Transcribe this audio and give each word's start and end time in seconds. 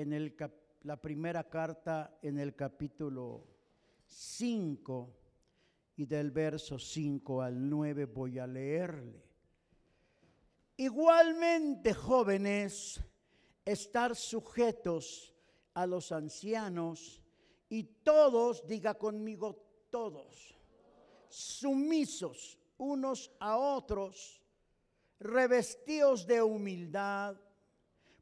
en 0.00 0.12
el 0.12 0.36
la 0.82 0.96
primera 1.00 1.48
carta 1.48 2.18
en 2.22 2.38
el 2.38 2.54
capítulo 2.54 3.44
5 4.06 5.16
y 5.96 6.06
del 6.06 6.30
verso 6.30 6.78
5 6.78 7.42
al 7.42 7.68
9 7.68 8.04
voy 8.04 8.38
a 8.38 8.46
leerle. 8.46 9.24
Igualmente, 10.76 11.92
jóvenes, 11.92 13.00
estar 13.64 14.14
sujetos 14.14 15.34
a 15.74 15.84
los 15.86 16.12
ancianos 16.12 17.20
y 17.68 17.82
todos, 17.82 18.64
diga 18.66 18.94
conmigo, 18.94 19.86
todos, 19.90 20.54
sumisos 21.28 22.56
unos 22.78 23.32
a 23.40 23.56
otros, 23.56 24.40
revestidos 25.18 26.24
de 26.28 26.40
humildad, 26.40 27.36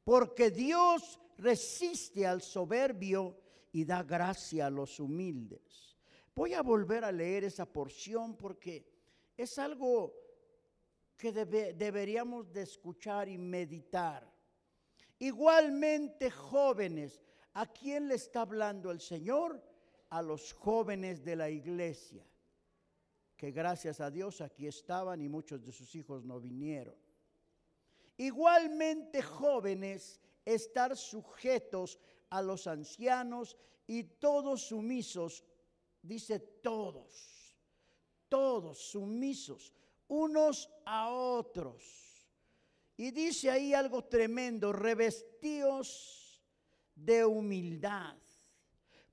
porque 0.02 0.50
Dios 0.50 1.20
resiste 1.38 2.26
al 2.26 2.42
soberbio 2.42 3.36
y 3.72 3.84
da 3.84 4.02
gracia 4.02 4.66
a 4.66 4.70
los 4.70 4.98
humildes. 5.00 5.96
Voy 6.34 6.54
a 6.54 6.62
volver 6.62 7.04
a 7.04 7.12
leer 7.12 7.44
esa 7.44 7.66
porción 7.66 8.36
porque 8.36 8.86
es 9.36 9.58
algo 9.58 10.14
que 11.16 11.32
deberíamos 11.32 12.52
de 12.52 12.62
escuchar 12.62 13.28
y 13.28 13.38
meditar. 13.38 14.30
Igualmente 15.18 16.30
jóvenes, 16.30 17.22
¿a 17.54 17.66
quién 17.66 18.08
le 18.08 18.16
está 18.16 18.42
hablando 18.42 18.90
el 18.90 19.00
Señor? 19.00 19.62
A 20.10 20.20
los 20.22 20.52
jóvenes 20.52 21.24
de 21.24 21.36
la 21.36 21.48
iglesia, 21.48 22.24
que 23.36 23.50
gracias 23.50 24.00
a 24.00 24.10
Dios 24.10 24.40
aquí 24.40 24.66
estaban 24.66 25.20
y 25.20 25.28
muchos 25.28 25.64
de 25.64 25.72
sus 25.72 25.94
hijos 25.94 26.24
no 26.24 26.38
vinieron. 26.38 26.94
Igualmente 28.18 29.22
jóvenes, 29.22 30.20
estar 30.46 30.96
sujetos 30.96 31.98
a 32.30 32.40
los 32.40 32.66
ancianos 32.66 33.56
y 33.86 34.04
todos 34.04 34.62
sumisos, 34.62 35.44
dice 36.00 36.38
todos, 36.38 37.54
todos 38.28 38.78
sumisos, 38.78 39.72
unos 40.08 40.70
a 40.86 41.10
otros. 41.10 42.06
Y 42.96 43.10
dice 43.10 43.50
ahí 43.50 43.74
algo 43.74 44.04
tremendo, 44.04 44.72
revestidos 44.72 46.42
de 46.94 47.26
humildad, 47.26 48.16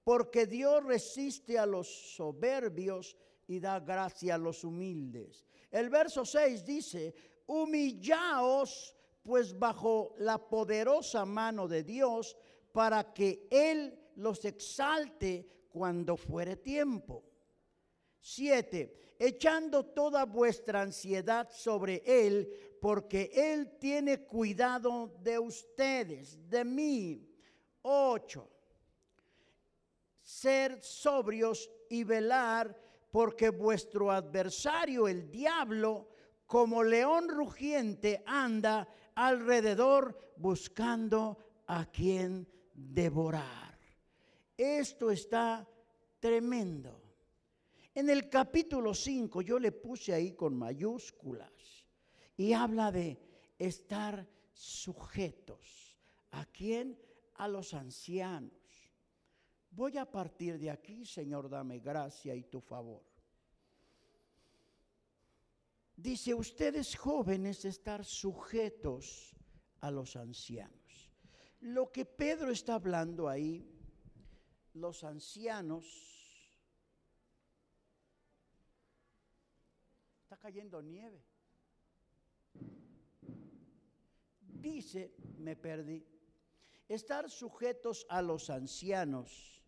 porque 0.03 0.45
Dios 0.45 0.83
resiste 0.85 1.59
a 1.59 1.65
los 1.65 2.15
soberbios 2.15 3.17
y 3.47 3.59
da 3.59 3.79
gracia 3.79 4.35
a 4.35 4.37
los 4.37 4.63
humildes. 4.63 5.45
El 5.69 5.89
verso 5.89 6.23
6 6.23 6.63
dice, 6.63 7.13
humillaos 7.47 8.95
pues 9.23 9.57
bajo 9.57 10.13
la 10.17 10.37
poderosa 10.37 11.25
mano 11.25 11.67
de 11.67 11.83
Dios 11.83 12.37
para 12.71 13.13
que 13.13 13.47
Él 13.49 13.97
los 14.15 14.43
exalte 14.45 15.65
cuando 15.69 16.17
fuere 16.17 16.57
tiempo. 16.57 17.23
Siete, 18.19 19.15
echando 19.17 19.85
toda 19.85 20.25
vuestra 20.25 20.81
ansiedad 20.81 21.49
sobre 21.51 22.03
Él, 22.05 22.77
porque 22.81 23.31
Él 23.33 23.77
tiene 23.79 24.25
cuidado 24.25 25.15
de 25.19 25.39
ustedes, 25.39 26.49
de 26.49 26.65
mí. 26.65 27.29
Ocho, 27.81 28.49
ser 30.21 30.81
sobrios 30.81 31.69
y 31.89 32.03
velar, 32.03 32.77
porque 33.11 33.49
vuestro 33.49 34.11
adversario, 34.11 35.07
el 35.07 35.29
diablo, 35.29 36.09
como 36.45 36.83
león 36.83 37.29
rugiente, 37.29 38.23
anda 38.25 38.87
alrededor 39.15 40.33
buscando 40.37 41.37
a 41.67 41.85
quien 41.85 42.47
devorar. 42.73 43.77
Esto 44.57 45.11
está 45.11 45.67
tremendo. 46.19 47.01
En 47.95 48.09
el 48.09 48.29
capítulo 48.29 48.93
5 48.93 49.41
yo 49.41 49.59
le 49.59 49.71
puse 49.71 50.13
ahí 50.13 50.31
con 50.33 50.57
mayúsculas 50.57 51.51
y 52.35 52.53
habla 52.53 52.91
de 52.91 53.19
estar 53.59 54.27
sujetos. 54.53 55.97
¿A 56.31 56.45
quién? 56.45 56.99
A 57.35 57.47
los 57.47 57.73
ancianos. 57.73 58.51
Voy 59.69 59.97
a 59.97 60.09
partir 60.09 60.59
de 60.59 60.69
aquí, 60.69 61.05
Señor, 61.05 61.49
dame 61.49 61.79
gracia 61.79 62.35
y 62.35 62.43
tu 62.43 62.61
favor. 62.61 63.03
Dice, 65.95 66.33
ustedes 66.33 66.95
jóvenes 66.95 67.65
estar 67.65 68.03
sujetos 68.03 69.35
a 69.79 69.91
los 69.91 70.15
ancianos. 70.15 71.11
Lo 71.61 71.91
que 71.91 72.05
Pedro 72.05 72.51
está 72.51 72.75
hablando 72.75 73.29
ahí, 73.29 73.65
los 74.73 75.03
ancianos, 75.03 75.85
está 80.23 80.37
cayendo 80.37 80.81
nieve. 80.81 81.23
Dice, 84.41 85.13
me 85.37 85.55
perdí, 85.55 86.05
estar 86.87 87.29
sujetos 87.29 88.05
a 88.09 88.21
los 88.21 88.49
ancianos 88.49 89.61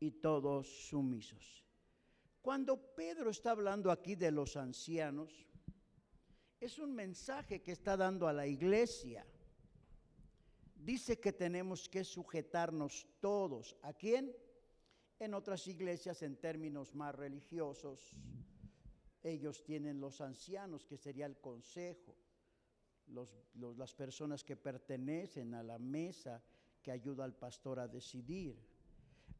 y 0.00 0.12
todos 0.12 0.66
sumisos. 0.88 1.64
Cuando 2.40 2.94
Pedro 2.94 3.30
está 3.30 3.50
hablando 3.50 3.90
aquí 3.90 4.14
de 4.14 4.30
los 4.30 4.56
ancianos, 4.56 5.47
es 6.60 6.78
un 6.78 6.94
mensaje 6.94 7.62
que 7.62 7.72
está 7.72 7.96
dando 7.96 8.26
a 8.26 8.32
la 8.32 8.46
iglesia. 8.46 9.24
Dice 10.74 11.18
que 11.18 11.32
tenemos 11.32 11.88
que 11.88 12.04
sujetarnos 12.04 13.06
todos. 13.20 13.76
¿A 13.82 13.92
quién? 13.92 14.34
En 15.18 15.34
otras 15.34 15.66
iglesias, 15.66 16.22
en 16.22 16.36
términos 16.36 16.94
más 16.94 17.14
religiosos, 17.14 18.14
ellos 19.22 19.64
tienen 19.64 20.00
los 20.00 20.20
ancianos, 20.20 20.84
que 20.84 20.96
sería 20.96 21.26
el 21.26 21.38
consejo, 21.38 22.16
las 23.54 23.94
personas 23.94 24.44
que 24.44 24.56
pertenecen 24.56 25.54
a 25.54 25.62
la 25.62 25.78
mesa 25.78 26.42
que 26.82 26.92
ayuda 26.92 27.24
al 27.24 27.34
pastor 27.34 27.80
a 27.80 27.88
decidir. 27.88 28.56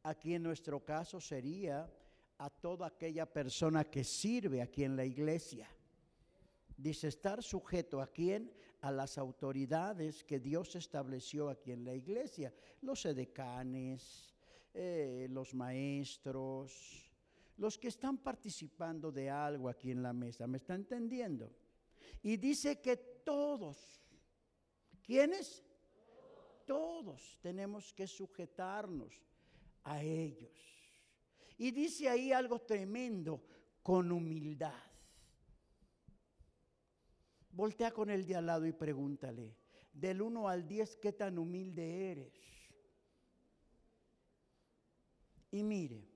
Aquí 0.02 0.34
en 0.34 0.42
nuestro 0.42 0.84
caso 0.84 1.20
sería 1.20 1.90
a 2.38 2.50
toda 2.50 2.86
aquella 2.86 3.26
persona 3.26 3.84
que 3.84 4.04
sirve 4.04 4.62
aquí 4.62 4.84
en 4.84 4.96
la 4.96 5.04
iglesia. 5.04 5.68
Dice 6.78 7.08
estar 7.08 7.42
sujeto 7.42 8.00
a 8.00 8.06
quién? 8.06 8.52
A 8.82 8.92
las 8.92 9.18
autoridades 9.18 10.22
que 10.22 10.38
Dios 10.38 10.76
estableció 10.76 11.48
aquí 11.48 11.72
en 11.72 11.84
la 11.84 11.92
iglesia, 11.92 12.54
los 12.82 13.04
edecanes, 13.04 14.32
eh, 14.72 15.26
los 15.28 15.54
maestros, 15.54 17.10
los 17.56 17.76
que 17.76 17.88
están 17.88 18.18
participando 18.18 19.10
de 19.10 19.28
algo 19.28 19.68
aquí 19.68 19.90
en 19.90 20.04
la 20.04 20.12
mesa. 20.12 20.46
¿Me 20.46 20.58
está 20.58 20.76
entendiendo? 20.76 21.52
Y 22.22 22.36
dice 22.36 22.80
que 22.80 22.96
todos, 22.96 24.00
¿quiénes? 25.02 25.64
Todos 26.64 27.40
tenemos 27.42 27.92
que 27.92 28.06
sujetarnos 28.06 29.20
a 29.82 30.00
ellos. 30.00 30.56
Y 31.56 31.72
dice 31.72 32.08
ahí 32.08 32.30
algo 32.30 32.60
tremendo, 32.60 33.42
con 33.82 34.12
humildad. 34.12 34.87
Voltea 37.58 37.90
con 37.90 38.08
el 38.08 38.24
de 38.24 38.36
al 38.36 38.46
lado 38.46 38.66
y 38.66 38.72
pregúntale, 38.72 39.56
del 39.92 40.22
1 40.22 40.48
al 40.48 40.68
10, 40.68 40.94
¿qué 40.98 41.12
tan 41.12 41.38
humilde 41.38 42.12
eres? 42.12 42.32
Y 45.50 45.64
mire, 45.64 46.08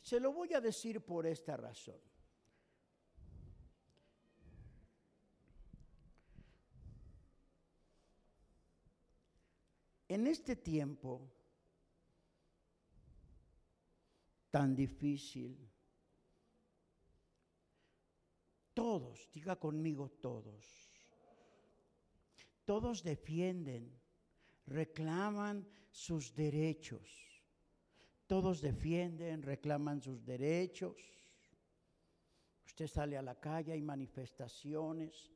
se 0.00 0.18
lo 0.18 0.32
voy 0.32 0.54
a 0.54 0.60
decir 0.62 1.02
por 1.02 1.26
esta 1.26 1.58
razón. 1.58 2.00
En 10.08 10.26
este 10.26 10.56
tiempo 10.56 11.30
tan 14.50 14.74
difícil, 14.74 15.70
Todos, 18.76 19.26
diga 19.32 19.56
conmigo 19.56 20.10
todos. 20.20 20.92
Todos 22.66 23.02
defienden, 23.02 23.90
reclaman 24.66 25.66
sus 25.90 26.34
derechos. 26.34 27.08
Todos 28.26 28.60
defienden, 28.60 29.42
reclaman 29.42 30.02
sus 30.02 30.22
derechos. 30.26 31.00
Usted 32.66 32.86
sale 32.86 33.16
a 33.16 33.22
la 33.22 33.40
calle, 33.40 33.72
hay 33.72 33.80
manifestaciones. 33.80 35.32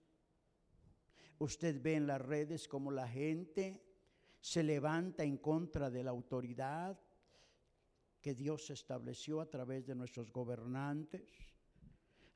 Usted 1.39 1.81
ve 1.81 1.95
en 1.95 2.07
las 2.07 2.21
redes 2.21 2.69
como 2.69 2.91
la 2.91 3.09
gente 3.09 3.83
se 4.39 4.63
levanta 4.63 5.25
en 5.25 5.39
contra 5.39 5.89
de 5.89 6.05
la 6.05 6.11
autoridad 6.11 7.01
que 8.21 8.35
Dios 8.35 8.69
estableció 8.69 9.41
a 9.41 9.49
través 9.49 9.87
de 9.87 9.95
nuestros 9.95 10.31
gobernantes. 10.31 11.50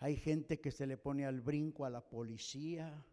Hay 0.04 0.16
gente 0.16 0.60
que 0.60 0.70
se 0.70 0.86
le 0.86 0.96
pone 0.96 1.24
al 1.24 1.40
brinco 1.40 1.84
a 1.84 1.90
la 1.90 2.02
policía, 2.02 3.04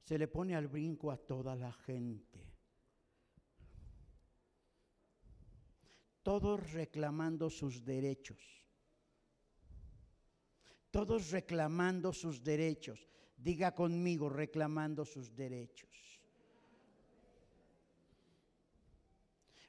se 0.00 0.16
le 0.16 0.28
pone 0.28 0.54
al 0.54 0.68
brinco 0.68 1.10
a 1.10 1.16
toda 1.16 1.56
la 1.56 1.72
gente. 1.72 2.50
todos 6.22 6.72
reclamando 6.72 7.50
sus 7.50 7.84
derechos. 7.84 8.38
Todos 10.92 11.30
reclamando 11.30 12.12
sus 12.12 12.44
derechos. 12.44 13.08
Diga 13.36 13.74
conmigo, 13.74 14.28
reclamando 14.28 15.04
sus 15.04 15.34
derechos. 15.34 15.90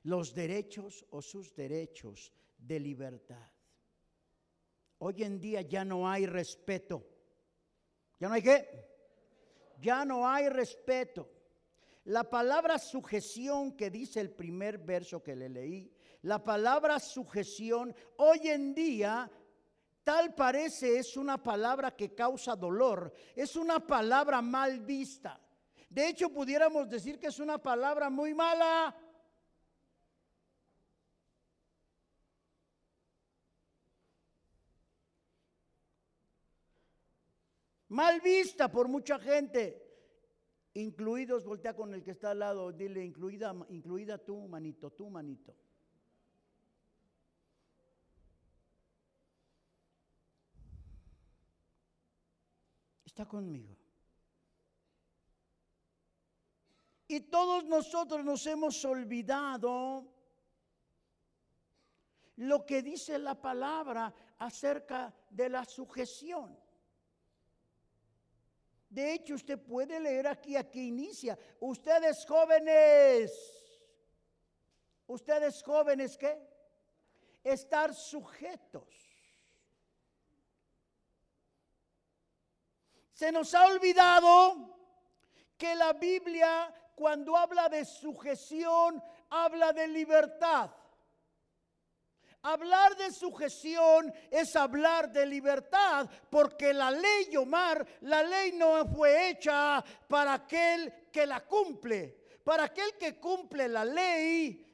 Los 0.04 0.36
derechos 0.36 1.04
o 1.10 1.22
sus 1.22 1.56
derechos 1.56 2.32
de 2.60 2.80
libertad. 2.80 3.50
Hoy 5.04 5.24
en 5.24 5.42
día 5.42 5.62
ya 5.62 5.84
no 5.84 6.08
hay 6.08 6.28
respeto. 6.28 7.04
¿Ya 8.20 8.28
no 8.28 8.36
hay 8.36 8.44
qué? 8.44 8.86
Ya 9.80 10.06
no 10.06 10.28
hay 10.30 10.48
respeto. 10.48 11.28
La 12.04 12.30
palabra 12.30 12.78
sujeción 12.78 13.76
que 13.76 13.90
dice 13.90 14.20
el 14.20 14.30
primer 14.30 14.78
verso 14.78 15.24
que 15.24 15.36
le 15.36 15.50
leí, 15.50 15.92
la 16.22 16.44
palabra 16.44 17.00
sujeción 17.00 17.96
hoy 18.18 18.48
en 18.48 18.76
día 18.76 19.32
tal 20.04 20.36
parece 20.36 21.00
es 21.00 21.18
una 21.18 21.42
palabra 21.42 21.96
que 21.96 22.14
causa 22.14 22.56
dolor, 22.56 23.12
es 23.36 23.56
una 23.56 23.80
palabra 23.80 24.40
mal 24.44 24.82
vista. 24.82 25.42
De 25.90 26.10
hecho, 26.10 26.30
pudiéramos 26.30 26.88
decir 26.88 27.18
que 27.18 27.28
es 27.28 27.40
una 27.40 27.58
palabra 27.58 28.12
muy 28.12 28.36
mala. 28.36 28.96
Mal 37.92 38.22
vista 38.22 38.72
por 38.72 38.88
mucha 38.88 39.20
gente 39.20 39.86
incluidos, 40.76 41.44
voltea 41.44 41.76
con 41.76 41.94
el 41.94 42.02
que 42.02 42.12
está 42.12 42.32
al 42.32 42.40
lado, 42.40 42.72
dile, 42.72 43.04
incluida, 43.04 43.54
incluida 43.68 44.18
tú, 44.18 44.48
manito, 44.48 44.92
tú, 44.92 45.10
manito. 45.10 45.54
Está 53.04 53.28
conmigo. 53.28 53.76
Y 57.10 57.20
todos 57.20 57.66
nosotros 57.66 58.24
nos 58.24 58.48
hemos 58.48 58.86
olvidado 58.86 60.08
lo 62.38 62.66
que 62.66 62.82
dice 62.82 63.20
la 63.20 63.36
palabra 63.42 64.14
acerca 64.38 65.14
de 65.30 65.50
la 65.50 65.66
sujeción. 65.66 66.58
De 68.92 69.14
hecho, 69.14 69.36
usted 69.36 69.58
puede 69.58 70.02
leer 70.02 70.28
aquí, 70.28 70.58
aquí 70.58 70.90
inicia. 70.90 71.40
Ustedes 71.62 72.26
jóvenes, 72.26 73.32
ustedes 75.08 75.64
jóvenes, 75.64 76.18
¿qué? 76.18 76.38
Estar 77.42 77.96
sujetos. 77.96 78.94
Se 83.14 83.32
nos 83.32 83.54
ha 83.56 83.66
olvidado 83.68 84.78
que 85.58 85.74
la 85.74 85.94
Biblia, 85.94 86.74
cuando 86.94 87.38
habla 87.38 87.70
de 87.70 87.86
sujeción, 87.86 89.02
habla 89.30 89.72
de 89.72 89.88
libertad. 89.88 90.70
Hablar 92.44 92.96
de 92.96 93.12
sujeción 93.12 94.12
es 94.32 94.56
hablar 94.56 95.12
de 95.12 95.26
libertad, 95.28 96.10
porque 96.30 96.74
la 96.74 96.90
ley, 96.90 97.36
Omar, 97.38 97.86
la 98.02 98.24
ley 98.24 98.54
no 98.54 98.86
fue 98.88 99.30
hecha 99.30 99.84
para 100.08 100.34
aquel 100.34 100.92
que 101.12 101.28
la 101.28 101.42
cumple. 101.42 102.18
Para 102.44 102.64
aquel 102.64 102.98
que 102.98 103.20
cumple 103.20 103.68
la 103.68 103.86
ley, 103.86 104.71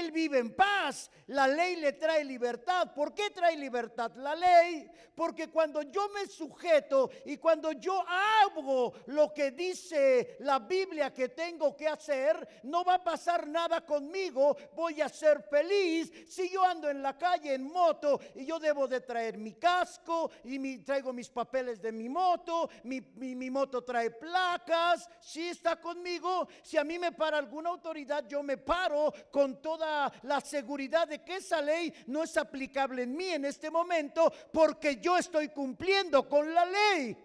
él 0.00 0.10
vive 0.10 0.38
en 0.38 0.54
paz. 0.54 1.10
La 1.28 1.46
ley 1.46 1.76
le 1.76 1.92
trae 1.92 2.24
libertad. 2.24 2.92
¿Por 2.94 3.14
qué 3.14 3.30
trae 3.30 3.56
libertad 3.56 4.12
la 4.16 4.34
ley? 4.34 4.90
Porque 5.14 5.48
cuando 5.48 5.82
yo 5.82 6.08
me 6.08 6.26
sujeto 6.26 7.10
y 7.26 7.36
cuando 7.36 7.72
yo 7.72 8.02
hago 8.06 8.94
lo 9.06 9.32
que 9.32 9.50
dice 9.50 10.36
la 10.40 10.58
Biblia 10.58 11.12
que 11.12 11.28
tengo 11.28 11.76
que 11.76 11.86
hacer, 11.86 12.60
no 12.64 12.84
va 12.84 12.94
a 12.94 13.04
pasar 13.04 13.46
nada 13.46 13.84
conmigo. 13.84 14.56
Voy 14.74 15.00
a 15.00 15.08
ser 15.08 15.42
feliz. 15.42 16.10
Si 16.28 16.48
yo 16.50 16.64
ando 16.64 16.88
en 16.88 17.02
la 17.02 17.16
calle 17.16 17.54
en 17.54 17.64
moto 17.70 18.20
y 18.34 18.46
yo 18.46 18.58
debo 18.58 18.88
de 18.88 19.00
traer 19.00 19.38
mi 19.38 19.54
casco 19.54 20.30
y 20.44 20.78
traigo 20.78 21.12
mis 21.12 21.28
papeles 21.28 21.80
de 21.80 21.92
mi 21.92 22.08
moto, 22.08 22.68
mi, 22.84 23.50
moto 23.50 23.82
trae 23.82 24.10
placas, 24.10 25.08
si 25.20 25.48
está 25.48 25.80
conmigo, 25.80 26.48
si 26.62 26.76
a 26.76 26.84
mí 26.84 26.98
me 26.98 27.12
para 27.12 27.38
alguna 27.38 27.70
autoridad, 27.70 28.26
yo 28.28 28.42
me 28.42 28.56
paro 28.56 29.12
con 29.30 29.60
todo 29.60 29.84
la 30.22 30.40
seguridad 30.40 31.08
de 31.08 31.24
que 31.24 31.36
esa 31.36 31.60
ley 31.60 31.92
no 32.06 32.22
es 32.22 32.36
aplicable 32.36 33.02
en 33.02 33.16
mí 33.16 33.28
en 33.30 33.44
este 33.44 33.70
momento 33.70 34.32
porque 34.52 34.96
yo 34.96 35.16
estoy 35.16 35.48
cumpliendo 35.48 36.28
con 36.28 36.52
la 36.54 36.64
ley. 36.64 37.16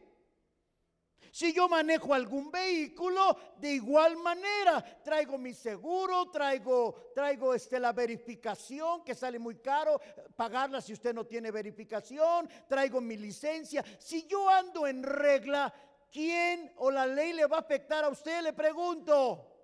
Si 1.36 1.52
yo 1.52 1.68
manejo 1.68 2.14
algún 2.14 2.50
vehículo, 2.50 3.38
de 3.58 3.74
igual 3.74 4.16
manera, 4.16 4.82
traigo 5.04 5.38
mi 5.38 5.54
seguro, 5.54 6.32
traigo, 6.32 7.12
traigo 7.14 7.54
este, 7.54 7.78
la 7.78 7.92
verificación, 7.92 9.04
que 9.04 9.14
sale 9.14 9.38
muy 9.38 9.58
caro 9.58 10.00
pagarla 10.34 10.80
si 10.80 10.94
usted 10.94 11.14
no 11.14 11.26
tiene 11.26 11.52
verificación, 11.52 12.50
traigo 12.70 13.02
mi 13.02 13.18
licencia. 13.18 13.84
Si 14.00 14.26
yo 14.28 14.48
ando 14.48 14.88
en 14.88 15.04
regla, 15.04 15.74
¿quién 16.10 16.72
o 16.78 16.90
la 16.90 17.06
ley 17.06 17.34
le 17.34 17.46
va 17.48 17.58
a 17.58 17.60
afectar 17.60 18.06
a 18.06 18.10
usted? 18.10 18.42
Le 18.42 18.54
pregunto. 18.54 19.55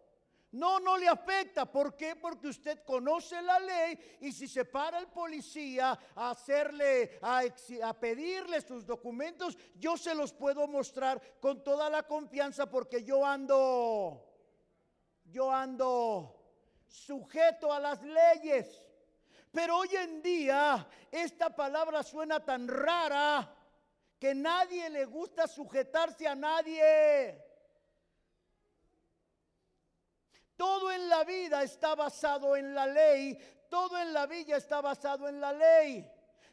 No, 0.51 0.79
no 0.79 0.97
le 0.97 1.07
afecta. 1.07 1.65
¿Por 1.65 1.95
qué? 1.95 2.15
Porque 2.15 2.47
usted 2.47 2.83
conoce 2.83 3.41
la 3.41 3.59
ley 3.59 4.17
y 4.19 4.31
si 4.33 4.47
se 4.47 4.65
para 4.65 4.99
el 4.99 5.07
policía 5.07 5.97
a 6.15 6.31
hacerle, 6.31 7.19
a, 7.21 7.43
a, 7.83 7.93
pedirle 7.93 8.59
sus 8.61 8.85
documentos, 8.85 9.57
yo 9.75 9.95
se 9.95 10.13
los 10.13 10.33
puedo 10.33 10.67
mostrar 10.67 11.21
con 11.39 11.63
toda 11.63 11.89
la 11.89 12.03
confianza 12.03 12.69
porque 12.69 13.03
yo 13.03 13.25
ando, 13.25 14.25
yo 15.25 15.49
ando 15.51 16.35
sujeto 16.85 17.71
a 17.71 17.79
las 17.79 18.03
leyes. 18.03 18.81
Pero 19.53 19.77
hoy 19.77 19.95
en 19.95 20.21
día 20.21 20.87
esta 21.09 21.55
palabra 21.55 22.03
suena 22.03 22.43
tan 22.43 22.67
rara 22.67 23.55
que 24.19 24.35
nadie 24.35 24.89
le 24.89 25.05
gusta 25.05 25.47
sujetarse 25.47 26.27
a 26.27 26.35
nadie. 26.35 27.50
Todo 30.61 30.91
en 30.91 31.09
la 31.09 31.23
vida 31.23 31.63
está 31.63 31.95
basado 31.95 32.55
en 32.55 32.75
la 32.75 32.85
ley, 32.85 33.35
todo 33.67 33.97
en 33.97 34.13
la 34.13 34.27
vida 34.27 34.57
está 34.57 34.79
basado 34.79 35.27
en 35.27 35.41
la 35.41 35.51
ley. 35.51 36.07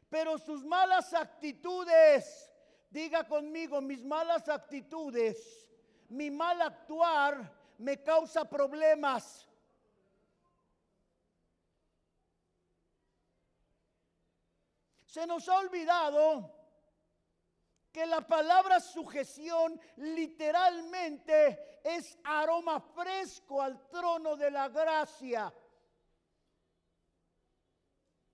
Pero 0.08 0.38
sus 0.38 0.64
malas 0.64 1.12
actitudes, 1.12 2.50
diga 2.88 3.28
conmigo, 3.28 3.82
mis 3.82 4.02
malas 4.02 4.48
actitudes, 4.48 5.68
mi 6.08 6.30
mal 6.30 6.62
actuar 6.62 7.52
me 7.76 8.02
causa 8.02 8.48
problemas. 8.48 9.46
Se 15.04 15.26
nos 15.26 15.46
ha 15.50 15.58
olvidado 15.58 16.57
que 17.92 18.06
la 18.06 18.20
palabra 18.20 18.80
sujeción 18.80 19.80
literalmente 19.96 21.80
es 21.82 22.18
aroma 22.24 22.80
fresco 22.80 23.62
al 23.62 23.88
trono 23.88 24.36
de 24.36 24.50
la 24.50 24.68
gracia. 24.68 25.52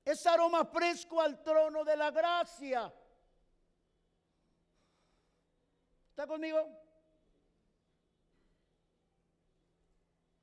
Es 0.04 0.26
aroma 0.26 0.64
fresco 0.66 1.20
al 1.20 1.42
trono 1.42 1.84
de 1.84 1.96
la 1.96 2.10
gracia. 2.10 2.92
¿Está 6.10 6.26
conmigo? 6.26 6.68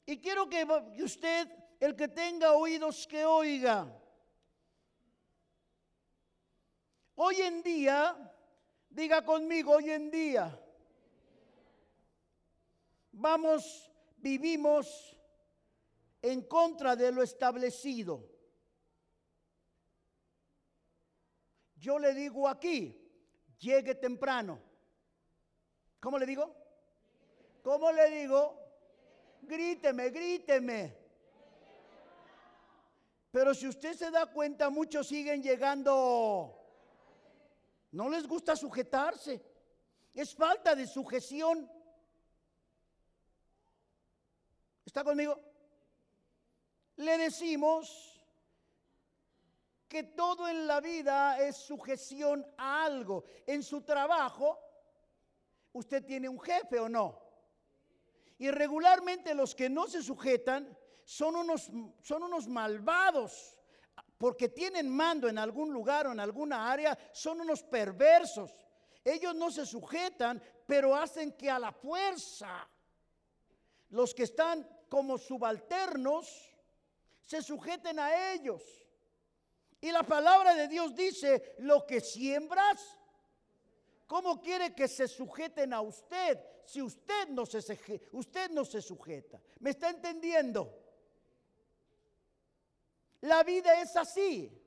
Y 0.06 0.20
quiero 0.20 0.50
que 0.50 0.66
usted, 1.04 1.48
el 1.80 1.96
que 1.96 2.08
tenga 2.08 2.54
oídos, 2.54 3.08
que 3.08 3.24
oiga. 3.26 3.88
Hoy 7.16 7.40
en 7.42 7.62
día 7.62 8.32
Diga 8.92 9.24
conmigo, 9.24 9.72
hoy 9.72 9.90
en 9.90 10.12
día 10.12 10.60
vamos, 13.14 13.90
vivimos 14.18 15.18
en 16.22 16.42
contra 16.44 16.96
de 16.98 17.12
lo 17.12 17.24
establecido. 17.24 18.30
Yo 21.78 21.98
le 22.00 22.14
digo 22.14 22.50
aquí, 22.50 23.02
llegue 23.60 23.96
temprano. 23.96 24.62
¿Cómo 26.02 26.20
le 26.20 26.26
digo? 26.26 26.54
¿Cómo 27.64 27.92
le 27.94 28.10
digo? 28.10 28.60
Gríteme, 29.44 30.10
gríteme. 30.10 30.98
Pero 33.32 33.56
si 33.56 33.68
usted 33.68 33.94
se 33.94 34.12
da 34.12 34.26
cuenta, 34.26 34.70
muchos 34.70 35.08
siguen 35.08 35.42
llegando 35.42 36.61
no 37.92 38.10
les 38.10 38.28
gusta 38.28 38.56
sujetarse. 38.56 39.42
Es 40.14 40.34
falta 40.36 40.76
de 40.76 40.88
sujeción. 40.88 41.70
¿Está 44.86 45.04
conmigo? 45.04 45.40
Le 46.98 47.18
decimos 47.18 48.12
que 49.88 50.04
todo 50.04 50.48
en 50.48 50.68
la 50.68 50.80
vida 50.80 51.38
es 51.40 51.58
sujeción 51.58 52.46
a 52.58 52.86
algo. 52.86 53.26
En 53.46 53.64
su 53.64 53.82
trabajo, 53.82 54.60
¿usted 55.74 56.06
tiene 56.06 56.30
un 56.30 56.40
jefe 56.40 56.80
o 56.80 56.88
no? 56.88 57.20
Y 58.38 58.50
regularmente 58.52 59.34
los 59.36 59.54
que 59.54 59.70
no 59.70 59.88
se 59.88 60.02
sujetan 60.02 60.78
son 61.04 61.36
unos, 61.36 61.70
son 62.02 62.24
unos 62.24 62.48
malvados, 62.48 63.61
porque 64.22 64.50
tienen 64.50 64.88
mando 64.88 65.28
en 65.28 65.40
algún 65.40 65.74
lugar 65.74 66.06
o 66.06 66.12
en 66.12 66.20
alguna 66.20 66.72
área, 66.72 66.96
son 67.12 67.42
unos 67.42 67.64
perversos. 67.64 68.56
Ellos 69.04 69.34
no 69.34 69.50
se 69.50 69.66
sujetan, 69.66 70.40
pero 70.68 70.96
hacen 70.96 71.32
que 71.32 71.50
a 71.50 71.58
la 71.58 71.72
fuerza 71.72 72.70
los 73.90 74.14
que 74.14 74.22
están 74.22 74.70
como 74.90 75.18
subalternos 75.18 76.54
se 77.26 77.42
sujeten 77.42 77.98
a 77.98 78.32
ellos. 78.34 78.62
Y 79.82 79.92
la 79.92 80.04
palabra 80.04 80.54
de 80.54 80.68
Dios 80.68 80.96
dice, 80.96 81.56
lo 81.58 81.88
que 81.88 82.00
siembras, 82.00 82.96
¿cómo 84.06 84.40
quiere 84.40 84.76
que 84.76 84.88
se 84.88 85.08
sujeten 85.08 85.74
a 85.74 85.82
usted 85.82 86.38
si 86.64 86.80
usted 86.80 87.28
no 87.30 87.48
se, 87.48 87.58
usted 88.12 88.52
no 88.52 88.66
se 88.66 88.84
sujeta? 88.84 89.42
¿Me 89.62 89.72
está 89.72 89.90
entendiendo? 89.90 90.81
La 93.22 93.44
vida 93.44 93.82
es 93.82 93.96
así. 93.96 94.58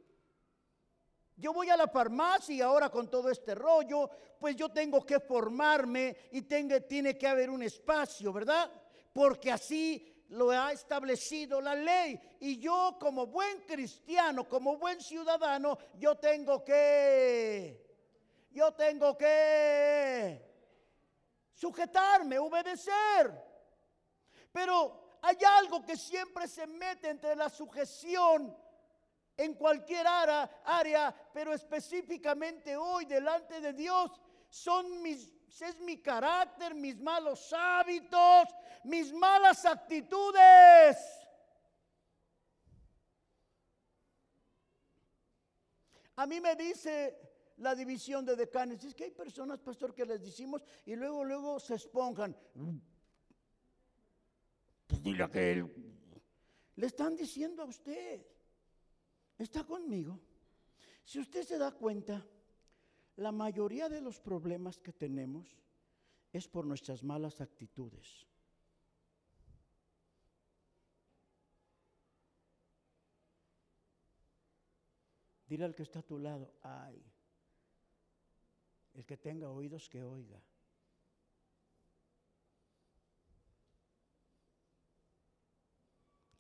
Yo 1.37 1.53
voy 1.53 1.69
a 1.69 1.77
la 1.77 1.89
farmacia 1.89 2.55
y 2.55 2.61
ahora 2.61 2.89
con 2.89 3.11
todo 3.11 3.29
este 3.29 3.55
rollo, 3.55 4.09
pues 4.39 4.55
yo 4.55 4.69
tengo 4.69 5.05
que 5.05 5.19
formarme 5.19 6.17
y 6.31 6.43
tiene 6.43 7.19
que 7.19 7.27
haber 7.27 7.51
un 7.51 7.63
espacio, 7.63 8.33
¿verdad? 8.33 8.71
Porque 9.13 9.51
así 9.51 10.25
lo 10.29 10.51
ha 10.51 10.73
establecido 10.73 11.61
la 11.61 11.75
ley. 11.75 12.21
Y 12.41 12.59
yo 12.59 12.97
como 13.01 13.27
buen 13.27 13.63
cristiano, 13.63 14.49
como 14.49 14.77
buen 14.77 15.01
ciudadano, 15.01 15.77
yo 15.99 16.17
tengo 16.17 16.65
que, 16.65 17.85
yo 18.51 18.73
tengo 18.73 19.19
que 19.19 20.41
sujetarme, 21.53 22.39
obedecer. 22.39 23.33
Pero 24.53 25.04
hay 25.27 25.39
algo 25.59 25.83
que 25.83 25.97
siempre 25.97 26.47
se 26.47 26.67
mete 26.67 27.09
entre 27.09 27.35
la 27.35 27.49
sujeción 27.49 28.55
en 29.39 29.55
cualquier 29.55 30.07
área, 30.07 31.15
pero 31.33 31.55
específicamente 31.55 32.77
hoy 32.77 33.07
delante 33.07 33.59
de 33.59 33.73
Dios, 33.73 34.11
son 34.51 35.01
mis, 35.01 35.33
es 35.61 35.81
mi 35.81 36.03
carácter, 36.03 36.75
mis 36.75 37.01
malos 37.01 37.51
hábitos, 37.55 38.49
mis 38.85 39.15
malas 39.15 39.65
actitudes. 39.65 40.99
A 46.17 46.27
mí 46.27 46.39
me 46.39 46.55
dice 46.55 47.19
la 47.57 47.75
división 47.75 48.27
de 48.27 48.37
decanes, 48.37 48.85
es 48.85 48.95
que 48.95 49.05
hay 49.05 49.11
personas, 49.11 49.59
pastor, 49.61 49.95
que 49.95 50.05
les 50.05 50.21
decimos 50.21 50.63
y 50.85 50.95
luego, 50.95 51.25
luego 51.25 51.59
se 51.59 51.77
esponjan. 51.77 52.37
Dile 55.05 55.29
que 55.31 55.53
él. 55.53 55.61
Le 56.77 56.87
están 56.87 57.15
diciendo 57.15 57.61
a 57.63 57.67
usted. 57.67 58.27
¿Está 59.37 59.63
conmigo? 59.63 60.19
Si 61.05 61.19
usted 61.19 61.43
se 61.43 61.59
da 61.59 61.73
cuenta, 61.73 62.27
la 63.17 63.31
mayoría 63.31 63.91
de 63.91 64.01
los 64.01 64.19
problemas 64.19 64.81
que 64.81 64.95
tenemos 64.95 65.47
es 66.33 66.49
por 66.49 66.65
nuestras 66.65 67.05
malas 67.05 67.43
actitudes. 67.43 68.27
Dile 75.47 75.67
al 75.67 75.75
que 75.75 75.83
está 75.83 75.99
a 75.99 76.03
tu 76.03 76.19
lado, 76.19 76.55
ay, 76.63 77.05
el 78.95 79.05
que 79.05 79.19
tenga 79.19 79.51
oídos 79.51 79.91
que 79.91 80.03
oiga. 80.03 80.41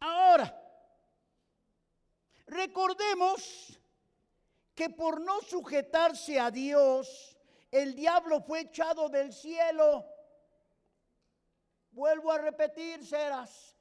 Ahora, 0.07 0.65
Recordemos 2.47 3.79
que 4.75 4.91
por 4.91 5.21
no 5.21 5.41
sujetarse 5.41 6.39
a 6.39 6.51
Dios, 6.51 7.37
el 7.71 7.95
diablo 7.95 8.41
fue 8.41 8.61
echado 8.61 9.09
del 9.09 9.33
cielo. 9.33 10.05
Vuelvo 11.91 12.31
a 12.33 12.39
repetir, 12.39 13.05
serás. 13.05 13.77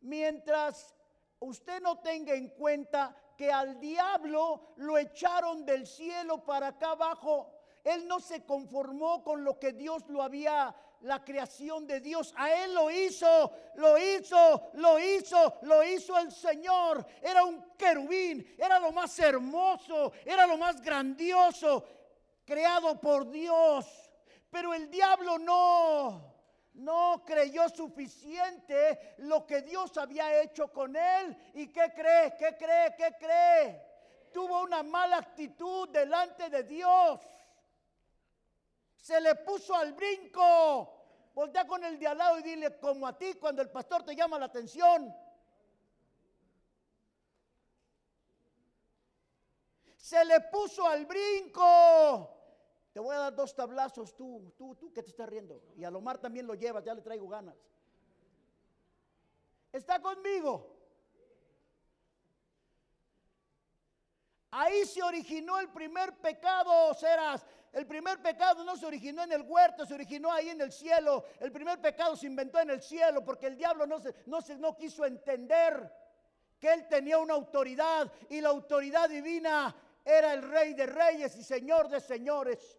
Mientras 0.00 0.94
usted 1.40 1.80
no 1.80 1.98
tenga 2.00 2.34
en 2.34 2.48
cuenta 2.50 3.16
que 3.36 3.50
al 3.50 3.80
diablo 3.80 4.74
lo 4.76 4.98
echaron 4.98 5.64
del 5.64 5.86
cielo 5.86 6.44
para 6.44 6.68
acá 6.68 6.90
abajo, 6.90 7.52
él 7.84 8.06
no 8.06 8.20
se 8.20 8.44
conformó 8.44 9.24
con 9.24 9.44
lo 9.44 9.58
que 9.58 9.72
Dios 9.72 10.08
lo 10.08 10.22
había 10.22 10.74
la 11.02 11.24
creación 11.24 11.86
de 11.86 12.00
Dios. 12.00 12.32
A 12.36 12.52
Él 12.64 12.74
lo 12.74 12.90
hizo, 12.90 13.52
lo 13.76 13.98
hizo, 13.98 14.70
lo 14.74 14.98
hizo, 14.98 15.58
lo 15.62 15.84
hizo 15.84 16.18
el 16.18 16.32
Señor. 16.32 17.06
Era 17.20 17.44
un 17.44 17.62
querubín, 17.76 18.54
era 18.58 18.78
lo 18.78 18.92
más 18.92 19.18
hermoso, 19.18 20.12
era 20.24 20.46
lo 20.46 20.56
más 20.56 20.80
grandioso, 20.80 21.84
creado 22.44 23.00
por 23.00 23.30
Dios. 23.30 23.86
Pero 24.50 24.74
el 24.74 24.90
diablo 24.90 25.38
no, 25.38 26.34
no 26.74 27.22
creyó 27.24 27.68
suficiente 27.68 29.14
lo 29.18 29.46
que 29.46 29.62
Dios 29.62 29.96
había 29.96 30.42
hecho 30.42 30.72
con 30.72 30.94
él. 30.94 31.36
¿Y 31.54 31.68
qué 31.68 31.92
cree? 31.94 32.34
¿Qué 32.38 32.56
cree? 32.56 32.94
¿Qué 32.96 33.14
cree? 33.18 33.82
Tuvo 34.32 34.62
una 34.62 34.82
mala 34.82 35.18
actitud 35.18 35.88
delante 35.88 36.48
de 36.48 36.62
Dios 36.62 37.20
se 39.02 39.20
le 39.20 39.34
puso 39.34 39.74
al 39.74 39.92
brinco. 39.94 40.91
Voltea 41.34 41.66
con 41.66 41.82
el 41.84 41.98
de 41.98 42.06
al 42.06 42.18
lado 42.18 42.38
y 42.38 42.42
dile, 42.42 42.78
como 42.78 43.06
a 43.06 43.16
ti 43.16 43.34
cuando 43.34 43.62
el 43.62 43.70
pastor 43.70 44.04
te 44.04 44.14
llama 44.14 44.38
la 44.38 44.46
atención. 44.46 45.14
Se 49.96 50.24
le 50.24 50.40
puso 50.40 50.86
al 50.86 51.06
brinco. 51.06 52.38
Te 52.92 53.00
voy 53.00 53.16
a 53.16 53.20
dar 53.20 53.34
dos 53.34 53.54
tablazos, 53.54 54.14
tú, 54.14 54.52
tú, 54.58 54.74
tú 54.74 54.92
que 54.92 55.02
te 55.02 55.08
estás 55.08 55.28
riendo. 55.28 55.62
Y 55.76 55.84
a 55.84 55.90
Lomar 55.90 56.18
también 56.18 56.46
lo 56.46 56.54
llevas, 56.54 56.84
ya 56.84 56.92
le 56.92 57.00
traigo 57.00 57.26
ganas. 57.26 57.56
¿Está 59.72 60.02
conmigo? 60.02 60.76
Ahí 64.50 64.84
se 64.84 65.02
originó 65.02 65.58
el 65.60 65.70
primer 65.70 66.14
pecado, 66.18 66.92
serás. 66.92 67.46
El 67.72 67.86
primer 67.86 68.20
pecado 68.20 68.64
no 68.64 68.76
se 68.76 68.84
originó 68.84 69.22
en 69.22 69.32
el 69.32 69.42
huerto, 69.42 69.86
se 69.86 69.94
originó 69.94 70.30
ahí 70.30 70.50
en 70.50 70.60
el 70.60 70.70
cielo. 70.70 71.24
El 71.40 71.50
primer 71.50 71.80
pecado 71.80 72.14
se 72.16 72.26
inventó 72.26 72.60
en 72.60 72.68
el 72.68 72.82
cielo 72.82 73.24
porque 73.24 73.46
el 73.46 73.56
diablo 73.56 73.86
no, 73.86 74.76
quiso 74.76 75.06
entender 75.06 75.90
que 76.58 76.70
él 76.70 76.86
tenía 76.86 77.18
una 77.18 77.32
autoridad 77.32 78.12
y 78.28 78.42
la 78.42 78.50
autoridad 78.50 79.08
divina 79.08 79.74
era 80.04 80.34
el 80.34 80.42
rey 80.42 80.74
de 80.74 80.86
reyes 80.86 81.34
y 81.36 81.42
señor 81.42 81.88
de 81.88 82.00
señores. 82.00 82.78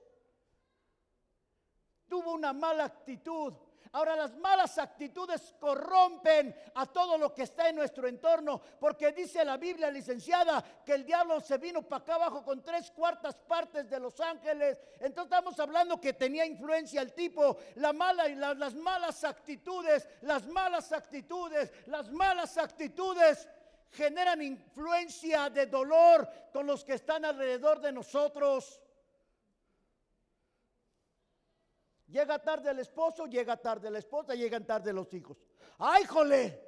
Tuvo 2.07 2.33
una 2.33 2.53
mala 2.53 2.85
actitud 2.85 3.53
Ahora 3.93 4.15
las 4.15 4.35
malas 4.37 4.79
actitudes 4.79 5.53
corrompen 5.59 6.55
a 6.73 6.87
todo 6.87 7.15
lo 7.15 7.31
que 7.31 7.43
está 7.43 7.69
en 7.69 7.75
nuestro 7.75 8.07
entorno, 8.07 8.59
porque 8.79 9.11
dice 9.11 9.45
la 9.45 9.57
Biblia 9.57 9.91
licenciada 9.91 10.63
que 10.83 10.93
el 10.93 11.05
diablo 11.05 11.39
se 11.39 11.59
vino 11.59 11.83
para 11.83 12.01
acá 12.01 12.15
abajo 12.15 12.43
con 12.43 12.63
tres 12.63 12.89
cuartas 12.89 13.35
partes 13.35 13.87
de 13.87 13.99
los 13.99 14.19
ángeles. 14.19 14.79
Entonces 14.99 15.25
estamos 15.25 15.59
hablando 15.59 16.01
que 16.01 16.13
tenía 16.13 16.43
influencia 16.43 17.01
el 17.01 17.13
tipo, 17.13 17.57
la 17.75 17.93
mala 17.93 18.27
y 18.27 18.33
las 18.33 18.73
malas 18.73 19.23
actitudes, 19.23 20.09
las 20.21 20.47
malas 20.47 20.91
actitudes, 20.91 21.71
las 21.85 22.11
malas 22.11 22.57
actitudes 22.57 23.47
generan 23.91 24.41
influencia 24.41 25.51
de 25.51 25.67
dolor 25.67 26.27
con 26.51 26.65
los 26.65 26.83
que 26.83 26.93
están 26.93 27.25
alrededor 27.25 27.79
de 27.79 27.91
nosotros. 27.91 28.79
Llega 32.13 32.37
tarde 32.37 32.69
el 32.69 32.77
esposo, 32.77 33.25
llega 33.25 33.57
tarde 33.57 33.89
la 33.89 33.97
esposa, 33.97 34.35
llegan 34.35 34.67
tarde 34.67 34.93
los 34.93 35.11
hijos. 35.15 35.35
¡Ay, 35.79 36.03
jole! 36.05 36.61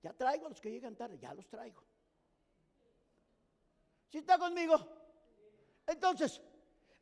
Ya 0.00 0.12
traigo 0.12 0.46
a 0.46 0.50
los 0.50 0.60
que 0.60 0.70
llegan 0.70 0.94
tarde, 0.94 1.18
ya 1.18 1.34
los 1.34 1.48
traigo. 1.48 1.82
¿Sí 4.10 4.18
está 4.18 4.38
conmigo? 4.38 4.76
Entonces, 5.88 6.40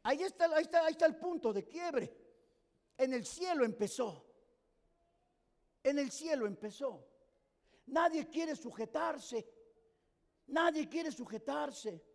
ahí 0.03 0.23
está, 0.23 0.47
ahí 0.47 0.63
está, 0.63 0.87
ahí 0.87 0.93
está 0.93 1.05
el 1.05 1.17
punto 1.17 1.53
de 1.53 1.67
quiebre. 1.67 2.17
En 2.97 3.13
el 3.13 3.27
cielo 3.27 3.67
empezó. 3.67 4.25
En 5.83 5.99
el 5.99 6.11
cielo 6.11 6.47
empezó. 6.47 7.07
Nadie 7.89 8.27
quiere 8.27 8.57
sujetarse. 8.57 9.47
Nadie 10.47 10.89
quiere 10.89 11.13
sujetarse. 11.13 12.08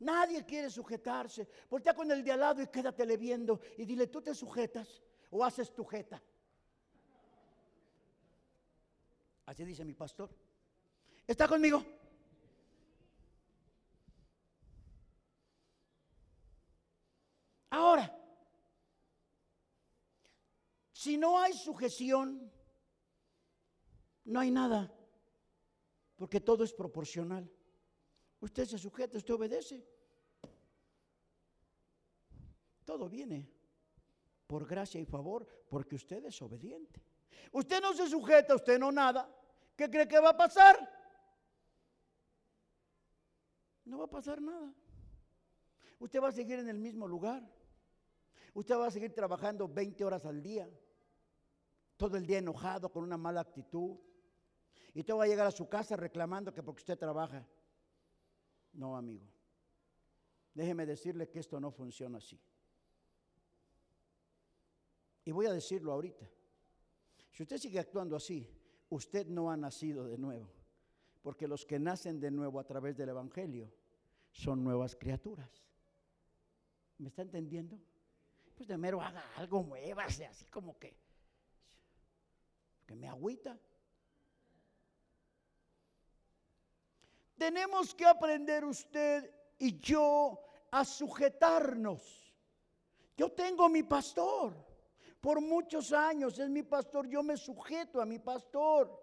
Nadie 0.00 0.44
quiere 0.44 0.70
sujetarse. 0.70 1.48
Voltea 1.68 1.94
con 1.94 2.10
el 2.10 2.22
de 2.22 2.32
al 2.32 2.40
lado 2.40 2.62
y 2.62 2.68
quédatele 2.68 3.16
viendo 3.16 3.60
y 3.76 3.84
dile, 3.84 4.06
¿tú 4.06 4.22
te 4.22 4.34
sujetas 4.34 5.02
o 5.30 5.44
haces 5.44 5.74
tu 5.74 5.84
jeta? 5.84 6.22
Así 9.46 9.64
dice 9.64 9.84
mi 9.84 9.94
pastor. 9.94 10.30
¿Está 11.26 11.48
conmigo? 11.48 11.84
Ahora, 17.70 18.14
si 20.92 21.16
no 21.16 21.38
hay 21.38 21.52
sujeción, 21.54 22.50
no 24.24 24.40
hay 24.40 24.50
nada, 24.50 24.92
porque 26.16 26.40
todo 26.40 26.64
es 26.64 26.72
proporcional. 26.72 27.50
Usted 28.40 28.64
se 28.66 28.78
sujeta, 28.78 29.18
usted 29.18 29.34
obedece. 29.34 29.84
Todo 32.84 33.08
viene 33.08 33.48
por 34.46 34.66
gracia 34.66 35.00
y 35.00 35.04
favor, 35.04 35.46
porque 35.68 35.96
usted 35.96 36.24
es 36.24 36.40
obediente. 36.40 37.02
Usted 37.52 37.82
no 37.82 37.92
se 37.92 38.08
sujeta, 38.08 38.54
usted 38.54 38.78
no 38.78 38.90
nada. 38.90 39.28
¿Qué 39.76 39.90
cree 39.90 40.08
que 40.08 40.18
va 40.18 40.30
a 40.30 40.36
pasar? 40.36 40.76
No 43.84 43.98
va 43.98 44.04
a 44.04 44.10
pasar 44.10 44.40
nada. 44.40 44.72
Usted 45.98 46.20
va 46.20 46.28
a 46.28 46.32
seguir 46.32 46.58
en 46.58 46.68
el 46.68 46.78
mismo 46.78 47.06
lugar. 47.06 47.42
Usted 48.54 48.76
va 48.76 48.86
a 48.86 48.90
seguir 48.90 49.14
trabajando 49.14 49.68
20 49.68 50.04
horas 50.04 50.24
al 50.24 50.42
día, 50.42 50.68
todo 51.96 52.16
el 52.16 52.26
día 52.26 52.38
enojado, 52.38 52.90
con 52.90 53.04
una 53.04 53.16
mala 53.16 53.40
actitud. 53.40 53.98
Y 54.94 55.00
usted 55.00 55.14
va 55.14 55.24
a 55.24 55.28
llegar 55.28 55.46
a 55.46 55.50
su 55.50 55.68
casa 55.68 55.96
reclamando 55.96 56.52
que 56.52 56.62
porque 56.62 56.80
usted 56.80 56.98
trabaja. 56.98 57.46
No, 58.72 58.96
amigo. 58.96 59.26
Déjeme 60.54 60.86
decirle 60.86 61.28
que 61.28 61.38
esto 61.38 61.60
no 61.60 61.70
funciona 61.70 62.18
así. 62.18 62.38
Y 65.24 65.30
voy 65.30 65.46
a 65.46 65.52
decirlo 65.52 65.92
ahorita. 65.92 66.28
Si 67.30 67.42
usted 67.42 67.58
sigue 67.58 67.78
actuando 67.78 68.16
así, 68.16 68.48
usted 68.88 69.26
no 69.26 69.50
ha 69.50 69.56
nacido 69.56 70.04
de 70.06 70.18
nuevo. 70.18 70.48
Porque 71.22 71.46
los 71.46 71.66
que 71.66 71.78
nacen 71.78 72.18
de 72.18 72.30
nuevo 72.30 72.58
a 72.58 72.64
través 72.64 72.96
del 72.96 73.10
Evangelio 73.10 73.70
son 74.32 74.64
nuevas 74.64 74.96
criaturas. 74.96 75.62
¿Me 76.98 77.08
está 77.08 77.22
entendiendo? 77.22 77.78
Pues 78.56 78.68
de 78.68 78.76
mero 78.76 79.00
haga 79.00 79.22
algo, 79.36 79.62
muévase, 79.62 80.26
así 80.26 80.46
como 80.46 80.78
que, 80.78 80.96
que 82.86 82.96
me 82.96 83.06
agüita. 83.06 83.58
Tenemos 87.38 87.94
que 87.94 88.04
aprender 88.04 88.64
usted 88.64 89.32
y 89.58 89.78
yo 89.78 90.40
a 90.72 90.84
sujetarnos. 90.84 92.34
Yo 93.16 93.30
tengo 93.32 93.68
mi 93.68 93.84
pastor. 93.84 94.54
Por 95.20 95.40
muchos 95.40 95.92
años 95.92 96.38
es 96.38 96.50
mi 96.50 96.64
pastor. 96.64 97.08
Yo 97.08 97.22
me 97.22 97.36
sujeto 97.36 98.00
a 98.00 98.06
mi 98.06 98.18
pastor. 98.18 99.02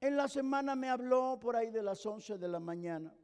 En 0.00 0.16
la 0.16 0.28
semana 0.28 0.74
me 0.74 0.90
habló 0.90 1.38
por 1.40 1.56
ahí 1.56 1.70
de 1.70 1.82
las 1.82 2.04
11 2.04 2.36
de 2.36 2.48
la 2.48 2.60
mañana. 2.60 3.14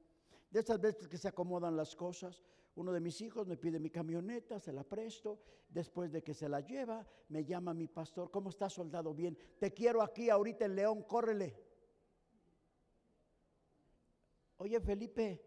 De 0.51 0.61
esas 0.61 0.81
veces 0.81 1.09
que 1.09 1.19
se 1.19 1.29
acomodan 1.29 1.77
las 1.77 1.95
cosas. 1.95 2.43
Uno 2.77 2.93
de 2.93 3.01
mis 3.01 3.21
hijos 3.21 3.47
me 3.47 3.57
pide 3.57 3.79
mi 3.79 3.91
camioneta, 3.91 4.59
se 4.59 4.73
la 4.73 4.85
presto. 4.85 5.41
Después 5.69 6.11
de 6.11 6.23
que 6.23 6.35
se 6.35 6.49
la 6.49 6.61
lleva, 6.61 7.07
me 7.29 7.45
llama 7.45 7.75
mi 7.75 7.87
pastor. 7.87 8.31
¿Cómo 8.31 8.51
está, 8.51 8.69
soldado? 8.69 9.15
Bien. 9.15 9.37
Te 9.59 9.73
quiero 9.73 10.03
aquí 10.03 10.31
ahorita 10.31 10.65
en 10.65 10.77
León, 10.77 11.03
córrele. 11.03 11.70
Oye, 14.61 14.79
Felipe, 14.79 15.41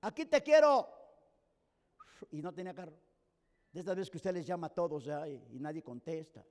aquí 0.00 0.26
te 0.26 0.40
quiero. 0.40 0.88
Y 2.30 2.40
no 2.40 2.54
tenía 2.54 2.72
carro. 2.72 2.96
De 3.72 3.80
esta 3.80 3.94
vez 3.94 4.08
que 4.08 4.18
usted 4.18 4.32
les 4.32 4.46
llama 4.46 4.68
a 4.68 4.70
todos 4.70 5.08
y 5.50 5.58
nadie 5.58 5.82
contesta. 5.82 6.46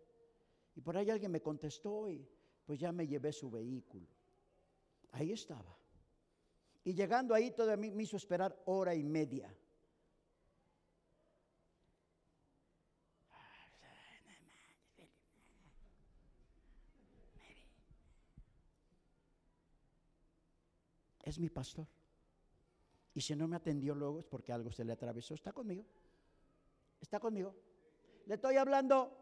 Y 0.75 0.81
por 0.81 0.97
ahí 0.97 1.09
alguien 1.09 1.31
me 1.31 1.41
contestó 1.41 2.09
y 2.09 2.27
pues 2.65 2.77
ya 2.77 2.91
me 2.91 3.07
llevé 3.07 3.31
su 3.31 3.49
vehículo. 3.49 4.05
Ahí 5.11 5.31
estaba. 5.31 5.77
Y 6.83 6.93
llegando 6.93 7.33
ahí 7.33 7.51
todavía 7.51 7.89
me 7.89 8.03
hizo 8.03 8.17
esperar 8.17 8.61
hora 8.65 8.93
y 8.93 9.03
media. 9.03 9.55
Es 21.33 21.39
mi 21.39 21.49
pastor. 21.49 21.87
Y 23.15 23.21
si 23.21 23.35
no 23.35 23.47
me 23.47 23.55
atendió 23.55 23.93
luego 23.93 24.19
es 24.19 24.25
porque 24.25 24.53
algo 24.53 24.71
se 24.71 24.83
le 24.83 24.93
atravesó. 24.93 25.33
¿Está 25.33 25.51
conmigo? 25.51 25.83
¿Está 27.01 27.19
conmigo? 27.19 27.53
Le 28.25 28.35
estoy 28.35 28.55
hablando. 28.55 29.19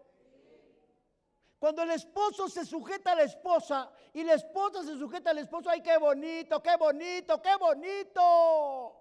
Cuando 1.57 1.83
el 1.83 1.91
esposo 1.91 2.49
se 2.49 2.65
sujeta 2.65 3.11
a 3.11 3.15
la 3.15 3.23
esposa 3.23 3.91
y 4.13 4.23
la 4.23 4.33
esposa 4.33 4.83
se 4.83 4.97
sujeta 4.97 5.29
al 5.29 5.39
esposo, 5.39 5.69
¡ay, 5.69 5.81
qué 5.81 5.97
bonito, 5.97 6.61
qué 6.61 6.75
bonito, 6.75 7.41
qué 7.41 7.55
bonito! 7.55 8.97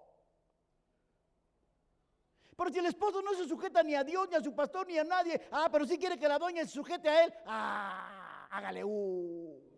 Pero 2.57 2.71
si 2.71 2.79
el 2.79 2.87
esposo 2.87 3.23
no 3.23 3.33
se 3.35 3.49
sujeta 3.49 3.83
ni 3.83 3.95
a 3.95 4.05
Dios, 4.05 4.29
ni 4.29 4.37
a 4.37 4.43
su 4.43 4.55
pastor, 4.55 4.87
ni 4.87 4.99
a 4.99 5.05
nadie, 5.05 5.41
ah, 5.51 5.69
pero 5.73 5.87
si 5.87 5.99
quiere 5.99 6.19
que 6.19 6.29
la 6.29 6.39
doña 6.39 6.63
se 6.65 6.73
sujete 6.73 7.09
a 7.09 7.25
él, 7.25 7.35
ah, 7.47 8.47
hágale 8.51 8.85
uh. 8.85 9.70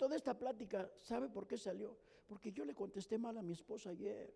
Toda 0.00 0.16
esta 0.16 0.32
plática, 0.32 0.90
¿sabe 0.96 1.28
por 1.28 1.46
qué 1.46 1.58
salió? 1.58 1.94
Porque 2.26 2.50
yo 2.52 2.64
le 2.64 2.74
contesté 2.74 3.18
mal 3.18 3.36
a 3.36 3.42
mi 3.42 3.52
esposa 3.52 3.90
ayer. 3.90 4.34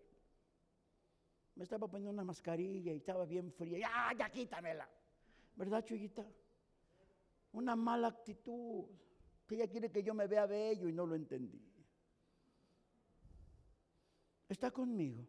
Me 1.55 1.63
estaba 1.63 1.87
poniendo 1.87 2.11
una 2.11 2.23
mascarilla 2.23 2.93
y 2.93 2.97
estaba 2.97 3.25
bien 3.25 3.51
fría. 3.51 3.79
¡Ya, 3.79 4.13
ya 4.15 4.29
quítamela! 4.29 4.87
¿Verdad, 5.55 5.83
Chuyita? 5.83 6.23
Una 7.53 7.75
mala 7.75 8.09
actitud. 8.09 8.85
Que 9.47 9.55
ella 9.55 9.67
quiere 9.67 9.89
que 9.89 10.03
yo 10.03 10.13
me 10.13 10.27
vea 10.27 10.45
bello 10.45 10.87
y 10.87 10.93
no 10.93 11.07
lo 11.07 11.15
entendí. 11.15 11.59
Está 14.47 14.69
conmigo. 14.69 15.25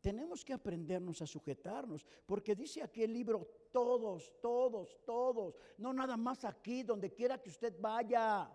Tenemos 0.00 0.44
que 0.44 0.52
aprendernos 0.52 1.20
a 1.22 1.26
sujetarnos, 1.26 2.06
porque 2.24 2.54
dice 2.54 2.82
aquí 2.82 3.02
el 3.02 3.12
libro, 3.12 3.48
todos, 3.72 4.32
todos, 4.40 5.04
todos, 5.04 5.56
no 5.78 5.92
nada 5.92 6.16
más 6.16 6.44
aquí, 6.44 6.84
donde 6.84 7.12
quiera 7.12 7.42
que 7.42 7.50
usted 7.50 7.74
vaya. 7.80 8.48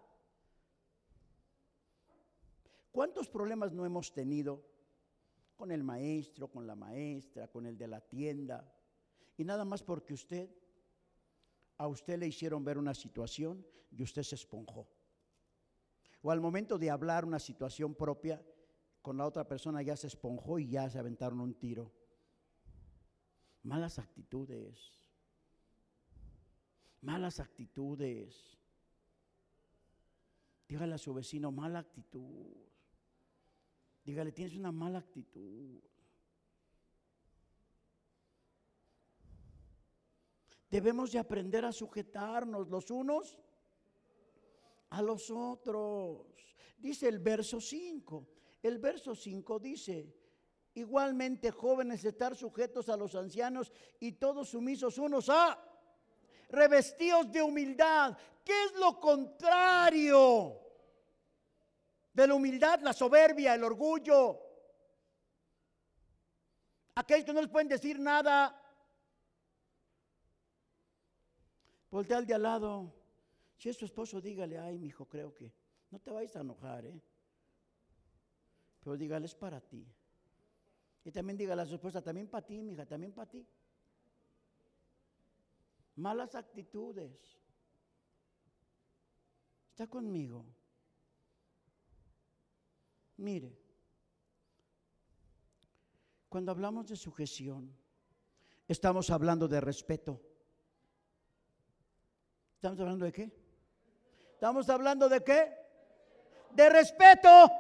¿Cuántos 2.92 3.28
problemas 3.28 3.74
no 3.74 3.86
hemos 3.86 4.14
tenido 4.14 4.64
con 5.58 5.72
el 5.72 5.84
maestro, 5.84 6.48
con 6.48 6.66
la 6.66 6.76
maestra, 6.76 7.48
con 7.50 7.66
el 7.66 7.78
de 7.78 7.88
la 7.88 8.00
tienda? 8.00 8.72
Y 9.36 9.44
nada 9.44 9.66
más 9.66 9.84
porque 9.84 10.14
usted, 10.14 10.50
a 11.78 11.88
usted 11.88 12.20
le 12.20 12.28
hicieron 12.28 12.64
ver 12.64 12.78
una 12.78 12.94
situación 12.94 13.66
y 13.92 14.02
usted 14.02 14.24
se 14.24 14.36
esponjó. 14.36 14.88
O 16.22 16.32
al 16.32 16.40
momento 16.40 16.78
de 16.78 16.90
hablar 16.90 17.26
una 17.26 17.40
situación 17.40 17.94
propia, 17.96 18.42
con 19.04 19.18
la 19.18 19.28
otra 19.28 19.46
persona 19.46 19.82
ya 19.82 19.98
se 19.98 20.08
esponjó 20.08 20.58
y 20.60 20.70
ya 20.70 20.90
se 20.90 20.98
aventaron 20.98 21.42
un 21.42 21.54
tiro. 21.54 21.92
Malas 23.64 24.00
actitudes. 24.00 24.78
Malas 27.02 27.42
actitudes. 27.42 28.58
Dígale 30.70 30.96
a 30.96 30.98
su 30.98 31.14
vecino, 31.14 31.52
mala 31.52 31.80
actitud. 31.80 32.56
Dígale, 34.06 34.32
tienes 34.32 34.56
una 34.56 34.72
mala 34.72 35.00
actitud. 35.00 35.82
Debemos 40.72 41.12
de 41.12 41.20
aprender 41.20 41.66
a 41.66 41.74
sujetarnos 41.74 42.70
los 42.70 42.90
unos 42.90 43.38
a 44.92 45.02
los 45.02 45.30
otros. 45.30 46.26
Dice 46.78 47.10
el 47.10 47.20
verso 47.20 47.60
5. 47.60 48.33
El 48.64 48.80
verso 48.80 49.14
5 49.14 49.60
dice, 49.60 50.16
igualmente 50.74 51.52
jóvenes 51.52 52.06
estar 52.06 52.34
sujetos 52.34 52.88
a 52.88 52.96
los 52.96 53.14
ancianos 53.14 53.74
y 54.00 54.14
todos 54.14 54.50
sumisos 54.50 54.98
unos 54.98 55.30
a 55.30 55.60
revestidos 56.48 57.30
de 57.30 57.42
humildad. 57.42 58.18
¿Qué 58.44 58.54
es 58.66 58.76
lo 58.76 59.02
contrario 59.02 60.62
de 62.14 62.26
la 62.26 62.34
humildad? 62.34 62.80
La 62.80 62.94
soberbia, 62.94 63.54
el 63.54 63.66
orgullo. 63.66 64.40
Aquellos 66.96 67.26
que 67.26 67.34
no 67.34 67.42
les 67.42 67.50
pueden 67.50 67.68
decir 67.68 68.00
nada. 68.00 68.60
Voltea 71.92 72.18
al 72.18 72.26
de 72.26 72.34
al 72.34 72.44
lado. 72.44 72.94
Si 73.58 73.68
es 73.68 73.78
tu 73.78 73.86
esposo, 73.86 74.22
dígale, 74.22 74.58
ay, 74.58 74.78
mi 74.78 74.88
hijo, 74.88 75.06
creo 75.06 75.34
que 75.34 75.52
no 75.90 76.00
te 76.00 76.12
vayas 76.12 76.36
a 76.38 76.42
enojar, 76.42 76.86
¿eh? 76.86 77.02
Pero 78.84 78.98
dígale, 78.98 79.26
es 79.26 79.36
para 79.36 79.62
ti. 79.62 79.86
Y 81.06 81.12
también 81.12 81.38
dígale 81.38 81.62
a 81.62 81.66
su 81.66 81.80
también 81.80 82.28
para 82.28 82.46
ti, 82.46 82.62
mi 82.62 82.74
hija, 82.74 82.86
también 82.86 83.14
para 83.14 83.30
ti. 83.30 83.46
Malas 85.96 86.36
actitudes. 86.36 87.40
Está 89.72 89.88
conmigo. 89.88 90.46
Mire, 93.18 93.58
cuando 96.30 96.52
hablamos 96.52 96.88
de 96.88 96.96
sujeción, 96.96 97.76
Estamos 98.68 99.10
hablando 99.10 99.48
de 99.48 99.60
respeto. 99.60 100.22
¿Estamos 102.56 102.80
hablando 102.80 103.06
de 103.06 103.12
qué? 103.12 103.32
¿Estamos 104.34 104.70
hablando 104.70 105.10
de 105.10 105.24
qué? 105.24 105.54
De 106.52 106.70
respeto. 106.70 107.52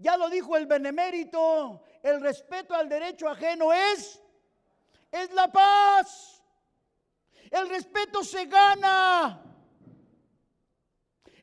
Ya 0.00 0.16
lo 0.16 0.30
dijo 0.30 0.56
el 0.56 0.66
benemérito, 0.66 1.82
el 2.02 2.22
respeto 2.22 2.74
al 2.74 2.88
derecho 2.88 3.28
ajeno 3.28 3.70
es 3.72 4.20
es 5.10 5.30
la 5.32 5.50
paz. 5.50 6.42
El 7.50 7.68
respeto 7.68 8.22
se 8.22 8.46
gana. 8.46 9.42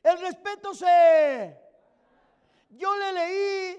El 0.02 0.20
respeto 0.20 0.74
se 0.74 1.56
Yo 2.70 2.96
le 2.96 3.12
leí 3.12 3.78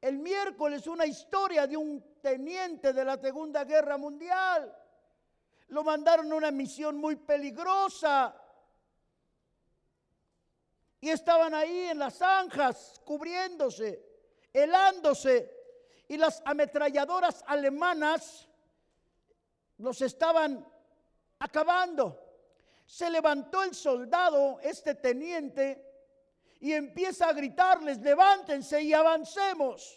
el 0.00 0.18
miércoles 0.18 0.86
una 0.86 1.06
historia 1.06 1.66
de 1.66 1.76
un 1.76 2.20
teniente 2.20 2.92
de 2.92 3.04
la 3.04 3.16
Segunda 3.16 3.64
Guerra 3.64 3.96
Mundial. 3.96 4.76
Lo 5.68 5.82
mandaron 5.82 6.30
a 6.30 6.34
una 6.34 6.50
misión 6.50 6.96
muy 6.96 7.16
peligrosa. 7.16 8.34
Y 11.06 11.10
estaban 11.10 11.54
ahí 11.54 11.84
en 11.84 12.00
las 12.00 12.14
zanjas, 12.14 13.00
cubriéndose, 13.04 14.04
helándose. 14.52 15.48
Y 16.08 16.16
las 16.16 16.42
ametralladoras 16.44 17.44
alemanas 17.46 18.48
los 19.78 20.02
estaban 20.02 20.66
acabando. 21.38 22.20
Se 22.84 23.08
levantó 23.08 23.62
el 23.62 23.72
soldado, 23.72 24.58
este 24.60 24.96
teniente, 24.96 25.80
y 26.58 26.72
empieza 26.72 27.28
a 27.28 27.32
gritarles, 27.34 27.98
levántense 27.98 28.82
y 28.82 28.92
avancemos. 28.92 29.96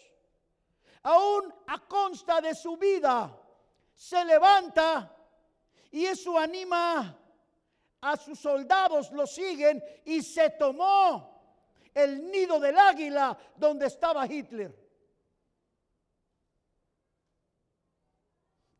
Aún 1.02 1.52
a 1.66 1.88
consta 1.88 2.40
de 2.40 2.54
su 2.54 2.76
vida, 2.76 3.36
se 3.96 4.24
levanta 4.24 5.12
y 5.90 6.06
eso 6.06 6.38
anima 6.38 7.18
a 8.00 8.16
sus 8.16 8.38
soldados, 8.38 9.10
lo 9.12 9.26
siguen 9.26 9.82
y 10.04 10.22
se 10.22 10.50
tomó 10.50 11.40
el 11.94 12.30
nido 12.30 12.58
del 12.60 12.78
águila 12.78 13.36
donde 13.56 13.86
estaba 13.86 14.26
Hitler. 14.26 14.74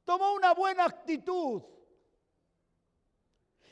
Tomó 0.04 0.34
una 0.34 0.54
buena 0.54 0.84
actitud. 0.84 1.62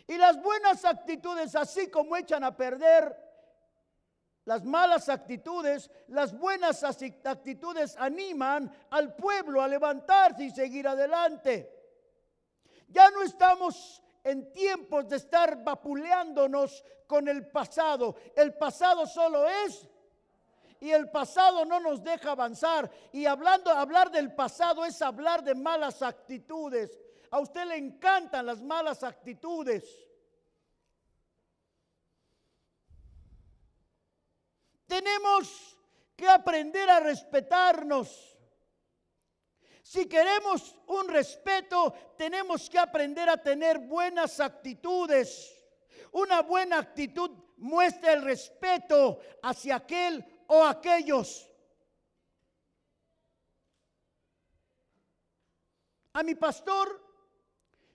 Y 0.07 0.17
las 0.17 0.41
buenas 0.43 0.85
actitudes, 0.85 1.55
así 1.55 1.91
como 1.91 2.17
echan 2.17 2.45
a 2.45 2.57
perder 2.57 3.29
las 4.49 4.65
malas 4.65 5.11
actitudes, 5.11 5.91
las 6.07 6.33
buenas 6.33 6.83
actitudes 6.83 7.95
animan 7.99 8.73
al 8.89 9.15
pueblo 9.15 9.61
a 9.61 9.69
levantarse 9.69 10.45
y 10.45 10.51
seguir 10.51 10.89
adelante. 10.89 11.71
Ya 12.89 13.11
no 13.11 13.21
estamos 13.21 14.03
en 14.29 14.53
tiempos 14.53 15.09
de 15.09 15.17
estar 15.17 15.65
vapuleándonos 15.65 16.85
con 17.07 17.29
el 17.29 17.49
pasado. 17.49 18.17
El 18.37 18.55
pasado 18.55 19.07
solo 19.07 19.49
es 19.49 19.89
y 20.81 20.91
el 20.91 21.11
pasado 21.11 21.65
no 21.65 21.81
nos 21.81 22.03
deja 22.03 22.33
avanzar. 22.33 22.91
Y 23.13 23.25
hablando, 23.27 23.71
hablar 23.71 24.11
del 24.11 24.35
pasado 24.35 24.85
es 24.85 25.01
hablar 25.01 25.43
de 25.43 25.55
malas 25.55 26.03
actitudes. 26.03 26.99
A 27.31 27.41
usted 27.41 27.65
le 27.67 27.77
encantan 27.77 28.47
las 28.47 28.63
malas 28.63 29.03
actitudes. 29.03 29.85
Tenemos 34.87 35.77
que 36.17 36.29
aprender 36.29 36.89
a 36.91 37.01
respetarnos. 37.01 38.38
Si 39.89 40.07
queremos 40.07 40.77
un 40.87 41.09
respeto, 41.09 41.95
tenemos 42.19 42.69
que 42.69 42.79
aprender 42.79 43.27
a 43.31 43.43
tener 43.43 43.79
buenas 43.79 44.39
actitudes. 44.39 45.59
Una 46.13 46.43
buena 46.43 46.77
actitud 46.77 47.31
muestra 47.57 48.13
el 48.13 48.21
respeto 48.21 49.19
hacia 49.43 49.77
aquel 49.77 50.23
o 50.47 50.63
aquellos. 50.63 51.51
A 56.13 56.23
mi 56.23 56.35
pastor, 56.35 57.03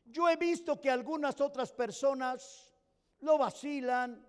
yo 0.06 0.27
he 0.27 0.36
visto 0.36 0.82
que 0.82 0.89
algunas 0.89 1.39
otras 1.41 1.71
personas 1.71 2.73
lo 3.19 3.38
vacilan, 3.38 4.27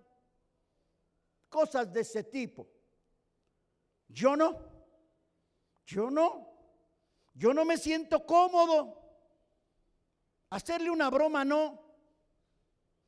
cosas 1.49 1.91
de 1.91 2.01
ese 2.01 2.25
tipo. 2.25 2.69
Yo 4.07 4.35
no, 4.35 4.55
yo 5.87 6.11
no, 6.11 6.44
yo 7.35 7.53
no 7.53 7.65
me 7.65 7.77
siento 7.77 8.25
cómodo. 8.25 9.01
Hacerle 10.49 10.89
una 10.89 11.09
broma 11.09 11.43
no. 11.43 11.83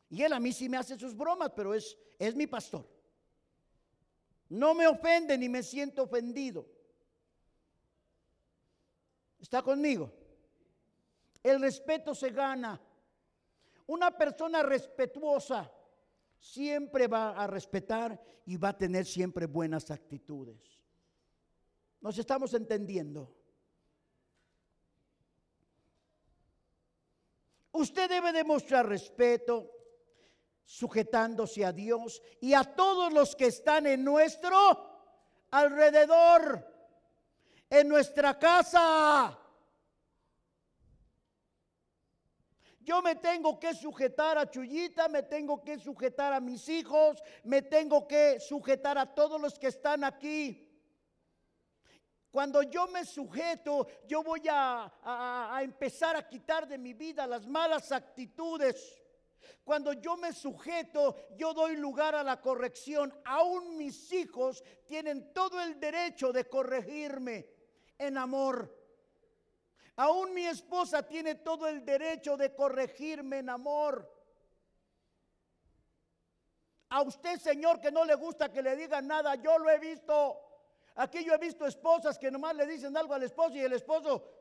Y 0.09 0.21
él 0.21 0.33
a 0.33 0.39
mí 0.39 0.51
sí 0.51 0.69
me 0.69 0.77
hace 0.77 0.99
sus 0.99 1.15
bromas, 1.15 1.51
pero 1.55 1.73
es, 1.73 1.97
es 2.19 2.35
mi 2.35 2.45
pastor. 2.45 2.87
No 4.49 4.73
me 4.73 4.85
ofende 4.85 5.37
ni 5.37 5.47
me 5.49 5.63
siento 5.63 6.03
ofendido. 6.03 6.67
¿Está 9.39 9.61
conmigo? 9.61 10.11
El 11.41 11.61
respeto 11.61 12.13
se 12.13 12.29
gana. 12.31 12.81
Una 13.87 14.17
persona 14.17 14.61
respetuosa 14.61 15.71
siempre 16.37 17.07
va 17.07 17.29
a 17.29 17.47
respetar 17.47 18.21
y 18.45 18.57
va 18.57 18.69
a 18.69 18.77
tener 18.77 19.05
siempre 19.05 19.45
buenas 19.45 19.89
actitudes. 19.89 20.81
Nos 22.01 22.17
estamos 22.17 22.53
entendiendo. 22.53 23.36
Usted 27.77 28.09
debe 28.09 28.31
demostrar 28.31 28.87
respeto, 28.87 29.71
sujetándose 30.65 31.63
a 31.63 31.71
Dios 31.71 32.23
y 32.41 32.55
a 32.55 32.63
todos 32.63 33.13
los 33.13 33.35
que 33.35 33.45
están 33.45 33.85
en 33.85 34.03
nuestro 34.03 34.57
alrededor, 35.51 36.65
en 37.69 37.87
nuestra 37.87 38.39
casa. 38.39 39.37
Yo 42.79 43.03
me 43.03 43.13
tengo 43.13 43.59
que 43.59 43.75
sujetar 43.75 44.39
a 44.39 44.49
Chuyita, 44.49 45.07
me 45.07 45.21
tengo 45.21 45.63
que 45.63 45.77
sujetar 45.77 46.33
a 46.33 46.39
mis 46.39 46.67
hijos, 46.69 47.21
me 47.43 47.61
tengo 47.61 48.07
que 48.07 48.39
sujetar 48.39 48.97
a 48.97 49.13
todos 49.13 49.39
los 49.39 49.59
que 49.59 49.67
están 49.67 50.03
aquí. 50.03 50.66
Cuando 52.31 52.61
yo 52.61 52.87
me 52.87 53.05
sujeto, 53.05 53.87
yo 54.05 54.21
voy 54.21 54.43
a, 54.49 55.59
empezar 55.61 56.15
a 56.15 56.27
quitar 56.27 56.67
de 56.67 56.77
mi 56.77 56.93
vida 56.93 57.25
las 57.25 57.47
malas 57.47 57.91
actitudes. 57.91 59.01
Cuando 59.63 59.93
yo 59.93 60.17
me 60.17 60.33
sujeto, 60.33 61.15
yo 61.37 61.53
doy 61.53 61.77
lugar 61.77 62.15
a 62.15 62.23
la 62.23 62.41
corrección. 62.41 63.13
Aún 63.25 63.77
mis 63.77 64.11
hijos 64.11 64.63
tienen 64.85 65.33
todo 65.33 65.61
el 65.61 65.79
derecho 65.79 66.31
de 66.31 66.47
corregirme 66.47 67.49
en 67.97 68.17
amor. 68.17 68.75
Aún 69.95 70.33
mi 70.33 70.45
esposa 70.45 71.01
tiene 71.03 71.35
todo 71.35 71.67
el 71.67 71.83
derecho 71.83 72.37
de 72.37 72.53
corregirme 72.53 73.39
en 73.39 73.49
amor. 73.49 74.13
A 76.89 77.01
usted, 77.01 77.39
Señor, 77.39 77.81
que 77.81 77.91
no 77.91 78.05
le 78.05 78.15
gusta 78.15 78.51
que 78.51 78.61
le 78.61 78.75
digan 78.75 79.07
nada, 79.07 79.35
yo 79.35 79.57
lo 79.57 79.69
he 79.69 79.79
visto. 79.79 80.46
Aquí 80.97 81.23
yo 81.23 81.33
he 81.33 81.37
visto 81.37 81.65
esposas 81.65 82.17
que 82.17 82.31
nomás 82.31 82.55
le 82.55 82.65
dicen 82.65 82.95
algo 82.97 83.13
al 83.13 83.23
esposo 83.23 83.55
y 83.55 83.61
el 83.61 83.73
esposo... 83.73 84.33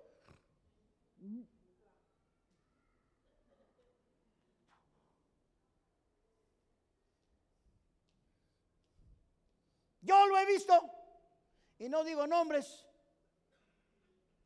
Yo 10.00 10.26
lo 10.28 10.38
he 10.38 10.46
visto. 10.46 10.72
Y 11.78 11.88
no 11.88 12.04
digo 12.04 12.26
nombres 12.26 12.86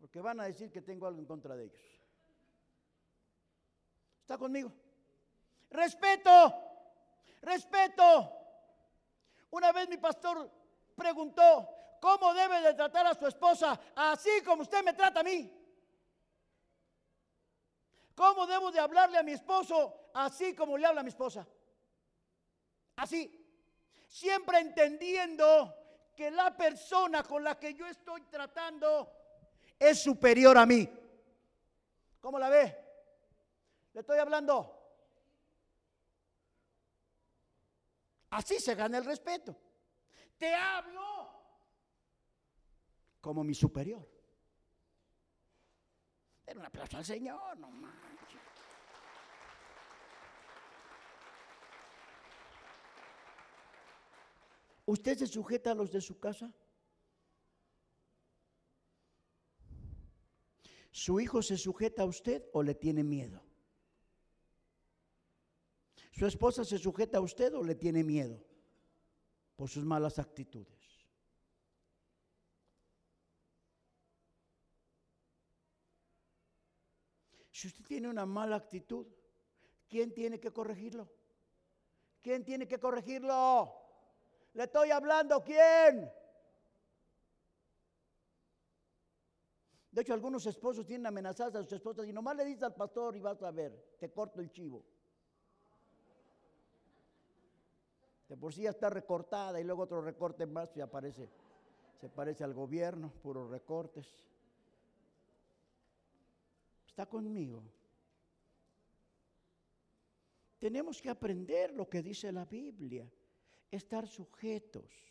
porque 0.01 0.21
van 0.21 0.41
a 0.41 0.45
decir 0.45 0.73
que 0.73 0.81
tengo 0.81 1.07
algo 1.07 1.21
en 1.21 1.27
contra 1.27 1.55
de 1.55 1.65
ellos. 1.65 2.01
¿Está 4.23 4.39
conmigo? 4.39 4.73
Respeto, 5.71 6.55
respeto. 7.43 8.37
Una 9.51 9.71
vez 9.71 9.89
mi 9.89 9.99
pastor 9.99 10.51
preguntó, 10.97 11.80
¿cómo 12.01 12.35
debe 12.35 12.61
de 12.63 12.75
tratar 12.75 13.07
a 13.07 13.15
su 13.15 13.27
esposa? 13.27 13.79
Así 13.95 14.43
como 14.45 14.63
usted 14.63 14.83
me 14.83 14.95
trata 14.95 15.21
a 15.21 15.25
mí. 15.25 15.51
¿Cómo 18.15 18.47
debo 18.47 18.71
de 18.71 18.81
hablarle 18.81 19.19
a 19.19 19.23
mi 19.23 19.33
esposo? 19.33 20.11
Así 20.15 20.55
como 20.55 20.77
le 20.77 20.87
habla 20.87 21.01
a 21.01 21.05
mi 21.05 21.11
esposa. 21.11 21.47
Así. 22.97 23.37
Siempre 24.07 24.59
entendiendo 24.59 25.75
que 26.15 26.31
la 26.31 26.57
persona 26.57 27.23
con 27.23 27.45
la 27.45 27.59
que 27.59 27.75
yo 27.75 27.87
estoy 27.87 28.23
tratando 28.23 29.11
es 29.79 30.03
superior 30.03 30.59
a 30.59 30.67
mí. 30.67 30.89
¿Cómo 32.21 32.39
la 32.39 32.51
ve? 32.51 32.77
Le 33.93 34.01
estoy 34.01 34.19
hablando. 34.19 34.77
Así 38.31 38.61
se 38.61 38.75
gana 38.75 38.99
el 38.99 39.05
respeto. 39.05 39.57
Te 40.37 40.55
hablo 40.55 41.20
como 43.21 43.45
mi 43.45 43.55
superior. 43.55 44.09
Era 46.47 46.59
un 46.59 46.67
aplauso 46.67 46.97
al 46.97 47.05
Señor, 47.05 47.59
no 47.59 47.71
manches. 47.71 48.41
¿Usted 54.87 55.19
se 55.19 55.27
sujeta 55.29 55.71
a 55.71 55.75
los 55.75 55.93
de 55.93 56.01
su 56.01 56.19
casa? 56.19 56.53
¿Su 60.91 61.21
hijo 61.21 61.43
se 61.43 61.57
sujeta 61.57 62.03
a 62.03 62.07
usted 62.07 62.45
o 62.53 62.63
le 62.63 62.75
tiene 62.75 63.05
miedo? 63.05 63.41
¿Su 66.11 66.27
esposa 66.27 66.65
se 66.65 66.79
sujeta 66.79 67.19
a 67.19 67.21
usted 67.21 67.55
o 67.55 67.63
le 67.63 67.77
tiene 67.77 68.03
miedo 68.03 68.45
por 69.55 69.69
sus 69.69 69.85
malas 69.85 70.19
actitudes? 70.19 70.80
Si 77.61 77.67
usted 77.69 77.85
tiene 77.85 78.09
una 78.09 78.25
mala 78.25 78.57
actitud, 78.57 79.07
¿quién 79.87 80.15
tiene 80.15 80.41
que 80.41 80.51
corregirlo? 80.51 81.11
¿Quién 82.23 82.43
tiene 82.43 82.67
que 82.67 82.81
corregirlo? 82.81 83.71
Le 84.55 84.63
estoy 84.63 84.91
hablando, 84.91 85.45
¿quién? 85.45 86.11
De 89.93 90.01
hecho, 90.01 90.15
algunos 90.15 90.47
esposos 90.47 90.87
tienen 90.87 91.05
amenazadas 91.05 91.55
a 91.57 91.63
sus 91.63 91.75
esposas 91.75 92.07
y 92.07 92.15
nomás 92.15 92.35
le 92.37 92.47
dices 92.47 92.63
al 92.63 92.75
pastor 92.75 93.15
y 93.15 93.21
vas 93.21 93.43
a 93.43 93.51
ver, 93.51 93.97
te 93.99 94.11
corto 94.11 94.41
el 94.41 94.51
chivo. 94.51 94.83
De 98.27 98.39
por 98.39 98.55
sí 98.55 98.63
ya 98.63 98.71
está 98.71 98.89
recortada 98.89 99.61
y 99.61 99.65
luego 99.65 99.83
otro 99.83 100.01
recorte 100.01 100.47
más 100.47 100.75
y 100.79 100.81
aparece, 100.81 101.29
se 102.01 102.09
parece 102.09 102.43
al 102.43 102.55
gobierno, 102.55 103.13
puros 103.23 103.51
recortes. 103.51 104.30
Está 106.91 107.07
conmigo. 107.07 107.63
Tenemos 110.59 111.01
que 111.01 111.09
aprender 111.09 111.73
lo 111.73 111.89
que 111.89 112.03
dice 112.03 112.33
la 112.33 112.45
Biblia, 112.45 113.09
estar 113.71 114.07
sujetos 114.07 115.11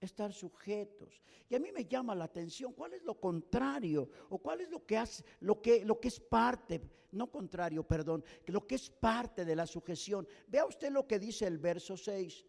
estar 0.00 0.32
sujetos. 0.32 1.20
Y 1.48 1.54
a 1.54 1.58
mí 1.58 1.72
me 1.72 1.84
llama 1.84 2.14
la 2.14 2.24
atención, 2.24 2.72
¿cuál 2.72 2.94
es 2.94 3.02
lo 3.02 3.18
contrario? 3.18 4.08
¿O 4.28 4.38
cuál 4.38 4.60
es 4.60 4.70
lo 4.70 4.84
que 4.84 4.96
hace, 4.96 5.24
lo 5.40 5.60
que, 5.60 5.84
lo 5.84 5.98
que 5.98 6.08
es 6.08 6.20
parte, 6.20 6.80
no 7.12 7.30
contrario, 7.30 7.82
perdón, 7.82 8.24
lo 8.46 8.66
que 8.66 8.76
es 8.76 8.90
parte 8.90 9.44
de 9.44 9.56
la 9.56 9.66
sujeción? 9.66 10.28
Vea 10.46 10.66
usted 10.66 10.90
lo 10.90 11.06
que 11.06 11.18
dice 11.18 11.46
el 11.46 11.58
verso 11.58 11.96
6, 11.96 12.44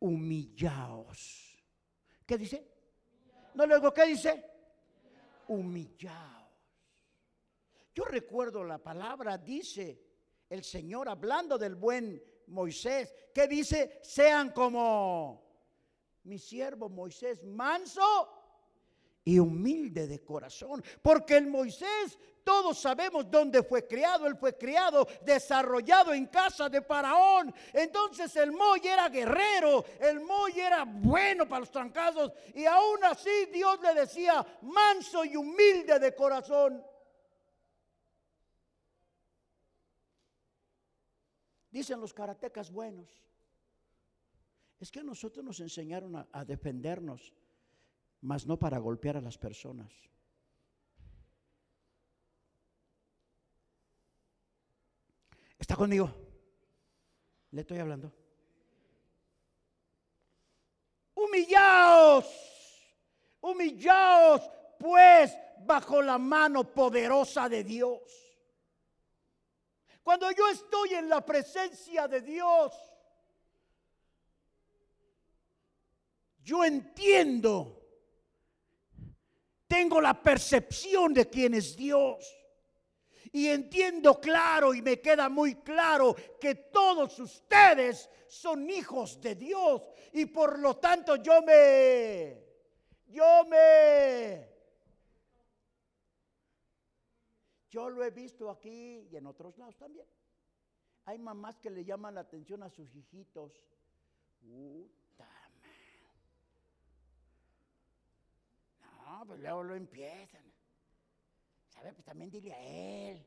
humillaos. 0.00 1.56
¿Qué 2.26 2.36
dice? 2.36 2.66
No 3.54 3.66
luego, 3.66 3.92
¿qué 3.92 4.06
dice? 4.06 4.44
Humillaos. 5.48 6.41
Yo 7.94 8.04
recuerdo 8.04 8.64
la 8.64 8.78
palabra, 8.78 9.36
dice 9.36 10.00
el 10.48 10.64
Señor 10.64 11.08
hablando 11.08 11.58
del 11.58 11.74
buen 11.74 12.22
Moisés, 12.48 13.14
que 13.34 13.46
dice, 13.46 14.00
sean 14.02 14.50
como 14.50 15.42
mi 16.24 16.38
siervo 16.38 16.88
Moisés, 16.88 17.42
manso 17.44 18.02
y 19.24 19.38
humilde 19.38 20.06
de 20.06 20.24
corazón. 20.24 20.82
Porque 21.00 21.36
el 21.36 21.46
Moisés, 21.46 22.18
todos 22.44 22.78
sabemos 22.78 23.30
dónde 23.30 23.62
fue 23.62 23.86
criado. 23.86 24.26
Él 24.26 24.36
fue 24.36 24.56
criado, 24.56 25.06
desarrollado 25.22 26.12
en 26.12 26.26
casa 26.26 26.68
de 26.68 26.82
Faraón. 26.82 27.54
Entonces 27.72 28.34
el 28.36 28.52
Moy 28.52 28.80
era 28.84 29.08
guerrero, 29.08 29.84
el 30.00 30.20
Moy 30.20 30.58
era 30.58 30.84
bueno 30.84 31.48
para 31.48 31.60
los 31.60 31.70
trancazos. 31.70 32.32
Y 32.54 32.64
aún 32.64 33.04
así 33.04 33.46
Dios 33.52 33.80
le 33.80 33.94
decía, 33.94 34.44
manso 34.62 35.24
y 35.24 35.36
humilde 35.36 35.98
de 35.98 36.14
corazón. 36.14 36.84
Dicen 41.72 42.00
los 42.00 42.12
karatecas 42.12 42.70
buenos 42.70 43.08
es 44.78 44.90
que 44.90 45.00
a 45.00 45.04
nosotros 45.04 45.44
nos 45.44 45.58
enseñaron 45.60 46.26
a, 46.30 46.44
defendernos, 46.44 47.32
mas 48.20 48.46
no 48.46 48.58
para 48.58 48.78
golpear 48.78 49.16
a 49.16 49.20
las 49.20 49.38
personas. 49.38 49.90
¿Está 55.58 55.76
conmigo? 55.76 56.12
Le 57.52 57.60
estoy 57.60 57.78
hablando. 57.78 58.12
Humillaos, 61.14 62.26
humillaos 63.40 64.42
pues 64.78 65.32
bajo 65.64 66.02
la 66.02 66.18
mano 66.18 66.64
poderosa 66.64 67.48
de 67.48 67.62
Dios. 67.62 68.21
Cuando 70.02 70.30
yo 70.32 70.48
estoy 70.48 70.94
en 70.94 71.08
la 71.08 71.24
presencia 71.24 72.08
de 72.08 72.20
Dios, 72.20 72.72
yo 76.42 76.64
entiendo, 76.64 77.80
tengo 79.68 80.00
la 80.00 80.20
percepción 80.20 81.14
de 81.14 81.28
quién 81.28 81.54
es 81.54 81.76
Dios. 81.76 82.38
Y 83.34 83.48
entiendo 83.48 84.20
claro 84.20 84.74
y 84.74 84.82
me 84.82 85.00
queda 85.00 85.30
muy 85.30 85.54
claro 85.54 86.14
que 86.38 86.54
todos 86.54 87.18
ustedes 87.18 88.10
son 88.28 88.68
hijos 88.68 89.20
de 89.20 89.36
Dios. 89.36 89.82
Y 90.12 90.26
por 90.26 90.58
lo 90.58 90.76
tanto 90.76 91.16
yo 91.16 91.40
me, 91.40 92.44
yo 93.06 93.44
me, 93.46 94.51
yo 97.72 97.88
lo 97.88 98.04
he 98.04 98.10
visto 98.10 98.50
aquí 98.50 99.08
y 99.10 99.16
en 99.16 99.26
otros 99.26 99.56
lados 99.56 99.76
también. 99.78 100.06
Hay 101.06 101.18
mamás 101.18 101.58
que 101.58 101.70
le 101.70 101.84
llaman 101.84 102.14
la 102.14 102.20
atención 102.20 102.62
a 102.62 102.68
sus 102.68 102.94
hijitos. 102.94 103.64
pues 109.26 109.40
luego 109.40 109.62
lo 109.62 109.74
empiezan. 109.74 110.44
¿Sabe? 111.70 111.92
Pues 111.94 112.04
también 112.04 112.30
dile 112.30 112.52
a 112.52 112.62
él. 112.62 113.26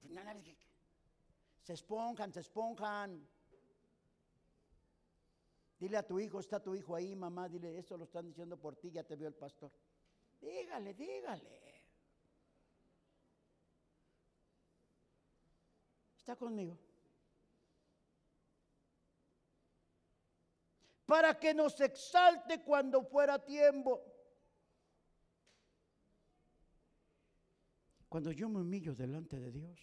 Pues 0.00 0.14
se 1.62 1.74
esponjan, 1.74 2.32
se 2.32 2.40
esponjan. 2.40 3.28
Dile 5.78 5.98
a 5.98 6.06
tu 6.06 6.18
hijo, 6.18 6.40
está 6.40 6.62
tu 6.62 6.74
hijo 6.74 6.94
ahí, 6.94 7.14
mamá, 7.14 7.48
dile, 7.48 7.78
esto 7.78 7.96
lo 7.96 8.04
están 8.04 8.26
diciendo 8.26 8.56
por 8.56 8.76
ti, 8.76 8.90
ya 8.90 9.04
te 9.04 9.16
vio 9.16 9.28
el 9.28 9.34
pastor. 9.34 9.70
Dígale, 10.40 10.94
dígale. 10.94 11.69
¿Está 16.30 16.38
conmigo? 16.38 16.78
Para 21.04 21.36
que 21.36 21.52
nos 21.52 21.80
exalte 21.80 22.62
cuando 22.62 23.02
fuera 23.02 23.44
tiempo. 23.44 24.00
Cuando 28.08 28.30
yo 28.30 28.48
me 28.48 28.60
humillo 28.60 28.94
delante 28.94 29.40
de 29.40 29.50
Dios, 29.50 29.80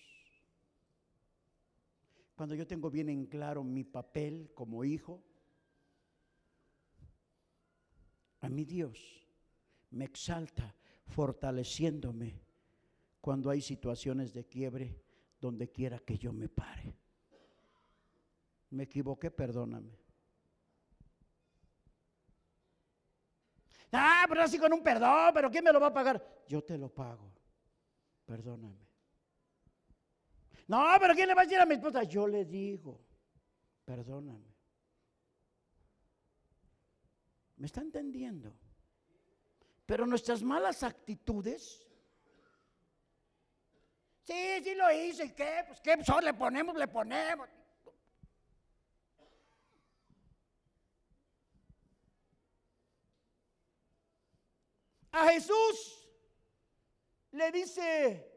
cuando 2.37 2.55
yo 2.55 2.65
tengo 2.65 2.89
bien 2.89 3.09
en 3.09 3.25
claro 3.25 3.61
mi 3.65 3.83
papel 3.83 4.49
como 4.53 4.85
hijo, 4.85 5.21
a 8.39 8.47
mi 8.47 8.63
Dios 8.63 9.27
me 9.91 10.05
exalta 10.05 10.73
fortaleciéndome 11.07 12.39
cuando 13.19 13.49
hay 13.49 13.59
situaciones 13.61 14.33
de 14.33 14.45
quiebre 14.45 15.06
donde 15.39 15.71
quiera 15.71 15.99
que 15.99 16.17
yo 16.17 16.33
me 16.33 16.49
pare. 16.49 16.95
Me 18.69 18.83
equivoqué, 18.83 19.31
perdóname. 19.31 19.97
Ah, 23.91 24.25
pero 24.27 24.41
así 24.41 24.59
con 24.59 24.73
un 24.73 24.83
perdón, 24.83 25.31
pero 25.33 25.49
¿quién 25.49 25.63
me 25.63 25.71
lo 25.71 25.79
va 25.79 25.87
a 25.87 25.93
pagar? 25.93 26.43
Yo 26.47 26.61
te 26.63 26.77
lo 26.77 26.89
pago 26.89 27.37
perdóname. 28.27 28.85
No, 30.67 30.85
pero 30.99 31.15
¿quién 31.15 31.29
le 31.29 31.33
va 31.33 31.41
a 31.41 31.45
decir 31.45 31.59
a 31.59 31.65
mi 31.65 31.75
esposa? 31.75 32.03
Yo 32.03 32.27
le 32.27 32.43
digo, 32.43 32.99
perdóname. 33.85 34.53
¿Me 37.55 37.65
está 37.65 37.81
entendiendo? 37.81 38.53
Pero 39.85 40.05
nuestras 40.05 40.43
malas 40.43 40.83
actitudes. 40.83 41.86
Sí, 44.27 44.61
sí 44.61 44.75
lo 44.75 44.91
hice. 44.91 45.25
¿Y 45.25 45.29
qué? 45.31 45.63
Pues 45.65 45.79
qué, 45.79 45.95
le 46.21 46.33
ponemos, 46.33 46.75
le 46.75 46.87
ponemos. 46.89 47.47
A 55.11 55.29
Jesús 55.29 56.09
le 57.31 57.51
dice, 57.53 58.29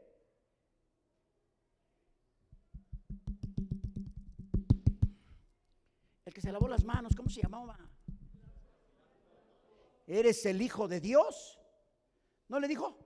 el 6.24 6.32
que 6.32 6.40
se 6.40 6.52
lavó 6.52 6.68
las 6.68 6.84
manos, 6.84 7.14
¿cómo 7.16 7.28
se 7.28 7.42
llamaba? 7.42 7.76
¿Eres 10.06 10.46
el 10.46 10.62
hijo 10.62 10.86
de 10.86 11.00
Dios? 11.00 11.58
¿No 12.46 12.60
le 12.60 12.68
dijo? 12.68 12.96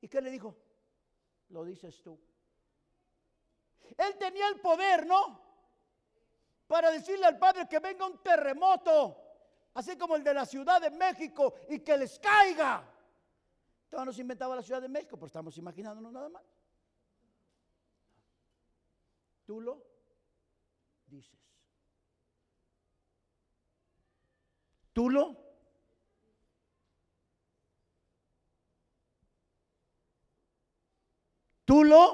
¿Y 0.00 0.08
qué 0.08 0.20
le 0.20 0.32
dijo? 0.32 0.69
Lo 1.50 1.64
dices 1.64 2.00
tú. 2.02 2.18
Él 3.96 4.16
tenía 4.18 4.48
el 4.48 4.60
poder, 4.60 5.06
¿no? 5.06 5.40
Para 6.66 6.90
decirle 6.90 7.26
al 7.26 7.38
Padre 7.38 7.68
que 7.68 7.80
venga 7.80 8.06
un 8.06 8.22
terremoto, 8.22 9.16
así 9.74 9.98
como 9.98 10.16
el 10.16 10.22
de 10.22 10.34
la 10.34 10.46
Ciudad 10.46 10.80
de 10.80 10.90
México, 10.90 11.54
y 11.68 11.80
que 11.80 11.96
les 11.96 12.18
caiga. 12.18 12.88
Todavía 13.88 14.06
no 14.06 14.12
se 14.12 14.20
inventaba 14.20 14.54
la 14.54 14.62
Ciudad 14.62 14.80
de 14.80 14.88
México, 14.88 15.16
pero 15.16 15.26
estamos 15.26 15.56
imaginándonos 15.58 16.12
nada 16.12 16.28
más. 16.28 16.44
Tú 19.44 19.60
lo 19.60 19.84
dices. 21.06 21.40
Tú 24.92 25.10
lo 25.10 25.49
Tú 31.70 31.84
lo 31.84 32.04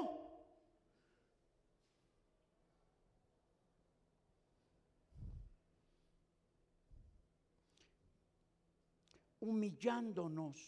humillándonos. 9.39 10.59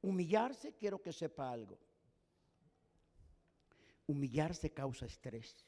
Humillarse, 0.00 0.76
quiero 0.76 1.02
que 1.02 1.12
sepa 1.12 1.52
algo. 1.52 1.78
Humillarse 4.06 4.72
causa 4.72 5.04
estrés. 5.04 5.66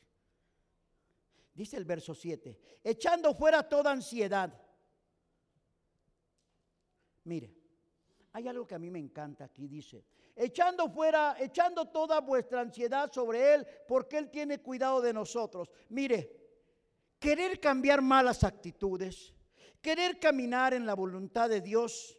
Dice 1.53 1.77
el 1.77 1.85
verso 1.85 2.15
7, 2.15 2.81
echando 2.83 3.35
fuera 3.35 3.69
toda 3.69 3.93
ansiedad. 3.93 4.59
Mire, 7.25 7.55
hay 8.33 8.49
algo 8.49 8.67
que 8.67 8.75
a 8.75 8.79
mí 8.79 8.91
me 8.91 8.99
encanta 8.99 9.45
aquí, 9.45 9.69
dice, 9.69 10.03
echando 10.41 10.89
fuera, 10.89 11.37
echando 11.39 11.85
toda 11.89 12.19
vuestra 12.21 12.63
ansiedad 12.63 13.13
sobre 13.13 13.55
Él, 13.55 13.67
porque 13.87 14.17
Él 14.17 14.31
tiene 14.31 14.63
cuidado 14.63 15.03
de 15.03 15.13
nosotros. 15.13 15.71
Mire, 15.91 16.35
querer 17.19 17.61
cambiar 17.61 18.01
malas 18.01 18.43
actitudes, 18.43 19.35
querer 19.83 20.19
caminar 20.19 20.73
en 20.73 20.87
la 20.87 20.95
voluntad 20.95 21.51
de 21.51 21.61
Dios. 21.61 22.17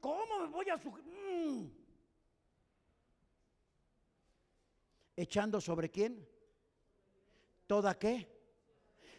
¿Cómo 0.00 0.40
me 0.40 0.46
voy 0.46 0.66
a 0.70 0.76
mm. 0.76 1.79
¿Echando 5.20 5.60
sobre 5.60 5.90
quién? 5.90 6.26
¿Toda 7.66 7.98
qué? 7.98 8.26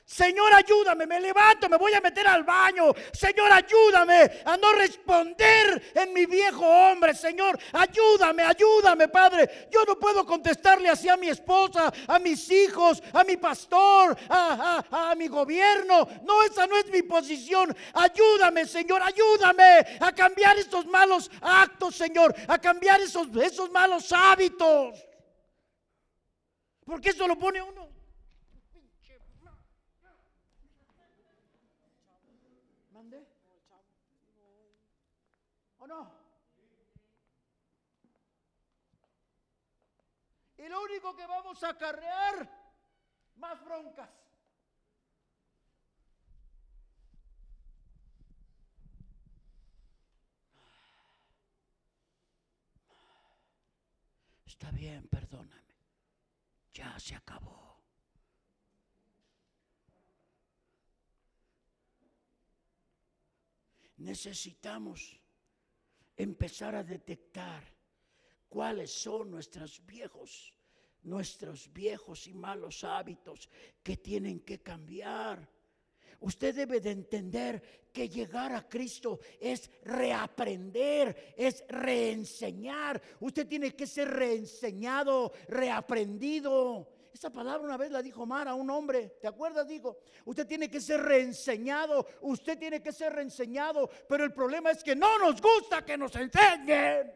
Señor, 0.04 0.52
ayúdame, 0.52 1.06
me 1.06 1.22
levanto, 1.22 1.70
me 1.70 1.78
voy 1.78 1.94
a 1.94 2.02
meter 2.02 2.28
al 2.28 2.44
baño. 2.44 2.92
Señor, 3.14 3.54
ayúdame 3.54 4.42
a 4.44 4.58
no 4.58 4.74
responder 4.74 5.92
en 5.94 6.12
mi 6.12 6.26
viejo 6.26 6.66
hombre. 6.66 7.14
Señor, 7.14 7.56
ayúdame, 7.72 8.42
ayúdame, 8.42 9.10
Padre. 9.10 9.70
Yo 9.70 9.86
no 9.86 10.00
puedo 10.00 10.26
contestarle 10.26 10.90
así 10.90 11.08
a 11.08 11.18
mi 11.18 11.30
esposa, 11.30 11.94
a 12.08 12.18
mis 12.18 12.50
hijos, 12.50 13.04
a 13.14 13.24
mi 13.24 13.38
pastor, 13.38 14.18
a, 14.28 15.14
mi 15.16 15.28
gobierno. 15.28 16.08
No, 16.24 16.42
esa 16.42 16.66
no 16.66 16.78
es 16.78 16.90
mi 16.90 17.04
posición. 17.04 17.78
Ayúdame, 17.94 18.66
Señor, 18.66 19.04
ayúdame 19.04 19.86
a 20.00 20.12
cambiar 20.14 20.58
estos 20.58 20.88
malos 20.88 21.30
actos, 21.42 21.96
Señor, 21.96 22.34
a 22.48 22.58
cambiar 22.58 23.00
esos, 23.02 23.28
esos 23.36 23.70
malos 23.70 24.12
hábitos. 24.12 25.11
Porque 26.92 27.12
eso 27.12 27.26
lo 27.26 27.40
pone 27.40 27.62
uno 27.62 27.88
¿O 35.80 35.88
no? 35.88 36.12
Y 40.58 40.68
lo 40.68 40.84
único 40.84 41.16
que 41.16 41.26
vamos 41.26 41.64
a 41.64 41.70
acarrear, 41.70 42.48
más 43.38 43.64
broncas. 43.64 44.10
Está 54.46 54.70
bien, 54.72 55.08
perdóname. 55.08 55.61
Ya 56.74 56.98
se 57.00 57.16
acabó. 57.16 57.62
Necesitamos 63.98 65.20
empezar 66.18 66.76
a 66.76 66.84
detectar 66.84 67.64
cuáles 68.50 68.92
son 68.92 69.30
nuestros 69.30 69.86
viejos, 69.86 70.54
nuestros 71.04 71.72
viejos 71.72 72.28
y 72.28 72.34
malos 72.34 72.84
hábitos 72.84 73.50
que 73.84 73.98
tienen 73.98 74.40
que 74.40 74.62
cambiar. 74.62 75.48
Usted 76.22 76.56
debe 76.56 76.80
de 76.80 76.92
entender 76.92 77.62
que 77.92 78.08
llegar 78.08 78.54
a 78.54 78.70
Cristo 78.70 79.20
es 79.40 79.70
reaprender, 79.84 81.34
es 81.36 81.64
reenseñar. 81.68 83.02
Usted 83.20 83.48
tiene 83.48 83.76
que 83.76 83.88
ser 83.88 84.08
reenseñado, 84.08 85.32
reaprendido. 85.48 86.88
Esa 87.12 87.32
palabra 87.32 87.66
una 87.66 87.76
vez 87.76 87.92
la 87.92 88.04
dijo 88.04 88.26
Mara 88.26 88.52
a 88.52 88.56
un 88.56 88.70
hombre, 88.70 89.18
¿te 89.20 89.28
acuerdas? 89.28 89.68
Dijo, 89.68 89.98
usted 90.26 90.48
tiene 90.48 90.70
que 90.70 90.80
ser 90.80 91.02
reenseñado, 91.02 92.06
usted 92.22 92.58
tiene 92.58 92.82
que 92.82 92.94
ser 92.94 93.14
reenseñado, 93.14 93.90
pero 94.08 94.24
el 94.24 94.32
problema 94.32 94.72
es 94.72 94.84
que 94.84 94.96
no 94.96 95.18
nos 95.18 95.42
gusta 95.42 95.84
que 95.84 95.98
nos 95.98 96.16
enseñen. 96.16 97.12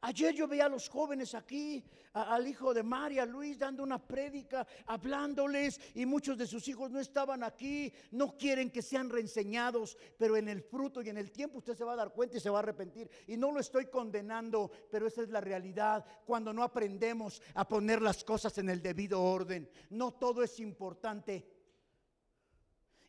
Ayer 0.00 0.32
yo 0.32 0.46
veía 0.46 0.66
a 0.66 0.68
los 0.68 0.88
jóvenes 0.88 1.34
aquí, 1.34 1.84
al 2.12 2.46
hijo 2.46 2.72
de 2.72 2.84
María, 2.84 3.26
Luis, 3.26 3.58
dando 3.58 3.82
una 3.82 3.98
prédica, 3.98 4.64
hablándoles, 4.86 5.80
y 5.94 6.06
muchos 6.06 6.38
de 6.38 6.46
sus 6.46 6.68
hijos 6.68 6.92
no 6.92 7.00
estaban 7.00 7.42
aquí, 7.42 7.92
no 8.12 8.36
quieren 8.36 8.70
que 8.70 8.80
sean 8.80 9.10
reenseñados, 9.10 9.98
pero 10.16 10.36
en 10.36 10.48
el 10.48 10.62
fruto 10.62 11.02
y 11.02 11.08
en 11.08 11.18
el 11.18 11.32
tiempo 11.32 11.58
usted 11.58 11.76
se 11.76 11.82
va 11.82 11.94
a 11.94 11.96
dar 11.96 12.12
cuenta 12.12 12.36
y 12.36 12.40
se 12.40 12.48
va 12.48 12.58
a 12.58 12.62
arrepentir. 12.62 13.10
Y 13.26 13.36
no 13.36 13.50
lo 13.50 13.58
estoy 13.58 13.86
condenando, 13.86 14.70
pero 14.88 15.08
esa 15.08 15.22
es 15.22 15.30
la 15.30 15.40
realidad. 15.40 16.04
Cuando 16.24 16.52
no 16.52 16.62
aprendemos 16.62 17.42
a 17.54 17.66
poner 17.66 18.00
las 18.00 18.22
cosas 18.22 18.56
en 18.58 18.70
el 18.70 18.80
debido 18.80 19.20
orden, 19.20 19.68
no 19.90 20.12
todo 20.12 20.44
es 20.44 20.60
importante. 20.60 21.57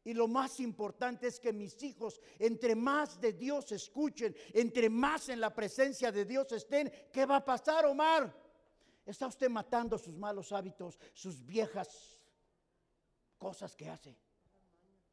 Y 0.04 0.14
lo 0.14 0.28
más 0.28 0.60
importante 0.60 1.28
es 1.28 1.40
que 1.40 1.52
mis 1.52 1.82
hijos, 1.84 2.22
entre 2.38 2.76
más 2.76 3.20
de 3.20 3.34
Dios 3.34 3.72
escuchen, 3.72 4.36
entre 4.54 4.90
más 4.90 5.30
en 5.30 5.40
la 5.40 5.54
presencia 5.54 6.12
de 6.12 6.26
Dios 6.26 6.52
estén, 6.52 6.92
¿qué 7.12 7.26
va 7.26 7.38
a 7.38 7.46
pasar, 7.46 7.86
Omar? 7.86 8.34
Está 9.06 9.28
usted 9.28 9.50
matando 9.50 9.98
sus 9.98 10.16
malos 10.16 10.52
hábitos, 10.52 10.98
sus 11.14 11.46
viejas 11.46 12.20
cosas 13.38 13.76
que 13.76 13.90
hace, 13.90 14.16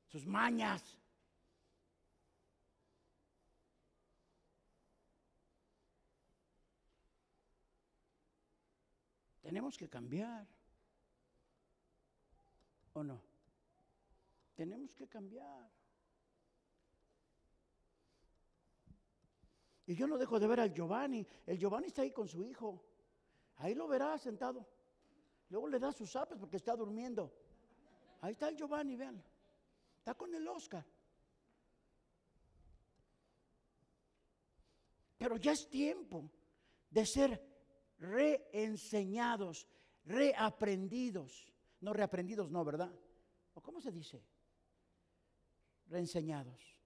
sus 0.06 0.26
mañas. 0.26 0.98
Tenemos 9.40 9.76
que 9.76 9.88
cambiar. 9.88 10.46
¿O 12.94 13.04
no? 13.04 13.25
Tenemos 14.56 14.92
que 14.94 15.06
cambiar. 15.06 15.70
Y 19.86 19.94
yo 19.94 20.06
no 20.08 20.18
dejo 20.18 20.40
de 20.40 20.48
ver 20.48 20.60
al 20.60 20.72
Giovanni. 20.72 21.24
El 21.46 21.58
Giovanni 21.58 21.88
está 21.88 22.02
ahí 22.02 22.10
con 22.10 22.26
su 22.26 22.42
hijo. 22.42 22.82
Ahí 23.56 23.74
lo 23.74 23.86
verá 23.86 24.18
sentado. 24.18 24.66
Luego 25.50 25.68
le 25.68 25.78
da 25.78 25.92
sus 25.92 26.16
apes 26.16 26.38
porque 26.38 26.56
está 26.56 26.74
durmiendo. 26.74 27.32
Ahí 28.22 28.32
está 28.32 28.48
el 28.48 28.56
Giovanni, 28.56 28.96
vean. 28.96 29.22
Está 29.98 30.14
con 30.14 30.34
el 30.34 30.48
Oscar. 30.48 30.84
Pero 35.18 35.36
ya 35.36 35.52
es 35.52 35.68
tiempo 35.68 36.30
de 36.90 37.06
ser 37.06 37.42
reenseñados, 37.98 39.68
reaprendidos. 40.04 41.52
No 41.80 41.92
reaprendidos, 41.92 42.50
no, 42.50 42.64
¿verdad? 42.64 42.92
¿O 43.54 43.60
cómo 43.60 43.80
se 43.80 43.92
dice? 43.92 44.22
reenseñados. 45.88 46.76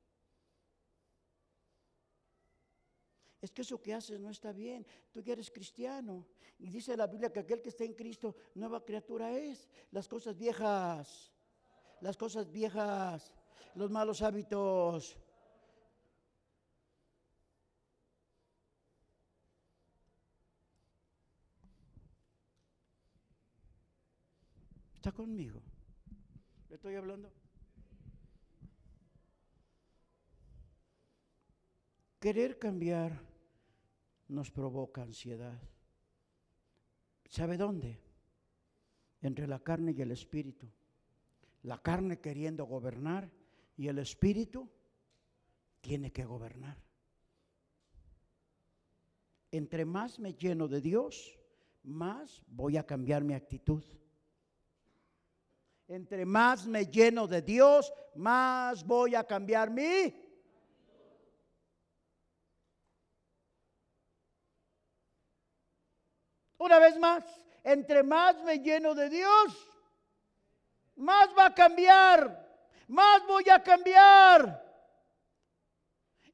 Es 3.41 3.51
que 3.51 3.63
eso 3.63 3.81
que 3.81 3.95
haces 3.95 4.21
no 4.21 4.31
está 4.31 4.53
bien. 4.53 4.87
Tú 5.13 5.23
ya 5.23 5.33
eres 5.33 5.51
cristiano. 5.51 6.27
Y 6.59 6.69
dice 6.69 6.97
la 6.97 7.07
Biblia 7.07 7.33
que 7.33 7.41
aquel 7.41 7.63
que 7.63 7.71
está 7.71 7.85
en 7.85 7.95
Cristo, 7.95 8.37
nueva 8.55 8.85
criatura 8.85 9.33
es. 9.33 9.67
Las 9.91 10.09
cosas 10.09 10.37
viejas, 10.37 11.33
las 12.01 12.17
cosas 12.19 12.51
viejas, 12.51 13.33
los 13.75 13.91
malos 13.91 14.21
hábitos. 14.21 15.17
¿Está 24.97 25.13
conmigo? 25.13 25.63
¿Le 26.69 26.75
estoy 26.75 26.95
hablando? 26.95 27.33
Querer 32.21 32.59
cambiar 32.59 33.19
nos 34.29 34.51
provoca 34.51 35.03
ansiedad. 35.03 35.59
¿Sabe 37.31 37.57
dónde? 37.57 37.99
Entre 39.23 39.47
la 39.47 39.59
carne 39.59 39.93
y 39.97 40.03
el 40.03 40.11
espíritu. 40.11 40.69
La 41.63 41.79
carne 41.79 42.21
queriendo 42.21 42.67
gobernar 42.67 43.31
y 43.75 43.89
el 43.89 43.99
espíritu 43.99 44.69
tiene 45.81 46.13
que 46.13 46.27
gobernar. 46.27 46.77
Entre 49.51 49.87
más 49.87 50.19
me 50.19 50.35
lleno 50.35 50.69
de 50.69 50.83
Dios, 50.83 51.39
más 51.83 52.43
voy 52.49 52.77
a 52.77 52.85
cambiar 52.85 53.25
mi 53.25 53.33
actitud. 53.33 53.83
Entre 55.89 56.27
más 56.27 56.67
me 56.67 56.85
lleno 56.85 57.27
de 57.27 57.41
Dios, 57.41 57.91
más 58.15 58.87
voy 58.87 59.15
a 59.15 59.25
cambiar 59.25 59.71
mi 59.71 60.30
Una 66.61 66.79
vez 66.79 66.99
más, 66.99 67.25
entre 67.65 68.03
más 68.03 68.37
me 68.43 68.59
lleno 68.59 68.95
de 68.95 69.09
Dios, 69.09 69.67
más 70.97 71.31
va 71.37 71.47
a 71.47 71.55
cambiar, 71.55 72.47
más 72.87 73.27
voy 73.27 73.49
a 73.49 73.63
cambiar. 73.63 74.70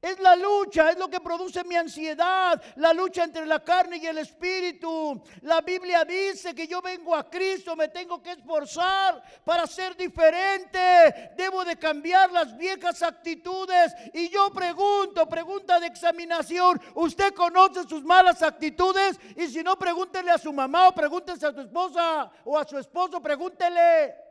Es 0.01 0.19
la 0.19 0.35
lucha, 0.35 0.91
es 0.91 0.97
lo 0.97 1.07
que 1.07 1.19
produce 1.19 1.63
mi 1.63 1.75
ansiedad, 1.75 2.61
la 2.75 2.93
lucha 2.93 3.23
entre 3.23 3.45
la 3.45 3.63
carne 3.63 3.97
y 3.97 4.05
el 4.05 4.19
espíritu. 4.19 5.21
La 5.41 5.61
Biblia 5.61 6.05
dice 6.05 6.53
que 6.53 6.67
yo 6.67 6.81
vengo 6.81 7.15
a 7.15 7.29
Cristo, 7.29 7.75
me 7.75 7.87
tengo 7.87 8.21
que 8.21 8.31
esforzar 8.31 9.23
para 9.43 9.65
ser 9.65 9.95
diferente. 9.95 11.31
Debo 11.35 11.65
de 11.65 11.77
cambiar 11.77 12.31
las 12.31 12.55
viejas 12.55 13.01
actitudes. 13.01 13.93
Y 14.13 14.29
yo 14.29 14.51
pregunto, 14.51 15.27
pregunta 15.27 15.79
de 15.79 15.87
examinación, 15.87 16.79
¿usted 16.93 17.33
conoce 17.33 17.83
sus 17.83 18.03
malas 18.03 18.43
actitudes? 18.43 19.19
Y 19.35 19.47
si 19.47 19.63
no, 19.63 19.77
pregúntele 19.77 20.31
a 20.31 20.37
su 20.37 20.53
mamá 20.53 20.89
o 20.89 20.95
pregúntese 20.95 21.47
a 21.47 21.53
su 21.53 21.61
esposa 21.61 22.31
o 22.45 22.57
a 22.57 22.65
su 22.65 22.77
esposo, 22.77 23.19
pregúntele. 23.21 24.26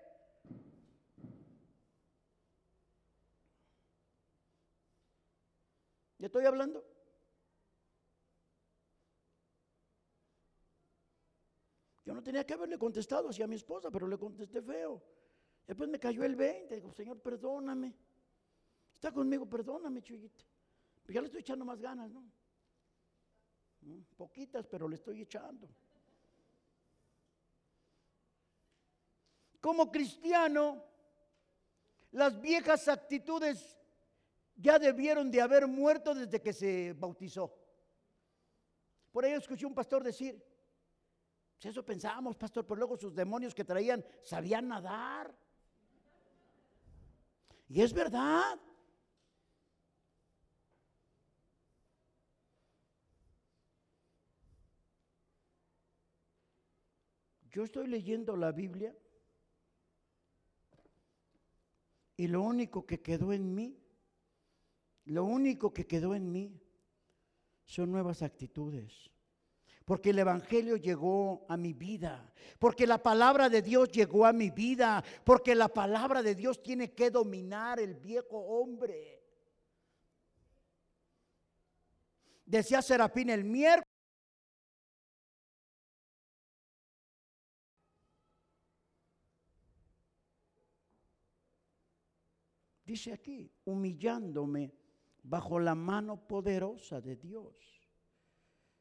¿Ya 6.18 6.26
estoy 6.26 6.44
hablando? 6.46 6.84
Yo 12.04 12.14
no 12.14 12.22
tenía 12.22 12.46
que 12.46 12.54
haberle 12.54 12.78
contestado 12.78 13.28
así 13.28 13.42
a 13.42 13.46
mi 13.46 13.56
esposa, 13.56 13.90
pero 13.90 14.06
le 14.06 14.16
contesté 14.16 14.62
feo. 14.62 15.02
Después 15.66 15.88
me 15.90 15.98
cayó 15.98 16.24
el 16.24 16.36
20. 16.36 16.74
Digo, 16.76 16.92
Señor, 16.92 17.20
perdóname. 17.20 17.94
Está 18.94 19.12
conmigo, 19.12 19.44
perdóname, 19.46 20.00
chuyita. 20.00 20.44
Pues 21.02 21.14
ya 21.14 21.20
le 21.20 21.26
estoy 21.26 21.40
echando 21.40 21.64
más 21.64 21.80
ganas, 21.80 22.10
¿no? 22.10 22.22
¿Mm? 23.80 24.00
Poquitas, 24.16 24.66
pero 24.66 24.88
le 24.88 24.94
estoy 24.94 25.20
echando. 25.22 25.68
Como 29.60 29.90
cristiano, 29.90 30.82
las 32.12 32.40
viejas 32.40 32.86
actitudes 32.86 33.76
ya 34.56 34.78
debieron 34.78 35.30
de 35.30 35.40
haber 35.40 35.66
muerto 35.66 36.14
desde 36.14 36.40
que 36.40 36.52
se 36.52 36.94
bautizó. 36.94 37.54
Por 39.12 39.24
ahí 39.24 39.32
escuché 39.32 39.66
un 39.66 39.74
pastor 39.74 40.02
decir, 40.02 40.42
pues 41.54 41.66
eso 41.66 41.84
pensábamos, 41.84 42.36
pastor, 42.36 42.66
pero 42.66 42.76
luego 42.76 42.96
sus 42.96 43.14
demonios 43.14 43.54
que 43.54 43.64
traían 43.64 44.04
sabían 44.22 44.68
nadar. 44.68 45.34
Y 47.68 47.82
es 47.82 47.92
verdad. 47.92 48.58
Yo 57.50 57.64
estoy 57.64 57.86
leyendo 57.86 58.36
la 58.36 58.52
Biblia 58.52 58.94
y 62.18 62.26
lo 62.28 62.42
único 62.42 62.84
que 62.84 63.00
quedó 63.00 63.32
en 63.32 63.54
mí 63.54 63.85
lo 65.06 65.24
único 65.24 65.72
que 65.72 65.86
quedó 65.86 66.14
en 66.14 66.30
mí 66.30 66.60
son 67.64 67.90
nuevas 67.90 68.22
actitudes. 68.22 69.10
Porque 69.84 70.10
el 70.10 70.18
Evangelio 70.18 70.76
llegó 70.76 71.46
a 71.48 71.56
mi 71.56 71.72
vida. 71.72 72.32
Porque 72.58 72.88
la 72.88 73.00
palabra 73.00 73.48
de 73.48 73.62
Dios 73.62 73.88
llegó 73.92 74.26
a 74.26 74.32
mi 74.32 74.50
vida. 74.50 75.04
Porque 75.24 75.54
la 75.54 75.68
palabra 75.68 76.22
de 76.22 76.34
Dios 76.34 76.60
tiene 76.60 76.92
que 76.92 77.10
dominar 77.10 77.78
el 77.78 77.94
viejo 77.94 78.36
hombre. 78.36 79.22
Decía 82.44 82.82
Serafín 82.82 83.30
el 83.30 83.44
miércoles. 83.44 83.86
Dice 92.84 93.12
aquí, 93.12 93.50
humillándome 93.64 94.72
bajo 95.28 95.58
la 95.58 95.74
mano 95.74 96.16
poderosa 96.26 97.00
de 97.00 97.16
Dios. 97.16 97.56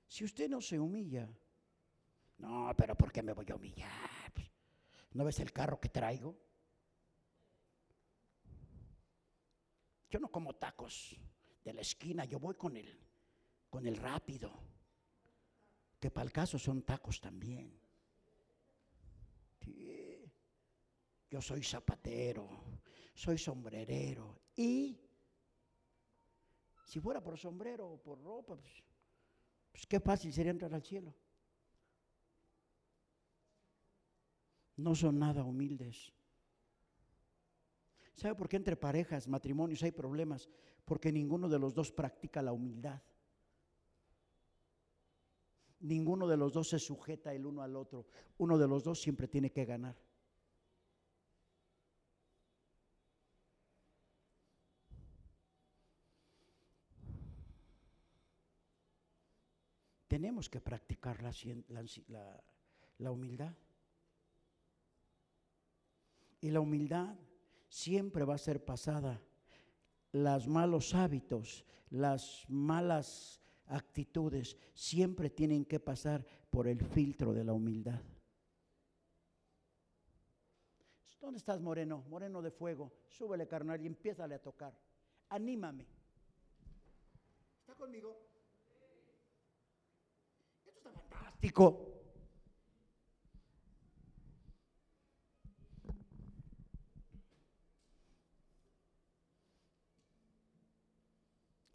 Si 0.08 0.24
usted 0.24 0.48
no 0.48 0.62
se 0.62 0.80
humilla, 0.80 1.28
no, 2.38 2.72
pero 2.78 2.96
¿por 2.96 3.12
qué 3.12 3.24
me 3.24 3.34
voy 3.34 3.46
a 3.50 3.56
humillar? 3.56 4.32
¿No 5.14 5.26
ves 5.26 5.40
el 5.40 5.52
carro 5.52 5.80
que 5.80 5.90
traigo? 5.90 6.38
Yo 10.10 10.20
no 10.20 10.30
como 10.30 10.54
tacos 10.54 11.18
de 11.64 11.74
la 11.74 11.82
esquina, 11.82 12.26
yo 12.26 12.40
voy 12.40 12.56
con 12.56 12.78
el, 12.78 13.00
con 13.70 13.88
el 13.88 13.98
rápido, 13.98 14.52
que 16.00 16.12
para 16.12 16.26
el 16.26 16.32
caso 16.32 16.60
son 16.60 16.84
tacos 16.84 17.20
también. 17.20 17.80
Yo 21.32 21.42
soy 21.42 21.64
zapatero, 21.64 22.48
soy 23.16 23.38
sombrerero 23.38 24.42
y 24.56 25.05
si 26.86 27.00
fuera 27.00 27.22
por 27.22 27.38
sombrero 27.38 27.90
o 27.90 28.02
por 28.02 28.22
ropa, 28.22 28.56
pues, 28.56 28.84
pues, 29.72 29.86
qué 29.88 30.00
fácil 30.00 30.32
sería 30.32 30.52
entrar 30.52 30.74
al 30.74 30.84
cielo. 30.84 31.14
No 34.78 34.94
son 34.94 35.20
nada 35.20 35.44
humildes. 35.44 36.14
¿Sabe 38.14 38.36
por 38.36 38.48
qué 38.48 38.58
entre 38.58 38.78
parejas, 38.78 39.28
matrimonios 39.28 39.84
hay 39.84 39.92
problemas? 39.92 40.50
Porque 40.86 41.12
ninguno 41.12 41.50
de 41.50 41.60
los 41.60 41.74
dos 41.74 41.92
practica 41.92 42.42
la 42.42 42.54
humildad. 42.54 43.02
Ninguno 45.80 46.28
de 46.28 46.38
los 46.38 46.54
dos 46.54 46.70
se 46.70 46.80
sujeta 46.80 47.34
el 47.34 47.46
uno 47.46 47.62
al 47.62 47.76
otro. 47.76 48.06
Uno 48.38 48.58
de 48.58 48.68
los 48.68 48.84
dos 48.84 49.02
siempre 49.02 49.28
tiene 49.28 49.52
que 49.52 49.66
ganar. 49.66 49.98
Tenemos 60.16 60.48
que 60.48 60.62
practicar 60.62 61.22
la, 61.22 63.12
humildad. 63.12 63.54
Y 66.40 66.52
la 66.52 66.62
humildad 66.62 67.18
siempre 67.68 68.24
va 68.24 68.36
a 68.36 68.38
ser 68.38 68.64
pasada. 68.64 69.22
Los 70.14 70.48
malos 70.48 70.96
hábitos, 70.96 71.66
las 71.90 72.46
malas 72.48 73.42
actitudes, 73.66 74.56
siempre 74.74 75.30
tienen 75.30 75.66
que 75.66 75.82
pasar 75.82 76.26
por 76.50 76.70
el 76.70 76.80
filtro 76.80 77.34
de 77.34 77.44
la 77.44 77.52
humildad. 77.52 78.00
¿Dónde 81.20 81.40
estás, 81.40 81.60
Moreno? 81.60 82.06
Moreno 82.08 82.42
de 82.42 82.52
fuego. 82.52 82.94
Súbele, 83.10 83.50
carnal, 83.50 83.82
y 83.82 83.88
empiézale 83.88 84.36
a 84.36 84.42
tocar. 84.42 84.80
Anímame. 85.28 85.86
¿Está 87.60 87.76
conmigo? 87.76 88.35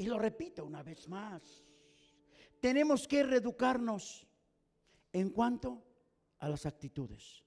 Y 0.01 0.07
lo 0.07 0.19
repito 0.19 0.65
una 0.65 0.83
vez 0.83 1.07
más. 1.09 1.63
Tenemos 2.59 3.07
que 3.07 3.23
reeducarnos 3.23 4.27
en 5.13 5.29
cuanto 5.29 5.83
a 6.39 6.49
las 6.49 6.65
actitudes. 6.65 7.45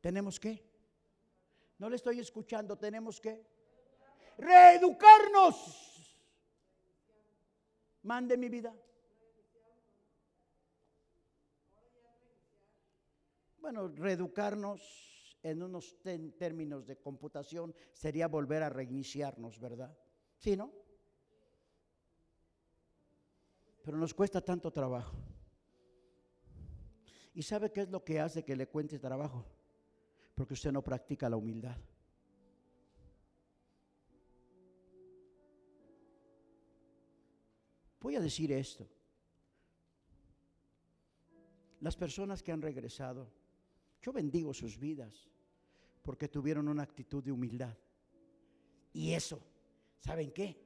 ¿Tenemos 0.00 0.38
que? 0.38 0.64
No 1.78 1.90
le 1.90 1.96
estoy 1.96 2.20
escuchando, 2.20 2.78
tenemos 2.78 3.20
que 3.20 3.44
reeducarnos. 4.38 6.16
Mande 8.02 8.36
mi 8.36 8.48
vida. 8.48 8.72
Bueno, 13.66 13.88
reeducarnos 13.88 14.80
en 15.42 15.60
unos 15.60 15.98
términos 16.38 16.86
de 16.86 17.00
computación 17.00 17.74
sería 17.92 18.28
volver 18.28 18.62
a 18.62 18.68
reiniciarnos, 18.70 19.58
¿verdad? 19.58 19.92
¿Sí, 20.38 20.56
no? 20.56 20.72
Pero 23.82 23.98
nos 23.98 24.14
cuesta 24.14 24.40
tanto 24.40 24.70
trabajo. 24.70 25.16
¿Y 27.34 27.42
sabe 27.42 27.72
qué 27.72 27.80
es 27.80 27.90
lo 27.90 28.04
que 28.04 28.20
hace 28.20 28.44
que 28.44 28.54
le 28.54 28.68
cuente 28.68 29.00
trabajo? 29.00 29.44
Porque 30.36 30.54
usted 30.54 30.70
no 30.70 30.84
practica 30.84 31.28
la 31.28 31.36
humildad. 31.36 31.76
Voy 37.98 38.14
a 38.14 38.20
decir 38.20 38.52
esto. 38.52 38.88
Las 41.80 41.96
personas 41.96 42.44
que 42.44 42.52
han 42.52 42.62
regresado, 42.62 43.35
yo 44.06 44.12
bendigo 44.12 44.54
sus 44.54 44.78
vidas 44.78 45.28
porque 46.00 46.28
tuvieron 46.28 46.68
una 46.68 46.84
actitud 46.84 47.24
de 47.24 47.32
humildad. 47.32 47.76
Y 48.92 49.12
eso, 49.12 49.42
¿saben 49.98 50.30
qué? 50.30 50.56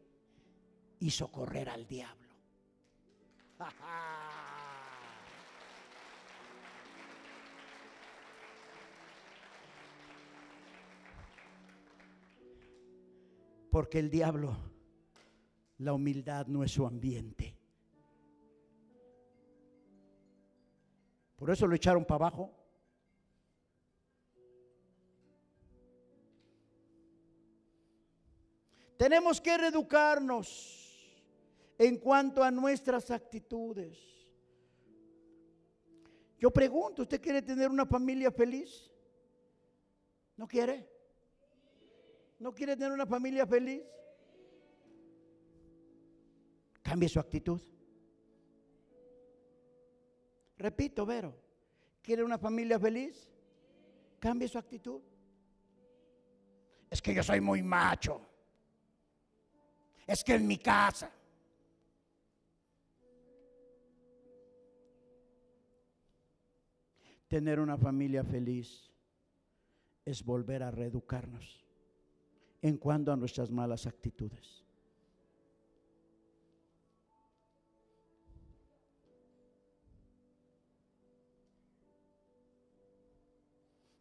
Hizo 0.98 1.32
correr 1.32 1.70
al 1.70 1.86
diablo. 1.86 2.28
Porque 13.70 14.00
el 14.00 14.10
diablo, 14.10 14.54
la 15.78 15.94
humildad 15.94 16.46
no 16.48 16.62
es 16.62 16.72
su 16.72 16.84
ambiente. 16.84 17.56
Por 21.36 21.50
eso 21.50 21.66
lo 21.66 21.74
echaron 21.74 22.04
para 22.04 22.26
abajo. 22.26 22.59
Tenemos 29.00 29.40
que 29.40 29.56
reeducarnos 29.56 30.46
en 31.78 31.96
cuanto 31.96 32.44
a 32.44 32.50
nuestras 32.50 33.10
actitudes. 33.10 33.98
Yo 36.38 36.50
pregunto, 36.50 37.00
¿usted 37.00 37.18
quiere 37.18 37.40
tener 37.40 37.70
una 37.70 37.86
familia 37.86 38.30
feliz? 38.30 38.92
¿No 40.36 40.46
quiere? 40.46 40.86
¿No 42.40 42.52
quiere 42.52 42.76
tener 42.76 42.92
una 42.92 43.06
familia 43.06 43.46
feliz? 43.46 43.82
Cambie 46.82 47.08
su 47.08 47.18
actitud. 47.18 47.62
Repito, 50.58 51.06
Vero, 51.06 51.34
¿quiere 52.02 52.22
una 52.22 52.36
familia 52.36 52.78
feliz? 52.78 53.30
Cambie 54.18 54.46
su 54.46 54.58
actitud. 54.58 55.00
Es 56.90 57.00
que 57.00 57.14
yo 57.14 57.22
soy 57.22 57.40
muy 57.40 57.62
macho. 57.62 58.29
Es 60.06 60.24
que 60.24 60.34
en 60.34 60.46
mi 60.46 60.58
casa. 60.58 61.10
Tener 67.28 67.60
una 67.60 67.76
familia 67.76 68.24
feliz 68.24 68.90
es 70.04 70.24
volver 70.24 70.64
a 70.64 70.70
reeducarnos 70.70 71.64
en 72.62 72.76
cuanto 72.76 73.12
a 73.12 73.16
nuestras 73.16 73.50
malas 73.50 73.86
actitudes. 73.86 74.64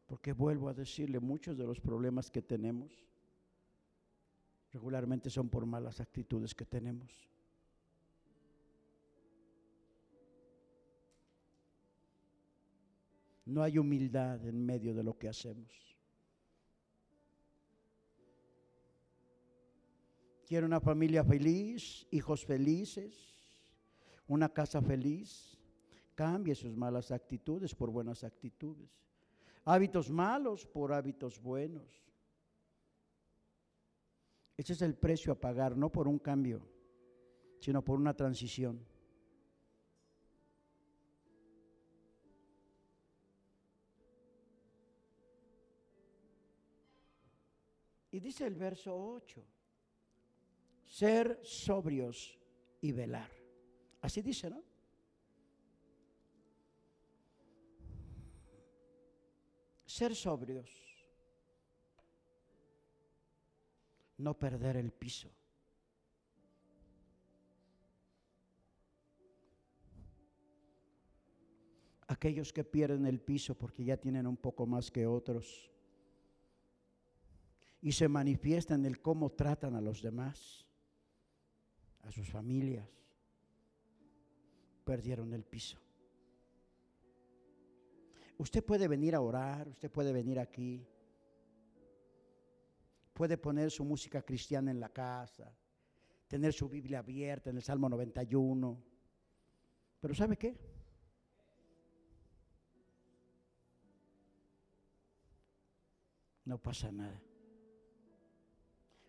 Porque 0.07 0.33
vuelvo 0.33 0.69
a 0.69 0.73
decirle, 0.73 1.19
muchos 1.19 1.55
de 1.55 1.65
los 1.65 1.79
problemas 1.79 2.31
que 2.31 2.41
tenemos 2.41 3.08
regularmente 4.79 5.29
son 5.29 5.49
por 5.49 5.65
malas 5.65 5.99
actitudes 5.99 6.55
que 6.55 6.65
tenemos. 6.65 7.11
No 13.45 13.61
hay 13.61 13.77
humildad 13.77 14.45
en 14.47 14.65
medio 14.65 14.93
de 14.93 15.03
lo 15.03 15.17
que 15.17 15.27
hacemos. 15.27 15.69
Quiero 20.47 20.65
una 20.65 20.79
familia 20.79 21.23
feliz, 21.25 22.07
hijos 22.11 22.45
felices, 22.45 23.13
una 24.27 24.47
casa 24.49 24.81
feliz. 24.81 25.57
Cambie 26.15 26.55
sus 26.55 26.75
malas 26.75 27.11
actitudes 27.11 27.75
por 27.75 27.91
buenas 27.91 28.23
actitudes. 28.23 28.89
Hábitos 29.65 30.09
malos 30.09 30.65
por 30.65 30.93
hábitos 30.93 31.39
buenos. 31.41 32.08
Ese 34.59 34.73
es 34.73 34.81
el 34.81 34.93
precio 34.93 35.31
a 35.31 35.39
pagar, 35.39 35.77
no 35.77 35.89
por 35.89 36.05
un 36.05 36.19
cambio, 36.19 36.61
sino 37.61 37.81
por 37.81 37.97
una 37.97 38.13
transición. 38.13 38.85
Y 48.11 48.19
dice 48.19 48.47
el 48.47 48.55
verso 48.55 48.93
8 48.93 49.45
ser 50.83 51.39
sobrios 51.41 52.37
y 52.81 52.91
velar. 52.91 53.31
Así 54.01 54.21
dice, 54.21 54.49
¿no? 54.49 54.61
Ser 59.85 60.13
sobrios. 60.13 60.88
No 64.19 64.37
perder 64.37 64.77
el 64.77 64.91
piso. 64.91 65.31
Aquellos 72.07 72.53
que 72.53 72.63
pierden 72.63 73.05
el 73.05 73.19
piso 73.19 73.55
porque 73.55 73.83
ya 73.83 73.97
tienen 73.97 74.27
un 74.27 74.37
poco 74.37 74.67
más 74.67 74.91
que 74.91 75.07
otros 75.07 75.71
y 77.81 77.91
se 77.91 78.07
manifiesta 78.07 78.75
en 78.75 78.85
el 78.85 79.01
cómo 79.01 79.31
tratan 79.31 79.75
a 79.75 79.81
los 79.81 80.01
demás 80.01 80.65
a 82.01 82.11
sus 82.11 82.29
familias, 82.29 82.87
perdieron 84.83 85.33
el 85.33 85.43
piso. 85.43 85.77
Usted 88.37 88.63
puede 88.63 88.87
venir 88.87 89.15
a 89.15 89.21
orar, 89.21 89.67
usted 89.67 89.91
puede 89.91 90.11
venir 90.11 90.39
aquí, 90.39 90.87
puede 93.19 93.37
poner 93.37 93.69
su 93.69 93.83
música 93.83 94.21
cristiana 94.21 94.71
en 94.71 94.79
la 94.79 94.87
casa, 94.87 95.53
tener 96.25 96.53
su 96.53 96.69
Biblia 96.69 96.99
abierta 96.99 97.49
en 97.49 97.57
el 97.57 97.63
Salmo 97.63 97.89
91, 97.89 98.81
pero 99.99 100.15
¿sabe 100.15 100.37
qué? 100.37 100.57
No 106.45 106.61
pasa 106.61 106.93
nada. 106.93 107.21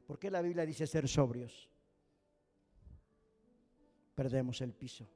¿Por 0.08 0.18
qué 0.18 0.28
la 0.28 0.42
Biblia 0.42 0.66
dice 0.66 0.88
ser 0.88 1.06
sobrios? 1.06 1.70
perdemos 4.16 4.60
el 4.60 4.74
piso 4.74 5.06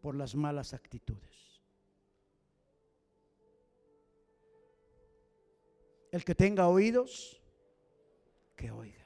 por 0.00 0.16
las 0.16 0.34
malas 0.34 0.72
actitudes. 0.72 1.62
El 6.10 6.24
que 6.24 6.34
tenga 6.34 6.66
oídos, 6.68 7.41
que 8.56 8.70
oiga. 8.70 9.02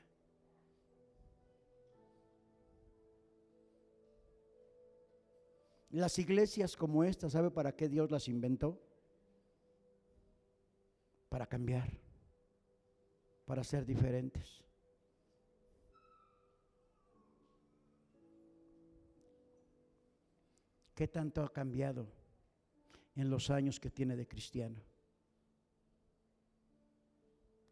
Las 5.91 6.19
iglesias 6.19 6.77
como 6.77 7.05
esta, 7.05 7.31
¿sabe 7.31 7.51
para 7.51 7.75
qué 7.75 7.89
Dios 7.89 8.11
las 8.11 8.29
inventó? 8.29 8.79
Para 11.29 11.47
cambiar, 11.47 11.89
para 13.47 13.65
ser 13.65 13.87
diferentes. 13.87 14.63
¿Qué 20.95 21.09
tanto 21.09 21.43
ha 21.43 21.53
cambiado 21.53 22.07
en 23.15 23.31
los 23.31 23.51
años 23.51 23.79
que 23.79 23.91
tiene 23.91 24.17
de 24.17 24.27
cristiano? 24.27 24.81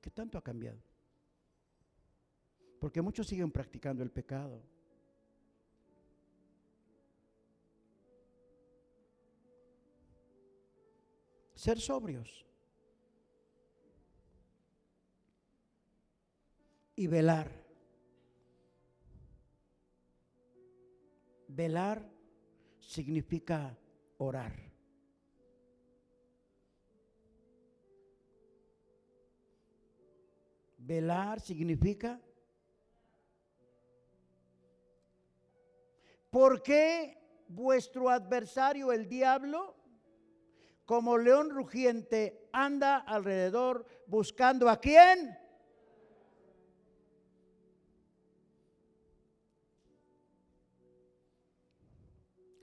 ¿Qué 0.00 0.10
tanto 0.10 0.38
ha 0.38 0.42
cambiado? 0.42 0.93
Porque 2.84 3.00
muchos 3.00 3.26
siguen 3.26 3.50
practicando 3.50 4.02
el 4.02 4.10
pecado. 4.10 4.60
Ser 11.54 11.80
sobrios. 11.80 12.44
Y 16.94 17.06
velar. 17.06 17.50
Velar 21.48 22.06
significa 22.80 23.78
orar. 24.18 24.52
Velar 30.76 31.40
significa 31.40 32.20
¿Por 36.34 36.64
qué 36.64 37.16
vuestro 37.46 38.10
adversario 38.10 38.90
el 38.90 39.08
diablo, 39.08 39.76
como 40.84 41.16
león 41.16 41.48
rugiente, 41.50 42.48
anda 42.52 42.96
alrededor 42.96 43.86
buscando 44.08 44.68
a 44.68 44.80
quién? 44.80 45.38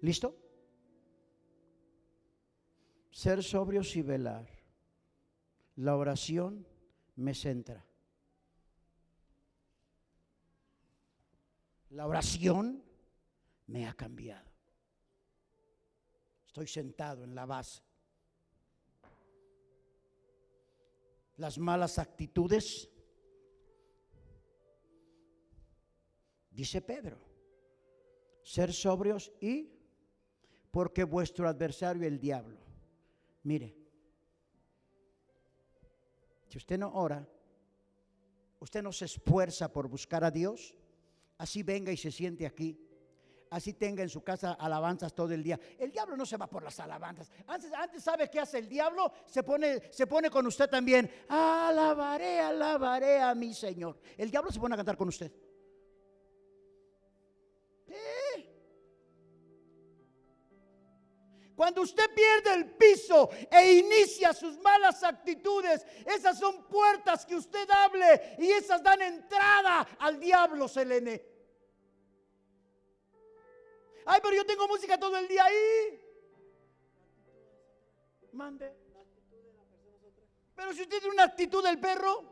¿Listo? 0.01 0.35
Ser 3.09 3.41
sobrios 3.41 3.95
y 3.95 4.01
velar. 4.01 4.49
La 5.77 5.95
oración 5.95 6.67
me 7.15 7.33
centra. 7.33 7.85
La 11.91 12.05
oración 12.05 12.90
me 13.71 13.87
ha 13.87 13.93
cambiado. 13.93 14.51
Estoy 16.45 16.67
sentado 16.67 17.23
en 17.23 17.33
la 17.33 17.45
base. 17.45 17.81
Las 21.37 21.57
malas 21.57 21.97
actitudes, 21.97 22.89
dice 26.49 26.81
Pedro, 26.81 27.17
ser 28.43 28.73
sobrios 28.73 29.31
y 29.39 29.71
porque 30.69 31.05
vuestro 31.05 31.47
adversario 31.47 32.05
el 32.05 32.19
diablo. 32.19 32.59
Mire, 33.43 33.75
si 36.49 36.57
usted 36.57 36.77
no 36.77 36.91
ora, 36.93 37.25
usted 38.59 38.83
no 38.83 38.91
se 38.91 39.05
esfuerza 39.05 39.71
por 39.71 39.87
buscar 39.87 40.25
a 40.25 40.29
Dios, 40.29 40.75
así 41.37 41.63
venga 41.63 41.93
y 41.93 41.97
se 41.97 42.11
siente 42.11 42.45
aquí 42.45 42.90
así 43.51 43.73
tenga 43.73 44.01
en 44.01 44.09
su 44.09 44.23
casa 44.23 44.53
alabanzas 44.53 45.13
todo 45.13 45.33
el 45.33 45.43
día. 45.43 45.59
El 45.77 45.91
diablo 45.91 46.17
no 46.17 46.25
se 46.25 46.37
va 46.37 46.47
por 46.47 46.63
las 46.63 46.79
alabanzas. 46.79 47.29
Antes, 47.47 47.71
antes 47.73 48.03
sabe 48.03 48.29
qué 48.29 48.39
hace 48.39 48.57
el 48.57 48.67
diablo, 48.67 49.11
se 49.27 49.43
pone, 49.43 49.91
se 49.91 50.07
pone 50.07 50.29
con 50.29 50.47
usted 50.47 50.69
también. 50.69 51.11
Alabaré, 51.27 52.39
alabaré 52.39 53.21
a 53.21 53.35
mi 53.35 53.53
Señor. 53.53 53.99
El 54.17 54.31
diablo 54.31 54.51
se 54.51 54.59
pone 54.59 54.73
a 54.73 54.77
cantar 54.77 54.97
con 54.97 55.09
usted. 55.09 55.31
Cuando 61.55 61.81
usted 61.81 62.09
pierde 62.15 62.55
el 62.55 62.71
piso 62.71 63.29
e 63.51 63.73
inicia 63.73 64.33
sus 64.33 64.57
malas 64.61 65.03
actitudes, 65.03 65.85
esas 66.05 66.39
son 66.39 66.67
puertas 66.67 67.23
que 67.23 67.35
usted 67.35 67.69
hable 67.69 68.35
y 68.39 68.49
esas 68.49 68.81
dan 68.81 69.01
entrada 69.01 69.87
al 69.99 70.19
diablo, 70.19 70.67
Selene. 70.67 71.30
Ay, 74.13 74.19
pero 74.21 74.35
yo 74.35 74.45
tengo 74.45 74.67
música 74.67 74.99
todo 74.99 75.15
el 75.15 75.25
día 75.25 75.45
ahí. 75.45 76.01
Mande. 78.33 78.75
Pero 80.53 80.73
si 80.73 80.81
usted 80.81 80.99
tiene 80.99 81.13
una 81.13 81.23
actitud 81.23 81.63
del 81.63 81.79
perro 81.79 82.25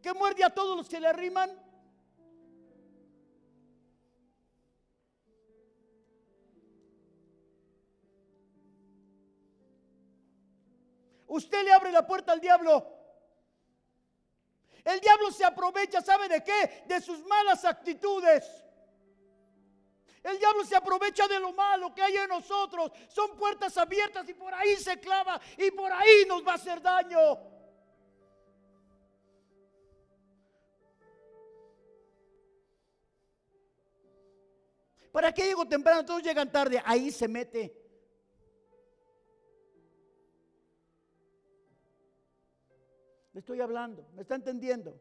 que 0.00 0.14
muerde 0.14 0.42
a 0.42 0.48
todos 0.48 0.78
los 0.78 0.88
que 0.88 0.98
le 0.98 1.06
arriman. 1.06 1.50
Usted 11.26 11.62
le 11.62 11.72
abre 11.74 11.92
la 11.92 12.06
puerta 12.06 12.32
al 12.32 12.40
diablo. 12.40 12.86
El 14.82 14.98
diablo 14.98 15.30
se 15.30 15.44
aprovecha, 15.44 16.00
¿sabe 16.00 16.26
de 16.26 16.42
qué? 16.42 16.84
De 16.86 17.02
sus 17.02 17.22
malas 17.26 17.66
actitudes. 17.66 18.59
El 20.22 20.38
diablo 20.38 20.64
se 20.64 20.76
aprovecha 20.76 21.26
de 21.26 21.40
lo 21.40 21.52
malo 21.52 21.94
que 21.94 22.02
hay 22.02 22.16
en 22.16 22.28
nosotros. 22.28 22.92
Son 23.08 23.36
puertas 23.36 23.76
abiertas 23.78 24.28
y 24.28 24.34
por 24.34 24.52
ahí 24.52 24.76
se 24.76 25.00
clava 25.00 25.40
y 25.56 25.70
por 25.70 25.90
ahí 25.90 26.24
nos 26.28 26.46
va 26.46 26.52
a 26.52 26.56
hacer 26.56 26.82
daño. 26.82 27.18
¿Para 35.10 35.32
qué 35.32 35.44
llego 35.44 35.66
temprano? 35.66 36.04
Todos 36.04 36.22
llegan 36.22 36.52
tarde. 36.52 36.80
Ahí 36.84 37.10
se 37.10 37.26
mete. 37.26 37.76
Le 43.32 43.40
estoy 43.40 43.60
hablando. 43.60 44.06
¿Me 44.12 44.22
está 44.22 44.34
entendiendo? 44.34 45.00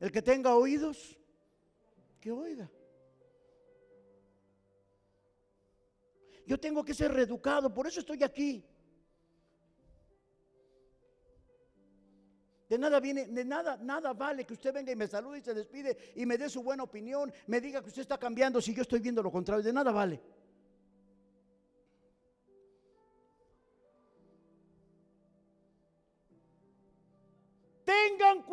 El 0.00 0.10
que 0.10 0.20
tenga 0.20 0.56
oídos 0.56 1.16
que 2.22 2.30
oiga. 2.30 2.70
Yo 6.46 6.58
tengo 6.58 6.84
que 6.84 6.94
ser 6.94 7.12
reeducado, 7.12 7.74
por 7.74 7.86
eso 7.86 8.00
estoy 8.00 8.22
aquí. 8.22 8.64
De 12.68 12.78
nada 12.78 13.00
viene, 13.00 13.26
de 13.26 13.44
nada, 13.44 13.76
nada 13.76 14.14
vale 14.14 14.46
que 14.46 14.54
usted 14.54 14.72
venga 14.72 14.92
y 14.92 14.96
me 14.96 15.06
salude 15.06 15.38
y 15.38 15.42
se 15.42 15.52
despide 15.52 16.12
y 16.14 16.24
me 16.24 16.38
dé 16.38 16.48
su 16.48 16.62
buena 16.62 16.84
opinión, 16.84 17.30
me 17.46 17.60
diga 17.60 17.82
que 17.82 17.88
usted 17.88 18.02
está 18.02 18.18
cambiando 18.18 18.62
si 18.62 18.72
yo 18.72 18.82
estoy 18.82 19.00
viendo 19.00 19.22
lo 19.22 19.30
contrario. 19.30 19.62
De 19.62 19.72
nada 19.72 19.90
vale. 19.90 20.20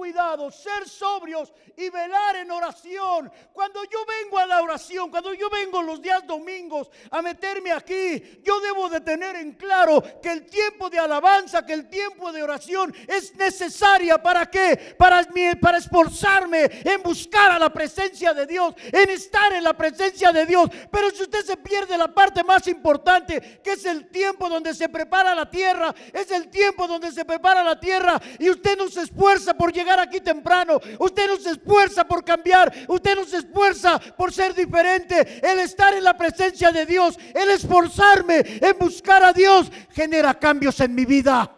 Cuidado, 0.10 0.50
ser 0.50 0.90
sobrios 0.90 1.54
y 1.78 1.88
velar 1.90 2.38
en 2.38 2.50
oración. 2.50 3.32
Cuando 3.54 3.84
yo 3.84 4.00
vengo 4.06 4.40
a 4.40 4.48
la 4.48 4.62
oración, 4.64 5.12
cuando 5.12 5.34
yo 5.36 5.50
vengo 5.52 5.84
los 5.84 6.02
días 6.02 6.26
domingos 6.26 6.90
a 7.12 7.22
meterme 7.22 7.72
aquí, 7.72 8.42
yo 8.44 8.60
debo 8.60 8.90
de 8.90 9.02
tener 9.02 9.36
en 9.36 9.54
claro 9.54 10.02
que 10.20 10.32
el 10.32 10.48
tiempo 10.48 10.90
de 10.90 10.98
alabanza, 10.98 11.64
que 11.64 11.74
el 11.74 11.90
tiempo 11.90 12.32
de 12.32 12.42
oración 12.42 12.94
es 13.08 13.36
necesaria 13.36 14.18
para 14.18 14.48
qué? 14.48 14.96
Para, 14.98 15.22
para 15.62 15.78
esforzarme 15.78 16.64
en 16.84 17.04
buscar 17.04 17.52
a 17.52 17.60
la 17.60 17.72
presencia 17.72 18.34
de 18.34 18.48
Dios, 18.48 18.74
en 18.92 19.12
estar 19.12 19.54
en 19.54 19.64
la 19.64 19.78
presencia 19.78 20.32
de 20.32 20.48
Dios. 20.48 20.70
Pero 20.92 21.12
si 21.12 21.22
usted 21.22 21.46
se 21.46 21.58
pierde 21.58 21.96
la 22.00 22.08
parte 22.08 22.44
más 22.44 22.68
importante, 22.68 23.62
que 23.64 23.74
es 23.74 23.86
el 23.86 24.10
tiempo 24.10 24.50
donde 24.50 24.74
se 24.74 24.90
prepara 24.90 25.36
la 25.36 25.48
tierra, 25.48 25.94
es 26.12 26.32
el 26.32 26.50
tiempo 26.50 26.88
donde 26.88 27.12
se 27.12 27.26
prepara 27.26 27.64
la 27.64 27.80
tierra 27.80 28.20
y 28.40 28.50
usted 28.50 28.76
no 28.76 28.90
se 28.90 29.02
esfuerza 29.02 29.54
por 29.54 29.72
llegar 29.72 29.99
aquí 30.02 30.20
temprano, 30.22 30.80
usted 31.00 31.28
no 31.28 31.38
se 31.38 31.52
esfuerza 31.52 32.06
por 32.08 32.24
cambiar, 32.24 32.74
usted 32.88 33.16
no 33.16 33.26
se 33.26 33.38
esfuerza 33.38 34.00
por 34.18 34.34
ser 34.34 34.54
diferente. 34.54 35.40
El 35.42 35.60
estar 35.60 35.94
en 35.94 36.04
la 36.04 36.18
presencia 36.18 36.72
de 36.72 36.86
Dios, 36.86 37.18
el 37.34 37.50
esforzarme 37.50 38.40
en 38.40 38.78
buscar 38.78 39.24
a 39.24 39.34
Dios, 39.34 39.72
genera 39.92 40.34
cambios 40.34 40.80
en 40.80 40.96
mi 40.96 41.06
vida. 41.06 41.56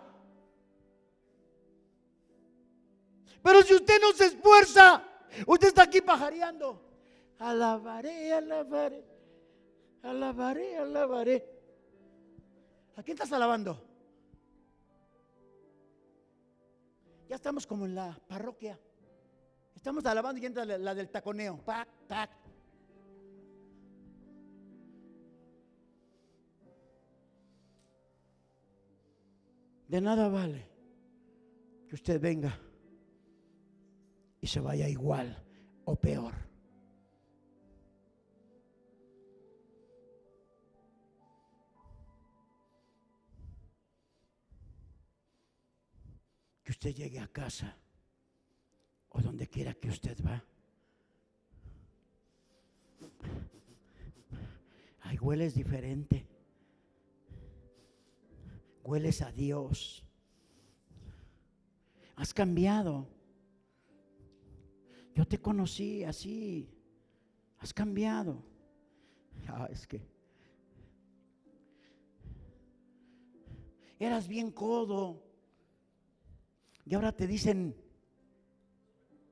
Pero 3.43 3.63
si 3.63 3.73
usted 3.73 3.99
no 4.01 4.13
se 4.13 4.25
esfuerza, 4.25 5.03
usted 5.47 5.69
está 5.69 5.83
aquí 5.83 6.01
pajareando. 6.01 6.81
Alabaré, 7.39 8.33
alabaré, 8.33 9.03
alabaré, 10.03 10.77
alabaré. 10.77 11.45
¿A 12.95 13.03
quién 13.03 13.15
estás 13.15 13.31
alabando? 13.31 13.90
Ya 17.32 17.36
estamos 17.36 17.65
como 17.65 17.86
en 17.86 17.95
la 17.95 18.19
parroquia. 18.27 18.77
Estamos 19.73 20.05
alabando 20.05 20.41
y 20.41 20.45
entra 20.45 20.65
la, 20.65 20.93
del 20.93 21.09
taconeo. 21.09 21.63
Pac, 21.63 21.88
pac. 22.05 22.29
De 29.88 30.01
nada 30.01 30.27
vale 30.27 30.67
que 31.88 31.95
usted 31.95 32.19
venga 32.19 32.59
y 34.41 34.47
se 34.47 34.59
vaya 34.59 34.89
igual 34.89 35.41
o 35.86 35.95
peor. 35.95 36.50
Usted 46.72 46.95
llegue 46.95 47.19
a 47.19 47.28
casa 47.28 47.78
o 49.09 49.22
donde 49.22 49.45
quiera 49.47 49.74
que 49.74 49.89
usted 49.89 50.17
va. 50.26 50.41
Ay, 55.01 55.17
hueles 55.17 55.53
diferente. 55.53 56.26
Hueles 58.84 59.22
a 59.22 59.32
Dios. 59.32 60.03
Has 62.15 62.34
cambiado. 62.34 63.05
Yo 65.13 65.28
te 65.28 65.39
conocí 65.39 66.05
así. 66.05 66.69
Has 67.59 67.74
cambiado. 67.74 68.41
Ah, 69.47 69.67
es 69.69 69.86
que 69.86 70.01
eras 73.99 74.28
bien 74.28 74.51
codo 74.51 75.30
Y 76.91 76.93
ahora 76.93 77.13
te 77.13 77.25
dicen 77.25 77.73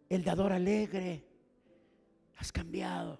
el 0.07 0.23
dador 0.23 0.53
alegre. 0.53 1.27
Has 2.37 2.53
cambiado. 2.53 3.19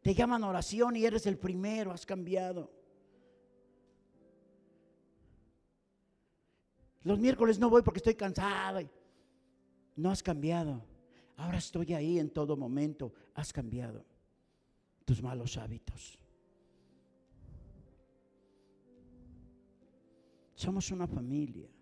Te 0.00 0.14
llaman 0.14 0.42
oración 0.42 0.96
y 0.96 1.04
eres 1.04 1.26
el 1.26 1.36
primero, 1.36 1.92
has 1.92 2.06
cambiado. 2.06 2.72
Los 7.02 7.18
miércoles 7.18 7.58
no 7.58 7.68
voy 7.68 7.82
porque 7.82 7.98
estoy 7.98 8.14
cansado. 8.14 8.80
No 9.94 10.10
has 10.10 10.22
cambiado. 10.22 10.82
Ahora 11.36 11.58
estoy 11.58 11.92
ahí 11.92 12.18
en 12.18 12.30
todo 12.30 12.56
momento. 12.56 13.12
Has 13.34 13.52
cambiado 13.52 14.06
tus 15.04 15.22
malos 15.22 15.58
hábitos. 15.58 16.18
Somos 20.54 20.90
una 20.90 21.06
familia. 21.06 21.75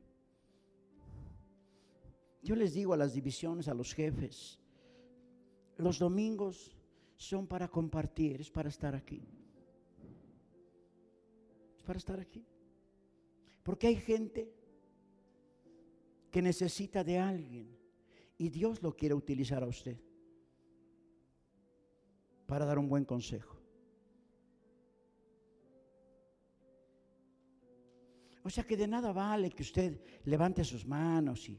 Yo 2.45 2.55
les 2.55 2.75
digo 2.75 2.93
a 2.93 2.99
las 2.99 3.15
divisiones, 3.15 3.69
a 3.69 3.75
los 3.75 3.95
jefes, 3.95 4.61
los 5.79 5.99
domingos 5.99 6.77
son 7.17 7.47
para 7.47 7.69
compartir, 7.69 8.43
es 8.43 8.51
para 8.51 8.69
estar 8.69 8.95
aquí. 8.95 9.27
Es 11.75 11.83
para 11.83 11.97
estar 11.97 12.21
aquí. 12.21 12.45
Porque 13.63 13.87
hay 13.87 13.97
gente 13.97 14.53
que 16.31 16.43
necesita 16.43 17.03
de 17.03 17.19
alguien 17.19 17.79
y 18.37 18.51
Dios 18.51 18.83
lo 18.83 18.95
quiere 18.95 19.15
utilizar 19.15 19.63
a 19.63 19.67
usted 19.67 19.97
para 22.45 22.67
dar 22.67 22.79
un 22.79 22.91
buen 22.91 23.07
consejo. 23.07 23.59
O 28.43 28.51
sea 28.51 28.65
que 28.65 28.77
de 28.77 28.87
nada 28.87 29.15
vale 29.15 29.49
que 29.49 29.63
usted 29.63 29.99
levante 30.27 30.63
sus 30.63 30.85
manos 30.85 31.49
y... 31.49 31.59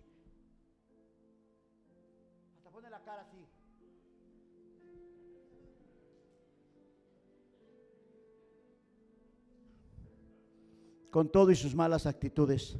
Con 11.15 11.31
todo 11.31 11.49
y 11.49 11.55
sus 11.55 11.73
malas 11.73 12.07
actitudes, 12.07 12.77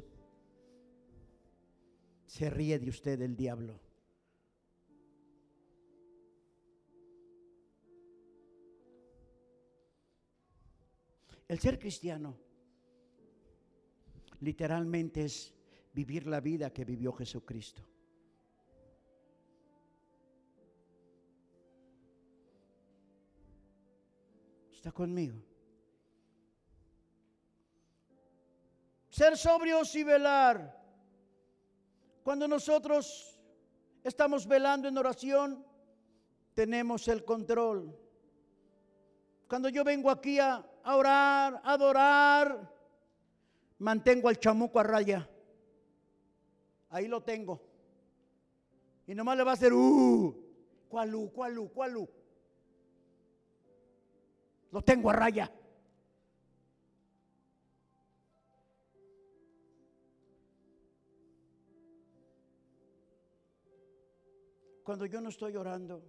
se 2.26 2.50
ríe 2.50 2.78
de 2.78 2.90
usted 2.90 3.18
el 3.22 3.34
diablo. 3.34 3.80
El 11.48 11.58
ser 11.58 11.78
cristiano 11.78 12.36
literalmente 14.40 15.24
es 15.24 15.54
vivir 15.94 16.26
la 16.26 16.40
vida 16.40 16.74
que 16.74 16.84
vivió 16.84 17.14
Jesucristo. 17.14 17.82
¿Está 24.74 24.92
conmigo? 24.92 25.55
Ser 29.16 29.34
sobrios 29.38 29.94
y 29.94 30.04
velar. 30.04 30.78
Cuando 32.22 32.46
nosotros 32.46 33.40
estamos 34.04 34.46
velando 34.46 34.88
en 34.88 34.98
oración, 34.98 35.64
tenemos 36.52 37.08
el 37.08 37.24
control. 37.24 37.98
Cuando 39.48 39.70
yo 39.70 39.84
vengo 39.84 40.10
aquí 40.10 40.38
a, 40.38 40.62
orar, 40.84 41.62
a 41.64 41.72
adorar, 41.72 42.70
mantengo 43.78 44.28
al 44.28 44.38
chamuco 44.38 44.78
a 44.80 44.82
raya. 44.82 45.26
Ahí 46.90 47.08
lo 47.08 47.22
tengo. 47.22 47.62
Y 49.06 49.14
nomás 49.14 49.38
le 49.38 49.44
va 49.44 49.52
a 49.52 49.54
hacer, 49.54 49.72
uh, 49.72 50.36
¿cuál 50.90 51.14
uh, 51.14 51.32
cuál 51.32 51.58
uh, 51.58 51.68
cuál 51.70 51.96
uh? 51.96 52.08
Lo 54.72 54.82
tengo 54.82 55.08
a 55.08 55.14
raya. 55.14 55.50
Cuando 64.86 65.04
yo 65.04 65.20
no 65.20 65.28
estoy 65.28 65.54
orando 65.56 66.02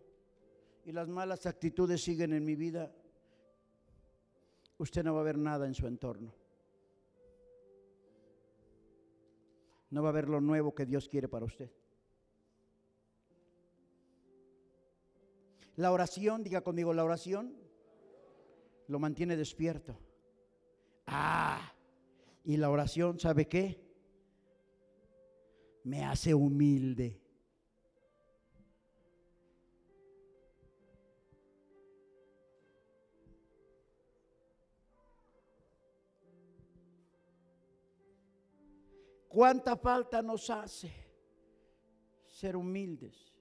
y 0.85 0.93
las 0.93 1.09
malas 1.09 1.45
actitudes 1.45 2.01
siguen 2.01 2.31
en 2.31 2.45
mi 2.45 2.55
vida, 2.55 2.93
usted 4.77 5.03
no 5.03 5.15
va 5.15 5.21
a 5.21 5.23
ver 5.23 5.37
nada 5.37 5.67
en 5.67 5.73
su 5.73 5.85
entorno. 5.87 6.33
no 9.89 10.03
va 10.03 10.09
a 10.09 10.13
ver 10.13 10.27
lo 10.27 10.41
nuevo 10.41 10.75
que 10.75 10.85
Dios 10.85 11.07
quiere 11.07 11.27
para 11.27 11.45
usted. 11.45 11.71
La 15.75 15.91
oración, 15.91 16.43
diga 16.43 16.61
conmigo, 16.61 16.93
la 16.93 17.03
oración 17.03 17.53
lo 18.87 18.99
mantiene 18.99 19.37
despierto. 19.37 19.97
Ah, 21.05 21.73
y 22.43 22.57
la 22.57 22.69
oración, 22.69 23.19
¿sabe 23.19 23.47
qué? 23.47 23.85
Me 25.83 26.03
hace 26.03 26.33
humilde. 26.33 27.21
¿Cuánta 39.37 39.75
falta 39.77 40.23
nos 40.23 40.49
hace 40.49 40.91
ser 42.25 42.55
humildes 42.55 43.35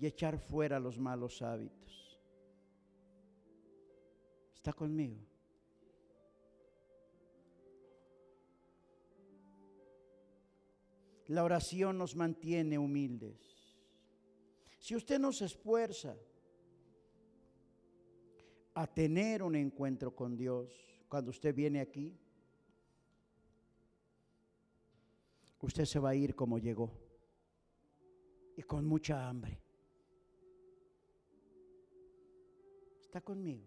y 0.00 0.04
echar 0.04 0.36
fuera 0.36 0.80
los 0.80 0.98
malos 0.98 1.42
hábitos? 1.42 2.20
¿Está 4.52 4.72
conmigo? 4.72 5.24
La 11.28 11.44
oración 11.44 11.96
nos 11.96 12.16
mantiene 12.16 12.76
humildes. 12.76 13.38
Si 14.80 14.96
usted 14.96 15.20
no 15.20 15.32
se 15.32 15.44
esfuerza 15.44 16.16
a 18.74 18.88
tener 18.88 19.44
un 19.44 19.54
encuentro 19.54 20.16
con 20.16 20.36
Dios 20.36 20.68
cuando 21.08 21.30
usted 21.30 21.54
viene 21.54 21.78
aquí, 21.78 22.18
usted 25.60 25.84
se 25.84 25.98
va 25.98 26.10
a 26.10 26.14
ir 26.14 26.34
como 26.34 26.58
llegó 26.58 26.90
y 28.56 28.62
con 28.62 28.86
mucha 28.86 29.28
hambre. 29.28 29.62
¿Está 33.00 33.20
conmigo? 33.20 33.66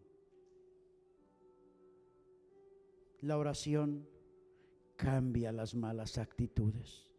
La 3.21 3.37
oración 3.37 4.07
cambia 4.95 5.51
las 5.51 5.75
malas 5.75 6.17
actitudes. 6.17 7.09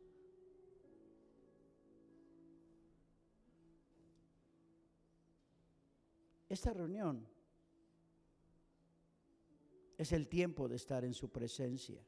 Esta 6.49 6.72
reunión 6.72 7.27
es 9.99 10.12
el 10.12 10.29
tiempo 10.29 10.68
de 10.68 10.77
estar 10.77 11.05
en 11.05 11.14
su 11.14 11.31
presencia. 11.31 12.01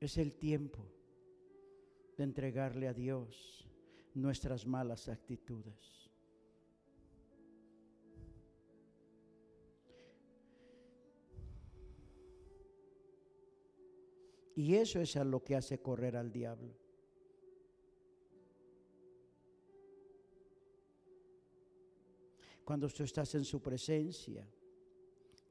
Es 0.00 0.16
el 0.16 0.32
tiempo 0.32 0.82
de 2.16 2.24
entregarle 2.24 2.88
a 2.88 2.94
Dios 2.94 3.68
nuestras 4.14 4.66
malas 4.66 5.10
actitudes. 5.10 6.10
Y 14.56 14.74
eso 14.74 15.00
es 15.00 15.16
a 15.16 15.24
lo 15.24 15.44
que 15.44 15.54
hace 15.54 15.80
correr 15.82 16.16
al 16.16 16.32
diablo. 16.32 16.74
Cuando 22.64 22.88
tú 22.88 23.02
estás 23.02 23.34
en 23.34 23.44
su 23.44 23.60
presencia, 23.60 24.48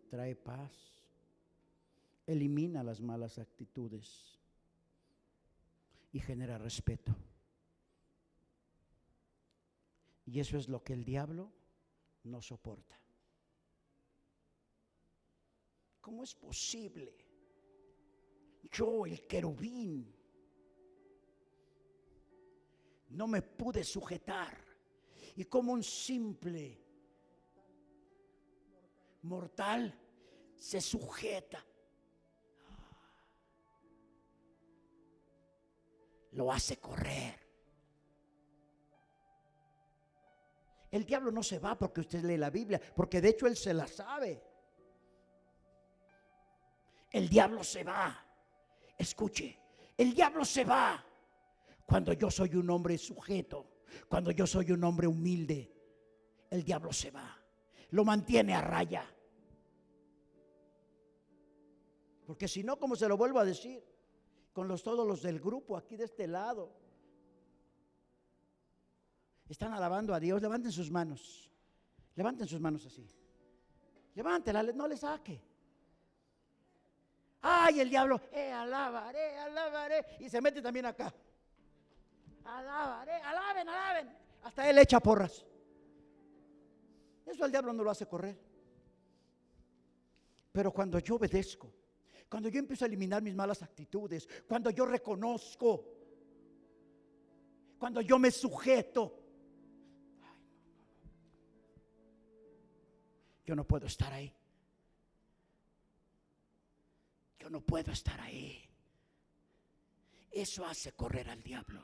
trae 0.09 0.35
paz, 0.35 1.03
elimina 2.25 2.83
las 2.83 2.99
malas 3.01 3.37
actitudes 3.37 4.38
y 6.11 6.19
genera 6.19 6.57
respeto. 6.57 7.15
Y 10.25 10.39
eso 10.39 10.57
es 10.57 10.67
lo 10.67 10.83
que 10.83 10.93
el 10.93 11.03
diablo 11.03 11.51
no 12.23 12.41
soporta. 12.41 12.99
¿Cómo 16.01 16.23
es 16.23 16.35
posible? 16.35 17.15
Yo, 18.71 19.05
el 19.05 19.25
querubín, 19.25 20.15
no 23.09 23.27
me 23.27 23.41
pude 23.41 23.83
sujetar 23.83 24.57
y 25.35 25.45
como 25.45 25.73
un 25.73 25.83
simple 25.83 26.79
mortal 29.23 29.97
se 30.55 30.79
sujeta. 30.81 31.65
Lo 36.39 36.53
hace 36.53 36.77
correr. 36.77 37.37
El 40.89 41.05
diablo 41.05 41.33
no 41.33 41.43
se 41.43 41.59
va 41.59 41.77
porque 41.77 41.99
usted 41.99 42.23
lee 42.23 42.37
la 42.37 42.49
Biblia, 42.49 42.79
porque 42.95 43.19
de 43.19 43.27
hecho 43.27 43.45
él 43.45 43.57
se 43.57 43.73
la 43.73 43.85
sabe. 43.87 44.41
El 47.11 47.27
diablo 47.27 47.61
se 47.61 47.83
va. 47.83 48.25
Escuche, 48.97 49.59
el 49.97 50.13
diablo 50.13 50.45
se 50.45 50.63
va 50.63 51.03
cuando 51.85 52.13
yo 52.13 52.31
soy 52.31 52.55
un 52.55 52.69
hombre 52.69 52.97
sujeto, 52.97 53.81
cuando 54.07 54.31
yo 54.31 54.47
soy 54.47 54.71
un 54.71 54.81
hombre 54.85 55.07
humilde. 55.07 55.69
El 56.49 56.63
diablo 56.63 56.93
se 56.93 57.11
va. 57.11 57.37
Lo 57.89 58.05
mantiene 58.05 58.55
a 58.55 58.61
raya. 58.61 59.03
Porque 62.25 62.47
si 62.47 62.63
no, 62.63 62.79
como 62.79 62.95
se 62.95 63.09
lo 63.09 63.17
vuelvo 63.17 63.39
a 63.39 63.43
decir, 63.45 63.83
con 64.59 64.67
los 64.67 64.83
todos 64.83 65.07
los 65.07 65.21
del 65.21 65.39
grupo 65.39 65.77
aquí 65.77 65.95
de 65.95 66.03
este 66.03 66.27
lado, 66.27 66.69
están 69.47 69.71
alabando 69.71 70.13
a 70.13 70.19
Dios, 70.19 70.41
levanten 70.41 70.69
sus 70.69 70.91
manos. 70.91 71.49
Levanten 72.13 72.45
sus 72.45 72.59
manos 72.59 72.85
así. 72.85 73.07
Levántela, 74.15 74.61
no 74.63 74.85
le 74.85 74.97
saque. 74.97 75.41
Ay, 77.41 77.79
el 77.79 77.89
diablo, 77.89 78.19
eh, 78.33 78.51
alabaré, 78.51 79.37
alabaré. 79.37 80.05
Y 80.19 80.29
se 80.29 80.41
mete 80.41 80.61
también 80.61 80.87
acá. 80.87 81.13
Alabaré, 82.43 83.13
alaben, 83.13 83.69
alaben. 83.69 84.17
Hasta 84.43 84.69
él 84.69 84.77
echa 84.77 84.99
porras. 84.99 85.45
Eso 87.25 87.45
el 87.45 87.51
diablo 87.51 87.71
no 87.71 87.81
lo 87.81 87.91
hace 87.91 88.05
correr. 88.05 88.37
Pero 90.51 90.73
cuando 90.73 90.99
yo 90.99 91.15
obedezco, 91.15 91.71
cuando 92.29 92.47
yo 92.49 92.59
empiezo 92.59 92.85
a 92.85 92.87
eliminar 92.87 93.23
mis 93.23 93.33
malas 93.33 93.63
actitudes, 93.63 94.27
cuando 94.47 94.69
yo 94.69 94.85
reconozco, 94.85 95.83
cuando 97.79 98.01
yo 98.01 98.19
me 98.19 98.29
sujeto, 98.29 99.19
yo 103.45 103.55
no 103.55 103.65
puedo 103.65 103.87
estar 103.87 104.13
ahí. 104.13 104.31
Yo 107.39 107.49
no 107.49 107.61
puedo 107.61 107.91
estar 107.91 108.19
ahí. 108.21 108.63
Eso 110.29 110.63
hace 110.65 110.91
correr 110.91 111.29
al 111.29 111.41
diablo. 111.41 111.83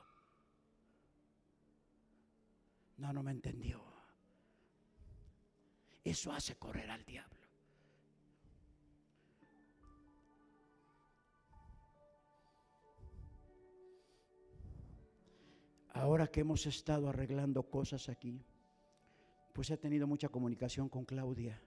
No, 2.98 3.12
no 3.12 3.24
me 3.24 3.32
entendió. 3.32 3.84
Eso 6.04 6.32
hace 6.32 6.56
correr 6.56 6.92
al 6.92 7.04
diablo. 7.04 7.35
Ahora 15.96 16.28
que 16.28 16.42
hemos 16.42 16.66
estado 16.66 17.08
arreglando 17.08 17.64
cosas 17.64 18.10
aquí, 18.10 18.46
pues 19.54 19.70
he 19.70 19.78
tenido 19.78 20.06
mucha 20.06 20.28
comunicación 20.28 20.90
con 20.90 21.06
Claudia. 21.06 21.62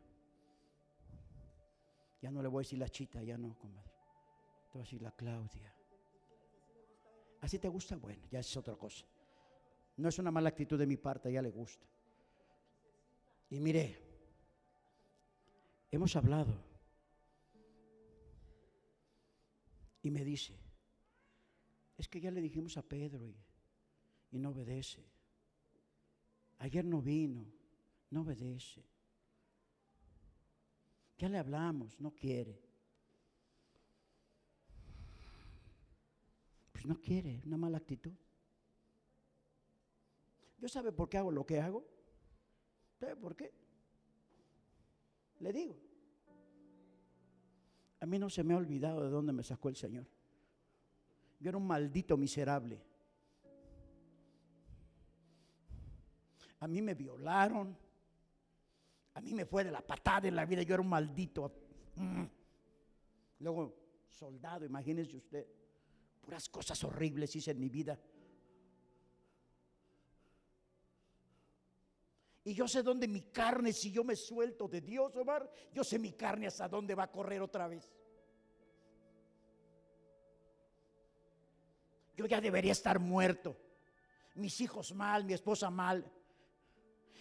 Ya 2.20 2.31
no 2.31 2.43
le 2.43 2.49
voy 2.49 2.61
a 2.61 2.64
decir 2.64 2.79
la 2.79 2.91
chita, 2.91 3.22
ya 3.22 3.39
no, 3.39 3.59
comadre. 3.59 3.91
Te 4.70 4.74
voy 4.74 4.83
a 4.83 4.85
decir 4.85 5.01
la 5.01 5.12
Claudia. 5.12 5.74
¿Así 7.41 7.59
te 7.59 7.68
gusta? 7.68 7.97
Bueno, 7.97 8.22
ya 8.31 8.41
es 8.41 8.55
otra 8.55 8.76
cosa. 8.76 9.07
No 9.97 10.11
es 10.11 10.18
una 10.18 10.31
mala 10.31 10.51
actitud 10.51 10.79
de 10.79 10.87
mi 10.87 10.99
parte, 10.99 11.33
ya 11.33 11.41
le 11.41 11.51
gusta. 11.51 11.87
Y 13.49 13.61
mire, 13.61 13.99
hemos 15.91 16.14
hablado. 16.16 16.53
Y 20.03 20.11
me 20.11 20.22
dice, 20.22 20.55
es 21.97 22.09
que 22.09 22.20
ya 22.20 22.31
le 22.31 22.43
dijimos 22.43 22.76
a 22.76 22.83
Pedro 22.83 23.26
y, 23.26 23.47
y 24.31 24.39
no 24.39 24.51
obedece. 24.51 25.05
Ayer 26.59 26.85
no 26.85 27.01
vino, 27.01 27.47
no 28.11 28.22
obedece. 28.22 28.85
Ya 31.18 31.29
le 31.29 31.39
hablamos, 31.39 31.99
no 32.01 32.12
quiere. 32.12 32.62
Pues 36.72 36.87
no 36.87 37.01
quiere, 37.01 37.43
una 37.45 37.57
mala 37.57 37.79
actitud. 37.79 38.14
¿Yo 40.59 40.68
sabe 40.68 40.93
por 40.93 41.09
qué 41.09 41.18
hago 41.18 41.31
lo 41.31 41.47
que 41.47 41.61
hago? 41.61 41.85
¿Sabe 42.99 43.16
por 43.16 43.37
qué? 43.37 43.53
Le 45.41 45.53
digo. 45.53 45.76
A 48.01 48.07
mí 48.07 48.18
no 48.18 48.31
se 48.31 48.45
me 48.45 48.55
ha 48.55 48.57
olvidado 48.57 49.03
de 49.03 49.11
dónde 49.11 49.33
me 49.33 49.43
sacó 49.43 49.68
el 49.68 49.76
Señor. 49.76 50.07
Yo 51.41 51.49
era 51.49 51.59
un 51.59 51.66
maldito 51.66 52.16
miserable. 52.16 52.88
A 56.61 56.66
mí 56.66 56.82
me 56.82 56.94
violaron. 56.94 57.76
A 59.14 59.20
mí 59.20 59.34
me 59.34 59.44
fue 59.44 59.64
de 59.64 59.70
la 59.70 59.80
patada 59.80 60.28
en 60.28 60.36
la 60.36 60.44
vida. 60.44 60.62
Yo 60.62 60.74
era 60.74 60.82
un 60.82 60.88
maldito. 60.88 61.52
Mm. 61.96 62.24
Luego, 63.40 63.74
soldado, 64.09 64.64
imagínese 64.64 65.16
usted. 65.16 65.46
Puras 66.20 66.48
cosas 66.48 66.82
horribles 66.84 67.34
hice 67.34 67.52
en 67.52 67.61
mi 67.61 67.68
vida. 67.68 67.98
Y 72.44 72.54
yo 72.54 72.66
sé 72.66 72.82
dónde 72.82 73.06
mi 73.06 73.20
carne, 73.20 73.72
si 73.72 73.92
yo 73.92 74.04
me 74.04 74.16
suelto 74.16 74.68
de 74.68 74.80
Dios, 74.80 75.14
Omar, 75.16 75.50
yo 75.72 75.84
sé 75.84 75.98
mi 75.98 76.12
carne 76.12 76.46
hasta 76.46 76.66
dónde 76.66 76.94
va 76.94 77.04
a 77.04 77.12
correr 77.12 77.42
otra 77.42 77.68
vez. 77.68 77.92
Yo 82.16 82.26
ya 82.26 82.40
debería 82.40 82.72
estar 82.72 82.98
muerto. 82.98 83.56
Mis 84.34 84.61
hijos 84.61 84.94
mal, 84.94 85.24
mi 85.24 85.34
esposa 85.34 85.70
mal. 85.70 86.11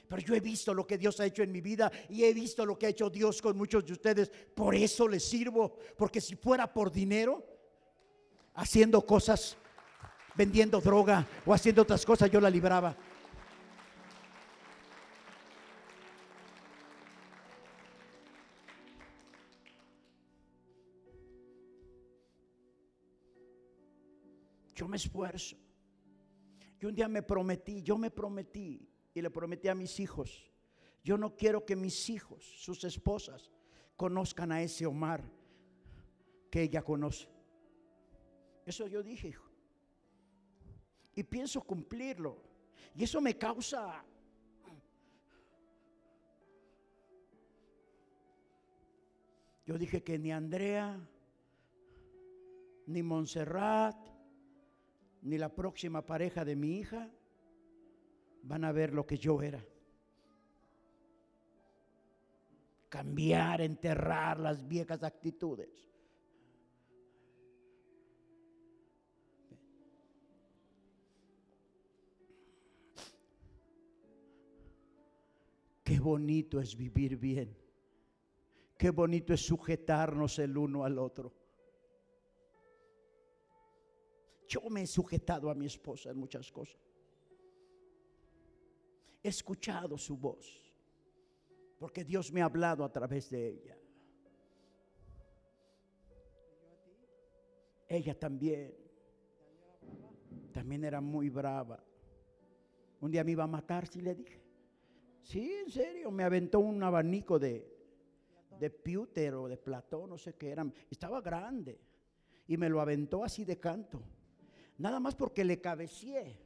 Pero 0.08 0.22
yo 0.22 0.36
he 0.36 0.40
visto 0.40 0.74
lo 0.74 0.88
que 0.88 0.98
Dios 0.98 1.20
ha 1.20 1.26
hecho 1.26 1.44
en 1.44 1.52
mi 1.52 1.60
vida 1.60 1.92
y 2.10 2.24
he 2.24 2.34
visto 2.34 2.66
lo 2.66 2.78
que 2.78 2.86
ha 2.86 2.90
hecho 2.90 3.10
Dios 3.10 3.42
con 3.42 3.58
muchos 3.58 3.86
de 3.86 3.94
ustedes. 3.94 4.30
Por 4.30 4.74
eso 4.74 5.08
les 5.08 5.28
sirvo. 5.28 5.78
Porque 5.98 6.22
si 6.22 6.36
fuera 6.36 6.72
por 6.72 6.92
dinero, 6.92 7.44
haciendo 8.54 9.06
cosas, 9.06 9.58
vendiendo 10.36 10.80
droga 10.80 11.28
o 11.46 11.54
haciendo 11.54 11.82
otras 11.82 12.06
cosas, 12.06 12.32
yo 12.32 12.40
la 12.40 12.50
libraba. 12.50 12.96
Yo 24.74 24.88
me 24.88 24.96
esfuerzo. 24.96 25.58
Yo 26.80 26.88
un 26.88 26.96
día 26.96 27.08
me 27.10 27.24
prometí, 27.24 27.82
yo 27.82 27.98
me 27.98 28.12
prometí 28.12 28.88
y 29.18 29.22
le 29.22 29.32
prometí 29.32 29.68
a 29.68 29.74
mis 29.74 30.00
hijos, 30.00 30.48
yo 31.04 31.18
no 31.18 31.36
quiero 31.36 31.66
que 31.66 31.76
mis 31.76 32.08
hijos, 32.12 32.44
sus 32.44 32.84
esposas, 32.84 33.52
conozcan 33.96 34.52
a 34.52 34.62
ese 34.62 34.86
Omar 34.86 35.24
que 36.52 36.62
ella 36.62 36.84
conoce. 36.84 37.28
Eso 38.64 38.86
yo 38.86 39.02
dije. 39.02 39.34
Y 41.16 41.24
pienso 41.24 41.62
cumplirlo. 41.62 42.38
Y 42.94 43.06
eso 43.06 43.20
me 43.20 43.36
causa... 43.36 44.06
Yo 49.66 49.80
dije 49.80 50.04
que 50.04 50.20
ni 50.20 50.32
Andrea, 50.32 50.96
ni 52.86 53.02
Montserrat, 53.02 53.98
ni 55.24 55.40
la 55.40 55.50
próxima 55.50 56.06
pareja 56.06 56.46
de 56.46 56.56
mi 56.56 56.78
hija 56.78 57.12
van 58.48 58.64
a 58.64 58.72
ver 58.72 58.94
lo 58.94 59.06
que 59.06 59.18
yo 59.18 59.42
era. 59.42 59.64
Cambiar, 62.90 63.62
enterrar 63.62 64.40
las 64.40 64.66
viejas 64.66 65.04
actitudes. 65.04 65.90
Qué 75.84 76.00
bonito 76.00 76.60
es 76.62 76.76
vivir 76.76 77.18
bien. 77.18 77.56
Qué 78.78 78.92
bonito 78.92 79.34
es 79.34 79.46
sujetarnos 79.46 80.40
el 80.40 80.58
uno 80.58 80.86
al 80.86 80.98
otro. 81.00 81.34
Yo 84.48 84.62
me 84.70 84.84
he 84.84 84.88
sujetado 84.88 85.50
a 85.50 85.56
mi 85.56 85.66
esposa 85.66 86.10
en 86.12 86.18
muchas 86.18 86.52
cosas. 86.52 86.87
Escuchado 89.24 89.98
su 89.98 90.18
voz, 90.18 90.74
porque 91.80 92.04
Dios 92.04 92.32
me 92.32 92.42
ha 92.42 92.46
hablado 92.46 92.84
a 92.84 92.92
través 92.92 93.30
de 93.30 93.48
ella. 93.48 93.78
Ella 97.88 98.18
también, 98.20 98.76
también 100.52 100.84
era 100.84 101.02
muy 101.02 101.30
brava. 101.30 101.84
Un 103.00 103.12
día 103.12 103.24
me 103.24 103.32
iba 103.32 103.44
a 103.44 103.48
matar, 103.48 103.88
si 103.88 104.02
le 104.02 104.16
dije. 104.16 104.42
Sí, 105.22 105.52
en 105.52 105.70
serio, 105.70 106.12
me 106.12 106.24
aventó 106.24 106.60
un 106.60 106.82
abanico 106.84 107.38
de, 107.38 107.78
de 108.60 108.70
Pewter 108.70 109.36
o 109.36 109.48
de 109.48 109.58
Platón, 109.58 110.10
no 110.10 110.18
sé 110.18 110.36
qué 110.36 110.50
eran. 110.50 110.74
Estaba 110.90 111.22
grande 111.22 111.80
y 112.48 112.58
me 112.58 112.70
lo 112.70 112.82
aventó 112.82 113.24
así 113.24 113.46
de 113.46 113.60
canto. 113.60 114.02
Nada 114.78 115.00
más 115.00 115.16
porque 115.16 115.44
le 115.44 115.60
cabecié 115.60 116.38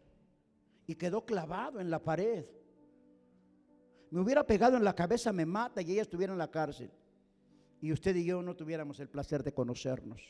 y 0.88 0.95
quedó 0.95 1.26
clavado 1.26 1.80
en 1.80 1.89
la 1.89 2.03
pared. 2.03 2.45
Me 4.12 4.20
hubiera 4.20 4.45
pegado 4.45 4.76
en 4.76 4.84
la 4.84 4.93
cabeza, 4.93 5.32
me 5.32 5.45
mata 5.45 5.82
y 5.82 5.93
ella 5.93 6.01
estuviera 6.01 6.34
en 6.34 6.39
la 6.39 6.51
cárcel. 6.51 6.91
Y 7.80 7.93
usted 7.93 8.14
y 8.16 8.26
yo 8.26 8.41
no 8.43 8.55
tuviéramos 8.55 8.99
el 8.99 9.07
placer 9.07 9.41
de 9.41 9.53
conocernos. 9.53 10.22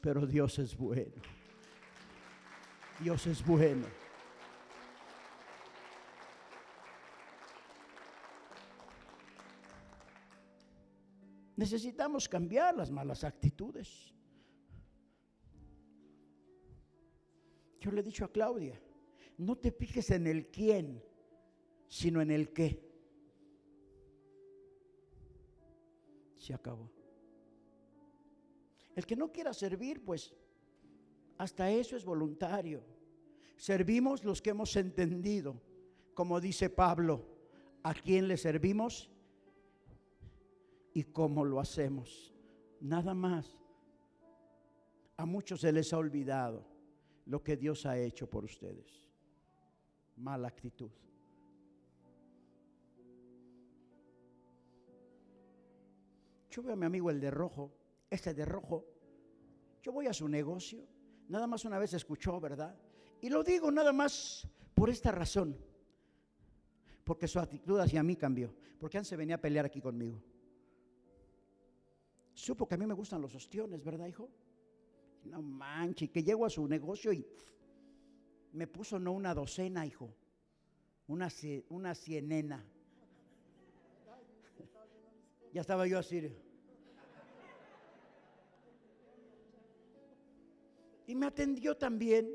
Pero 0.00 0.26
Dios 0.26 0.58
es 0.60 0.76
bueno. 0.76 1.20
Dios 3.00 3.26
es 3.26 3.44
bueno. 3.44 3.86
Necesitamos 11.56 12.28
cambiar 12.28 12.76
las 12.76 12.90
malas 12.90 13.24
actitudes. 13.24 14.14
Yo 17.80 17.90
le 17.90 18.00
he 18.00 18.04
dicho 18.04 18.24
a 18.24 18.32
Claudia, 18.32 18.80
no 19.36 19.56
te 19.56 19.72
fijes 19.72 20.10
en 20.10 20.26
el 20.26 20.50
quién, 20.50 21.02
sino 21.88 22.20
en 22.20 22.30
el 22.30 22.52
qué. 22.52 22.82
Se 26.36 26.52
acabó. 26.52 26.90
El 28.94 29.06
que 29.06 29.16
no 29.16 29.32
quiera 29.32 29.52
servir, 29.52 30.04
pues 30.04 30.34
hasta 31.38 31.70
eso 31.70 31.96
es 31.96 32.04
voluntario. 32.04 32.82
Servimos 33.56 34.24
los 34.24 34.40
que 34.42 34.50
hemos 34.50 34.76
entendido, 34.76 35.60
como 36.14 36.40
dice 36.40 36.70
Pablo, 36.70 37.24
a 37.82 37.94
quién 37.94 38.28
le 38.28 38.36
servimos 38.36 39.10
y 40.92 41.04
cómo 41.04 41.44
lo 41.44 41.60
hacemos. 41.60 42.34
Nada 42.80 43.14
más. 43.14 43.58
A 45.16 45.26
muchos 45.26 45.60
se 45.60 45.72
les 45.72 45.92
ha 45.92 45.98
olvidado 45.98 46.66
lo 47.26 47.42
que 47.42 47.56
Dios 47.56 47.86
ha 47.86 47.98
hecho 47.98 48.28
por 48.28 48.44
ustedes. 48.44 49.08
Mala 50.16 50.48
actitud. 50.48 50.90
Yo 56.54 56.62
veo 56.62 56.74
a 56.74 56.76
mi 56.76 56.86
amigo 56.86 57.10
el 57.10 57.18
de 57.18 57.32
rojo, 57.32 57.72
este 58.08 58.32
de 58.32 58.44
rojo. 58.44 58.86
Yo 59.82 59.90
voy 59.90 60.06
a 60.06 60.12
su 60.12 60.28
negocio. 60.28 60.86
Nada 61.26 61.48
más 61.48 61.64
una 61.64 61.80
vez 61.80 61.94
escuchó, 61.94 62.38
¿verdad? 62.38 62.78
Y 63.20 63.28
lo 63.28 63.42
digo 63.42 63.72
nada 63.72 63.92
más 63.92 64.46
por 64.72 64.88
esta 64.88 65.10
razón. 65.10 65.58
Porque 67.02 67.26
su 67.26 67.40
actitud 67.40 67.80
hacia 67.80 68.04
mí 68.04 68.14
cambió. 68.14 68.54
Porque 68.78 68.98
antes 68.98 69.18
venía 69.18 69.34
a 69.34 69.40
pelear 69.40 69.66
aquí 69.66 69.80
conmigo. 69.80 70.22
Supo 72.34 72.68
que 72.68 72.76
a 72.76 72.78
mí 72.78 72.86
me 72.86 72.94
gustan 72.94 73.20
los 73.20 73.34
ostiones, 73.34 73.82
¿verdad, 73.82 74.06
hijo? 74.06 74.30
No 75.24 75.42
manches, 75.42 76.08
que 76.10 76.22
llego 76.22 76.46
a 76.46 76.50
su 76.50 76.68
negocio 76.68 77.12
y 77.12 77.26
me 78.52 78.68
puso 78.68 79.00
no 79.00 79.10
una 79.10 79.34
docena, 79.34 79.84
hijo, 79.84 80.14
una 81.08 81.94
cienena. 81.96 82.64
Ya 85.52 85.60
estaba 85.60 85.88
yo 85.88 85.98
así. 85.98 86.43
Y 91.06 91.14
me 91.14 91.26
atendió 91.26 91.76
también. 91.76 92.30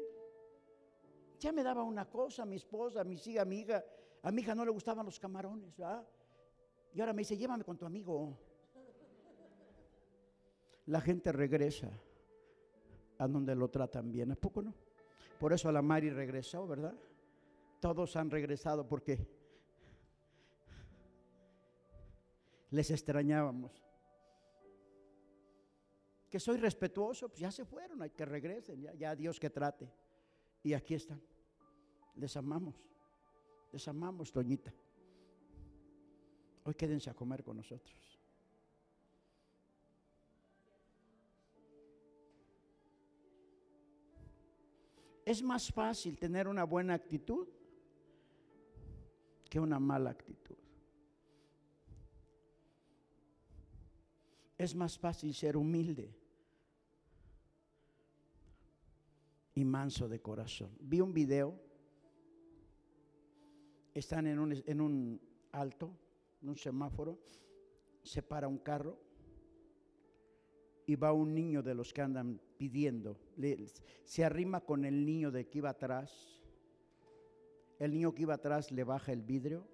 Ya 1.39 1.51
me 1.51 1.63
daba 1.63 1.83
una 1.83 2.09
cosa, 2.09 2.45
mi 2.45 2.57
esposa, 2.57 3.03
mi 3.03 3.15
hija, 3.15 3.45
mi 3.45 3.59
hija. 3.59 3.83
A 4.21 4.31
mi 4.31 4.41
hija 4.41 4.53
no 4.53 4.65
le 4.65 4.71
gustaban 4.71 5.05
los 5.05 5.19
camarones, 5.19 5.75
¿verdad? 5.77 6.05
Y 6.93 6.99
ahora 6.99 7.13
me 7.13 7.21
dice, 7.21 7.37
llévame 7.37 7.63
con 7.63 7.77
tu 7.77 7.85
amigo 7.85 8.37
la 10.89 11.01
gente 11.01 11.31
regresa 11.31 11.87
a 13.19 13.27
donde 13.27 13.55
lo 13.55 13.69
tratan 13.69 14.11
bien. 14.11 14.31
¿A 14.31 14.35
poco 14.35 14.63
no? 14.63 14.73
Por 15.39 15.53
eso 15.53 15.71
la 15.71 15.83
Mari 15.83 16.09
regresó, 16.09 16.67
¿verdad? 16.67 16.95
Todos 17.79 18.15
han 18.15 18.31
regresado 18.31 18.87
porque 18.87 19.27
les 22.71 22.89
extrañábamos. 22.89 23.83
Que 26.29 26.39
soy 26.39 26.57
respetuoso, 26.57 27.27
pues 27.27 27.39
ya 27.39 27.51
se 27.51 27.65
fueron, 27.65 28.01
hay 28.03 28.11
que 28.11 28.23
regresen, 28.23 28.81
ya, 28.97 29.15
Dios 29.15 29.39
que 29.39 29.49
trate. 29.49 29.91
Y 30.61 30.73
aquí 30.73 30.93
están. 30.93 31.21
Les 32.15 32.35
amamos. 32.37 32.75
Les 33.71 33.87
amamos, 33.87 34.31
Toñita. 34.31 34.73
Hoy 36.63 36.75
quédense 36.75 37.09
a 37.09 37.15
comer 37.15 37.43
con 37.43 37.57
nosotros. 37.57 38.19
Es 45.25 45.41
más 45.41 45.71
fácil 45.71 46.17
tener 46.17 46.47
una 46.47 46.63
buena 46.63 46.93
actitud 46.93 47.47
que 49.49 49.59
una 49.59 49.79
mala 49.79 50.11
actitud. 50.11 50.57
Es 54.57 54.75
más 54.75 54.97
fácil 54.97 55.33
ser 55.33 55.55
humilde 55.55 56.18
y 59.53 59.65
manso 59.65 60.07
de 60.07 60.21
corazón. 60.21 60.75
Vi 60.79 61.01
un 61.01 61.13
video, 61.13 61.59
están 63.93 64.27
en 64.27 64.39
un, 64.39 64.63
en 64.65 64.81
un 64.81 65.21
alto, 65.51 65.91
en 66.41 66.49
un 66.49 66.55
semáforo, 66.55 67.19
se 68.03 68.21
para 68.21 68.47
un 68.47 68.57
carro 68.57 68.99
y 70.85 70.95
va 70.95 71.13
un 71.13 71.35
niño 71.35 71.61
de 71.61 71.75
los 71.75 71.93
que 71.93 72.01
andan 72.01 72.41
pidiendo. 72.57 73.19
se 74.03 74.25
arrima 74.25 74.61
con 74.61 74.85
el 74.85 75.05
niño 75.05 75.31
de 75.31 75.47
que 75.47 75.59
iba 75.59 75.69
atrás. 75.69 76.41
El 77.77 77.91
niño 77.91 78.13
que 78.13 78.23
iba 78.23 78.33
atrás 78.33 78.71
le 78.71 78.83
baja 78.83 79.11
el 79.11 79.21
vidrio. 79.21 79.67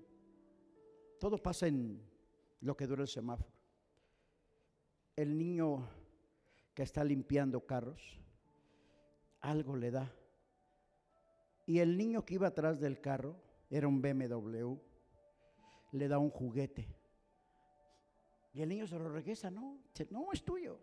Todo 1.20 1.42
pasa 1.42 1.68
en 1.68 2.02
lo 2.60 2.76
que 2.76 2.86
dura 2.86 3.04
el 3.04 3.08
semáforo. 3.08 3.50
El 5.16 5.38
niño 5.38 5.88
que 6.74 6.84
está 6.84 7.04
limpiando 7.04 7.66
carros, 7.66 8.20
algo 9.50 9.76
le 9.76 9.92
da. 9.92 10.14
Y 11.66 11.80
el 11.80 11.98
niño 11.98 12.26
que 12.26 12.36
iba 12.36 12.48
atrás 12.48 12.80
del 12.80 13.02
carro, 13.02 13.36
era 13.70 13.88
un 13.88 14.02
BMW, 14.02 14.78
le 15.92 16.08
da 16.08 16.20
un 16.20 16.30
juguete. 16.30 16.88
Y 18.54 18.62
el 18.62 18.70
niño 18.70 18.88
se 18.88 18.98
lo 18.98 19.10
regresa, 19.10 19.50
no, 19.50 19.80
no 20.12 20.32
es 20.32 20.44
tuyo 20.44 20.80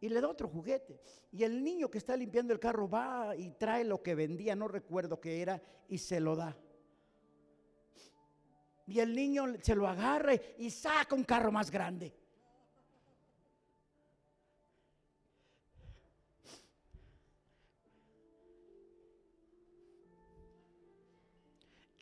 y 0.00 0.08
le 0.08 0.20
da 0.20 0.28
otro 0.28 0.48
juguete. 0.48 1.00
Y 1.32 1.42
el 1.42 1.62
niño 1.62 1.90
que 1.90 1.98
está 1.98 2.16
limpiando 2.16 2.52
el 2.52 2.60
carro 2.60 2.88
va 2.88 3.34
y 3.36 3.50
trae 3.52 3.84
lo 3.84 4.02
que 4.02 4.14
vendía, 4.14 4.54
no 4.54 4.68
recuerdo 4.68 5.20
qué 5.20 5.42
era, 5.42 5.60
y 5.88 5.98
se 5.98 6.20
lo 6.20 6.36
da. 6.36 6.56
Y 8.86 9.00
el 9.00 9.14
niño 9.14 9.44
se 9.60 9.74
lo 9.74 9.86
agarra 9.86 10.32
y 10.56 10.70
saca 10.70 11.14
un 11.14 11.24
carro 11.24 11.52
más 11.52 11.70
grande. 11.70 12.14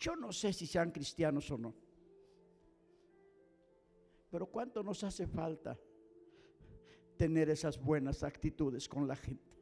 Yo 0.06 0.14
no 0.14 0.30
sé 0.32 0.52
si 0.52 0.66
sean 0.68 0.92
cristianos 0.92 1.50
o 1.50 1.58
no, 1.58 1.74
pero 4.30 4.46
¿cuánto 4.46 4.84
nos 4.84 5.02
hace 5.02 5.26
falta? 5.26 5.76
tener 7.16 7.48
esas 7.50 7.82
buenas 7.82 8.22
actitudes 8.22 8.88
con 8.88 9.08
la 9.08 9.16
gente. 9.16 9.56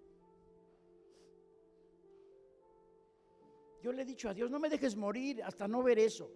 Yo 3.83 3.93
le 3.93 4.03
he 4.03 4.05
dicho 4.05 4.29
a 4.29 4.35
Dios, 4.35 4.51
no 4.51 4.59
me 4.59 4.69
dejes 4.69 4.97
morir 4.97 5.43
hasta 5.43 5.69
no 5.69 5.83
ver 5.83 5.99
eso 5.99 6.31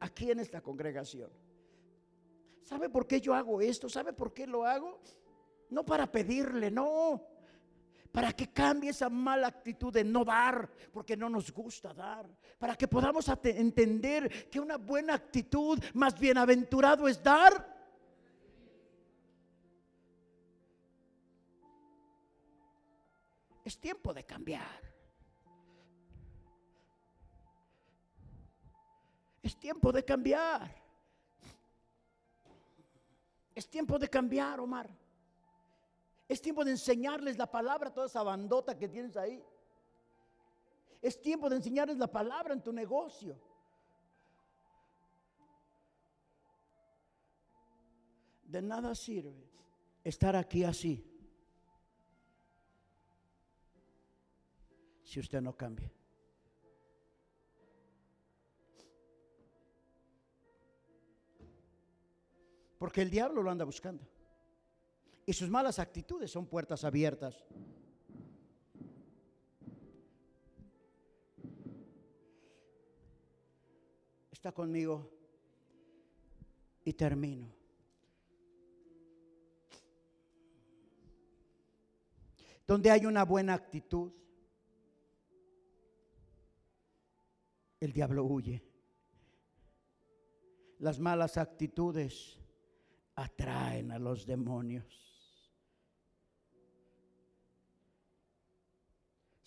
aquí 0.00 0.30
en 0.30 0.40
esta 0.40 0.60
congregación. 0.60 1.30
¿Sabe 2.62 2.90
por 2.90 3.06
qué 3.06 3.20
yo 3.20 3.34
hago 3.34 3.60
esto? 3.60 3.88
¿Sabe 3.88 4.12
por 4.12 4.34
qué 4.34 4.46
lo 4.46 4.64
hago? 4.64 5.00
No 5.70 5.84
para 5.84 6.10
pedirle, 6.10 6.70
no. 6.70 7.24
Para 8.12 8.32
que 8.32 8.48
cambie 8.48 8.90
esa 8.90 9.08
mala 9.08 9.48
actitud 9.48 9.92
de 9.92 10.02
no 10.02 10.24
dar, 10.24 10.68
porque 10.92 11.16
no 11.16 11.28
nos 11.28 11.52
gusta 11.52 11.92
dar. 11.92 12.26
Para 12.58 12.74
que 12.74 12.88
podamos 12.88 13.28
entender 13.44 14.48
que 14.50 14.58
una 14.60 14.76
buena 14.76 15.14
actitud, 15.14 15.78
más 15.94 16.18
bienaventurado 16.18 17.06
es 17.06 17.22
dar 17.22 17.78
Es 23.68 23.78
tiempo 23.78 24.14
de 24.14 24.24
cambiar. 24.24 24.80
Es 29.42 29.58
tiempo 29.58 29.92
de 29.92 30.02
cambiar. 30.02 30.74
Es 33.54 33.68
tiempo 33.68 33.98
de 33.98 34.08
cambiar, 34.08 34.58
Omar. 34.60 34.88
Es 36.28 36.42
tiempo 36.42 36.64
de 36.64 36.72
enseñarles 36.72 37.38
la 37.38 37.50
palabra 37.50 37.88
a 37.88 37.94
toda 37.94 38.06
esa 38.06 38.22
bandota 38.22 38.76
que 38.76 38.88
tienes 38.88 39.16
ahí. 39.16 39.42
Es 41.00 41.20
tiempo 41.20 41.48
de 41.48 41.56
enseñarles 41.56 41.96
la 41.96 42.06
palabra 42.06 42.52
en 42.52 42.62
tu 42.62 42.72
negocio. 42.72 43.38
De 48.44 48.60
nada 48.62 48.94
sirve 48.94 49.48
estar 50.04 50.34
aquí 50.36 50.64
así 50.64 51.04
si 55.02 55.20
usted 55.20 55.40
no 55.40 55.54
cambia. 55.56 55.90
Porque 62.78 63.02
el 63.02 63.10
diablo 63.10 63.42
lo 63.42 63.50
anda 63.50 63.64
buscando. 63.64 64.07
Y 65.28 65.34
sus 65.34 65.50
malas 65.50 65.78
actitudes 65.78 66.30
son 66.30 66.46
puertas 66.46 66.84
abiertas. 66.84 67.44
Está 74.32 74.52
conmigo 74.52 75.12
y 76.82 76.94
termino. 76.94 77.46
Donde 82.66 82.90
hay 82.90 83.04
una 83.04 83.26
buena 83.26 83.52
actitud, 83.52 84.10
el 87.80 87.92
diablo 87.92 88.24
huye. 88.24 88.62
Las 90.78 90.98
malas 90.98 91.36
actitudes 91.36 92.40
atraen 93.14 93.92
a 93.92 93.98
los 93.98 94.24
demonios. 94.24 95.07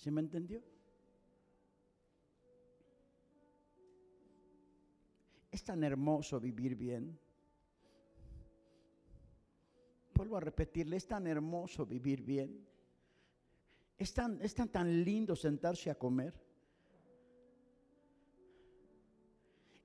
¿Se 0.02 0.10
me 0.10 0.22
entendió? 0.22 0.64
Es 5.52 5.64
tan 5.64 5.84
hermoso 5.84 6.40
vivir 6.40 6.76
bien. 6.76 7.20
Vuelvo 10.16 10.38
a 10.38 10.40
repetirle, 10.40 10.98
es 10.98 11.06
tan 11.06 11.28
hermoso 11.28 11.86
vivir 11.86 12.24
bien. 12.24 12.68
Es 13.96 14.12
tan, 14.12 14.42
es 14.42 14.56
tan, 14.56 14.70
tan 14.70 15.04
lindo 15.04 15.36
sentarse 15.36 15.92
a 15.92 16.00
comer. 16.00 16.34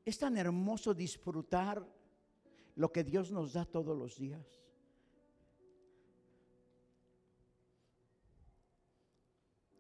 Es 0.03 0.19
tan 0.19 0.39
hermoso 0.39 0.95
disfrutar 0.95 1.87
lo 2.77 2.91
que 2.91 3.05
Dios 3.05 3.31
nos 3.31 3.53
da 3.53 3.67
todos 3.67 3.95
los 3.95 4.17
días. 4.17 4.66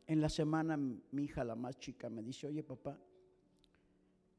En 0.06 0.20
la 0.20 0.28
semana 0.28 0.76
mi 0.76 1.24
hija, 1.24 1.42
la 1.44 1.56
más 1.56 1.78
chica, 1.78 2.08
me 2.08 2.22
dice, 2.22 2.46
oye 2.46 2.62
papá, 2.62 2.98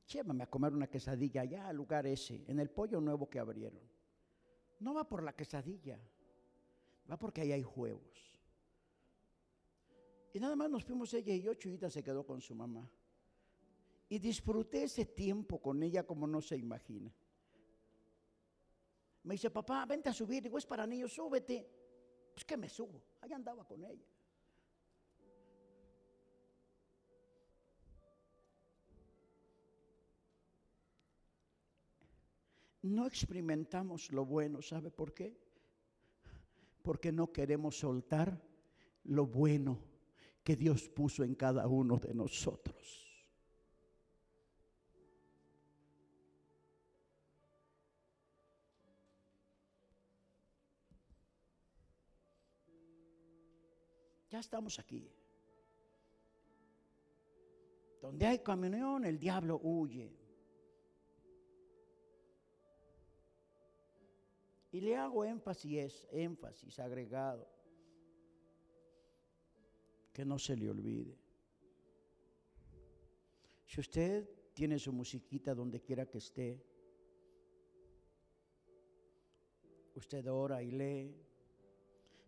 llévame 0.08 0.44
a 0.44 0.50
comer 0.50 0.74
una 0.74 0.88
quesadilla 0.88 1.42
allá 1.42 1.68
al 1.68 1.76
lugar 1.76 2.08
ese, 2.08 2.44
en 2.48 2.60
el 2.60 2.70
pollo 2.70 3.02
nuevo 3.02 3.30
que 3.30 3.40
abrieron. 3.40 3.82
No 4.80 4.94
va 4.94 5.08
por 5.08 5.24
la 5.24 5.36
quesadilla, 5.36 6.00
va 7.10 7.18
porque 7.18 7.42
ahí 7.42 7.52
hay 7.52 7.64
juegos. 7.64 8.28
Y 10.34 10.40
nada 10.40 10.56
más 10.56 10.70
nos 10.70 10.84
fuimos 10.84 11.14
ella 11.14 11.34
y 11.34 11.42
yo, 11.42 11.54
Chuyita 11.56 11.90
se 11.90 12.04
quedó 12.04 12.26
con 12.26 12.40
su 12.42 12.54
mamá. 12.54 12.90
Y 14.10 14.20
disfruté 14.20 14.84
ese 14.84 15.06
tiempo 15.06 15.60
con 15.62 15.82
ella 15.84 16.04
como 16.04 16.28
no 16.28 16.42
se 16.42 16.56
imagina. 16.56 17.14
Me 19.24 19.34
dice, 19.34 19.50
papá, 19.50 19.86
vente 19.86 20.10
a 20.10 20.14
subir. 20.14 20.42
Digo, 20.44 20.58
es 20.58 20.66
para 20.66 20.88
niños, 20.88 21.12
súbete. 21.12 21.68
Pues 22.34 22.46
que 22.46 22.56
me 22.56 22.70
subo. 22.70 23.02
Ahí 23.20 23.34
andaba 23.34 23.68
con 23.68 23.84
ella. 23.84 24.06
No 32.82 33.06
experimentamos 33.06 34.12
lo 34.12 34.26
bueno, 34.26 34.62
¿sabe 34.62 34.92
por 34.92 35.14
qué? 35.14 35.36
Porque 36.82 37.12
no 37.12 37.32
queremos 37.32 37.78
soltar 37.78 38.42
lo 39.04 39.26
bueno 39.26 39.80
que 40.44 40.56
Dios 40.56 40.88
puso 40.90 41.24
en 41.24 41.36
cada 41.36 41.68
uno 41.68 41.98
de 41.98 42.14
nosotros. 42.14 43.04
Ya 54.30 54.40
estamos 54.40 54.78
aquí. 54.78 55.10
Donde 58.02 58.26
hay 58.26 58.40
comunión, 58.40 59.06
el 59.06 59.18
diablo 59.20 59.60
huye. 59.64 60.27
Y 64.78 64.82
le 64.82 64.96
hago 64.96 65.26
énfasis, 65.26 66.06
énfasis 66.12 66.78
agregado, 66.78 67.48
que 70.14 70.24
no 70.24 70.38
se 70.38 70.56
le 70.56 70.70
olvide. 70.70 71.18
Si 73.66 73.80
usted 73.80 74.30
tiene 74.54 74.78
su 74.78 74.94
musiquita 74.94 75.56
donde 75.56 75.82
quiera 75.82 76.06
que 76.06 76.20
esté, 76.20 76.64
usted 79.96 80.32
ora 80.32 80.62
y 80.62 80.70
lee, 80.70 81.26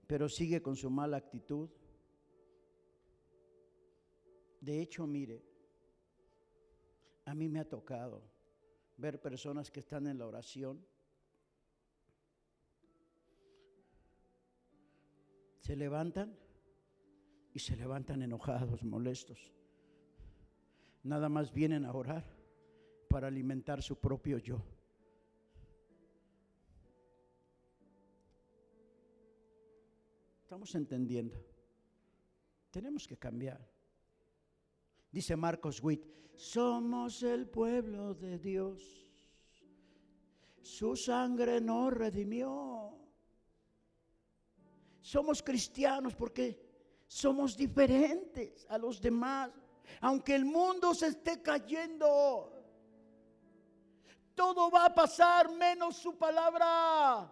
pero 0.08 0.28
sigue 0.28 0.60
con 0.60 0.76
su 0.76 0.90
mala 0.90 1.18
actitud. 1.18 1.70
De 4.60 4.82
hecho, 4.82 5.06
mire, 5.06 5.46
a 7.26 7.36
mí 7.36 7.48
me 7.48 7.60
ha 7.60 7.70
tocado 7.70 8.24
ver 8.98 9.22
personas 9.22 9.70
que 9.70 9.82
están 9.82 10.08
en 10.08 10.18
la 10.18 10.26
oración 10.26 10.84
se 15.70 15.76
levantan 15.76 16.36
y 17.54 17.60
se 17.60 17.76
levantan 17.76 18.24
enojados, 18.24 18.84
molestos. 18.84 19.38
Nada 21.04 21.30
más 21.30 21.54
vienen 21.54 21.86
a 21.86 21.94
orar 21.94 22.26
para 23.08 23.28
alimentar 23.28 23.84
su 23.84 24.00
propio 24.00 24.40
yo. 24.40 24.64
Estamos 30.42 30.74
entendiendo. 30.74 31.38
Tenemos 32.72 33.08
que 33.08 33.18
cambiar. 33.18 33.64
Dice 35.12 35.36
Marcos 35.36 35.84
Witt, 35.84 36.04
somos 36.34 37.22
el 37.22 37.48
pueblo 37.48 38.16
de 38.16 38.40
Dios. 38.40 39.08
Su 40.64 40.96
sangre 40.96 41.62
nos 41.62 41.94
redimió. 41.94 43.09
Somos 45.10 45.42
cristianos 45.42 46.14
porque 46.14 46.46
somos 47.08 47.58
diferentes 47.58 48.64
a 48.70 48.78
los 48.78 49.02
demás. 49.02 49.50
Aunque 50.02 50.36
el 50.36 50.46
mundo 50.46 50.94
se 50.94 51.08
esté 51.08 51.42
cayendo, 51.42 52.54
todo 54.36 54.70
va 54.70 54.86
a 54.86 54.94
pasar 54.94 55.50
menos 55.50 55.96
su 55.96 56.16
palabra. 56.16 57.28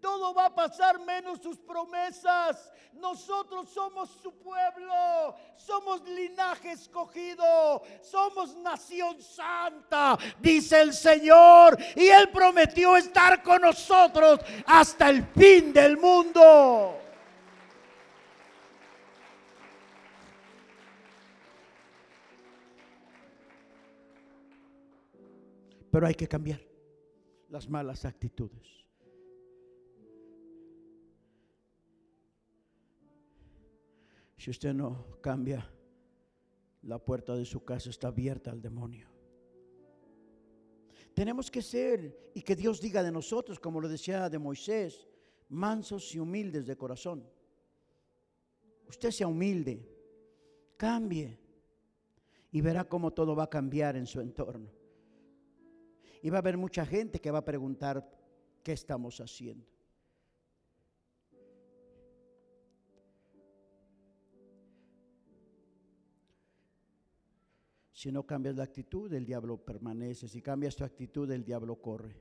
Todo 0.00 0.32
va 0.32 0.46
a 0.46 0.54
pasar 0.54 0.98
menos 1.00 1.40
sus 1.40 1.58
promesas. 1.58 2.72
Nosotros 2.94 3.68
somos 3.68 4.10
su 4.22 4.32
pueblo. 4.38 5.36
Somos 5.56 6.02
linaje 6.08 6.72
escogido. 6.72 7.82
Somos 8.02 8.56
nación 8.56 9.20
santa, 9.20 10.18
dice 10.38 10.80
el 10.80 10.94
Señor. 10.94 11.78
Y 11.96 12.06
Él 12.08 12.30
prometió 12.30 12.96
estar 12.96 13.42
con 13.42 13.62
nosotros 13.62 14.40
hasta 14.66 15.10
el 15.10 15.24
fin 15.26 15.72
del 15.72 15.98
mundo. 15.98 16.96
Pero 25.90 26.06
hay 26.06 26.14
que 26.14 26.28
cambiar 26.28 26.60
las 27.48 27.68
malas 27.68 28.04
actitudes. 28.04 28.80
Si 34.40 34.48
usted 34.48 34.72
no 34.72 35.20
cambia, 35.20 35.70
la 36.84 36.98
puerta 36.98 37.36
de 37.36 37.44
su 37.44 37.62
casa 37.62 37.90
está 37.90 38.08
abierta 38.08 38.50
al 38.50 38.62
demonio. 38.62 39.06
Tenemos 41.12 41.50
que 41.50 41.60
ser 41.60 42.30
y 42.32 42.40
que 42.40 42.56
Dios 42.56 42.80
diga 42.80 43.02
de 43.02 43.12
nosotros, 43.12 43.60
como 43.60 43.82
lo 43.82 43.86
decía 43.86 44.30
de 44.30 44.38
Moisés, 44.38 45.06
mansos 45.50 46.14
y 46.14 46.18
humildes 46.18 46.64
de 46.66 46.74
corazón. 46.74 47.22
Usted 48.88 49.10
sea 49.10 49.26
humilde, 49.26 49.86
cambie 50.78 51.38
y 52.50 52.62
verá 52.62 52.88
cómo 52.88 53.10
todo 53.10 53.36
va 53.36 53.42
a 53.42 53.50
cambiar 53.50 53.94
en 53.96 54.06
su 54.06 54.22
entorno. 54.22 54.70
Y 56.22 56.30
va 56.30 56.38
a 56.38 56.40
haber 56.40 56.56
mucha 56.56 56.86
gente 56.86 57.20
que 57.20 57.30
va 57.30 57.40
a 57.40 57.44
preguntar 57.44 58.10
qué 58.62 58.72
estamos 58.72 59.20
haciendo. 59.20 59.69
Si 68.00 68.10
no 68.10 68.24
cambias 68.24 68.56
la 68.56 68.64
actitud, 68.64 69.12
el 69.12 69.26
diablo 69.26 69.58
permanece. 69.58 70.26
Si 70.26 70.40
cambias 70.40 70.74
tu 70.74 70.84
actitud, 70.84 71.30
el 71.30 71.44
diablo 71.44 71.82
corre. 71.82 72.16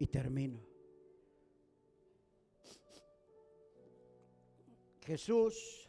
Y 0.00 0.08
termino. 0.08 0.60
Jesús 5.02 5.88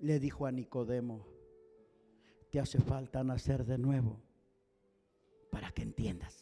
le 0.00 0.18
dijo 0.18 0.44
a 0.44 0.50
Nicodemo, 0.50 1.24
te 2.50 2.58
hace 2.58 2.80
falta 2.80 3.22
nacer 3.22 3.64
de 3.64 3.78
nuevo 3.78 4.20
para 5.52 5.70
que 5.70 5.82
entiendas. 5.82 6.39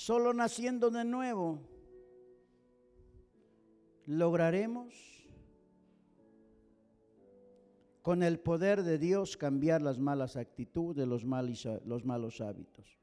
Solo 0.00 0.32
naciendo 0.32 0.88
de 0.88 1.04
nuevo 1.04 1.60
lograremos 4.06 4.94
con 8.00 8.22
el 8.22 8.40
poder 8.40 8.82
de 8.82 8.96
Dios 8.96 9.36
cambiar 9.36 9.82
las 9.82 9.98
malas 9.98 10.36
actitudes, 10.36 11.06
los, 11.06 11.26
los 11.84 12.06
malos 12.06 12.40
hábitos. 12.40 12.98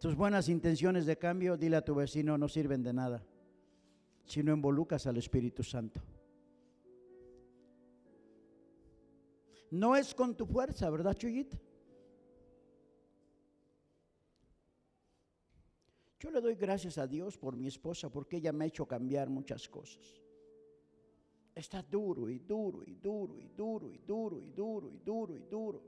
Tus 0.00 0.16
buenas 0.16 0.48
intenciones 0.48 1.04
de 1.04 1.18
cambio, 1.18 1.58
dile 1.58 1.76
a 1.76 1.84
tu 1.84 1.94
vecino, 1.94 2.38
no 2.38 2.48
sirven 2.48 2.82
de 2.82 2.94
nada 2.94 3.22
si 4.24 4.42
no 4.42 4.54
involucras 4.54 5.06
al 5.06 5.18
Espíritu 5.18 5.62
Santo. 5.62 6.00
No 9.70 9.96
es 9.96 10.14
con 10.14 10.34
tu 10.34 10.46
fuerza, 10.46 10.88
¿verdad, 10.88 11.14
Chuyita? 11.14 11.58
Yo 16.24 16.30
le 16.30 16.40
doy 16.40 16.54
gracias 16.54 16.96
a 16.96 17.06
Dios 17.06 17.36
por 17.36 17.54
mi 17.54 17.66
esposa 17.66 18.08
porque 18.08 18.38
ella 18.38 18.50
me 18.50 18.64
ha 18.64 18.68
hecho 18.68 18.88
cambiar 18.88 19.28
muchas 19.28 19.68
cosas. 19.68 20.22
Está 21.54 21.82
duro 21.82 22.30
y 22.30 22.38
duro 22.38 22.82
y 22.82 22.94
duro 22.94 23.38
y 23.38 23.48
duro 23.48 23.92
y 23.92 23.98
duro 23.98 24.40
y 24.40 24.48
duro 24.48 24.90
y 24.90 24.98
duro 25.00 25.36
y 25.36 25.42
duro. 25.42 25.82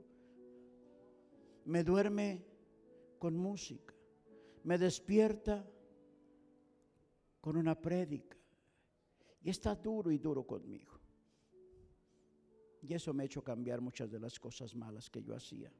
Me 1.65 1.83
duerme 1.83 2.45
con 3.17 3.35
música. 3.35 3.95
Me 4.63 4.77
despierta 4.77 5.67
con 7.41 7.57
una 7.57 7.73
prédica. 7.73 8.37
Y 9.41 9.49
está 9.49 9.73
duro 9.73 10.11
y 10.11 10.19
duro 10.19 10.45
conmigo. 10.45 10.99
Y 12.83 12.93
eso 12.93 13.11
me 13.11 13.23
ha 13.23 13.25
hecho 13.25 13.43
cambiar 13.43 13.81
muchas 13.81 14.11
de 14.11 14.19
las 14.19 14.39
cosas 14.39 14.75
malas 14.75 15.09
que 15.09 15.23
yo 15.23 15.35
hacía. 15.35 15.71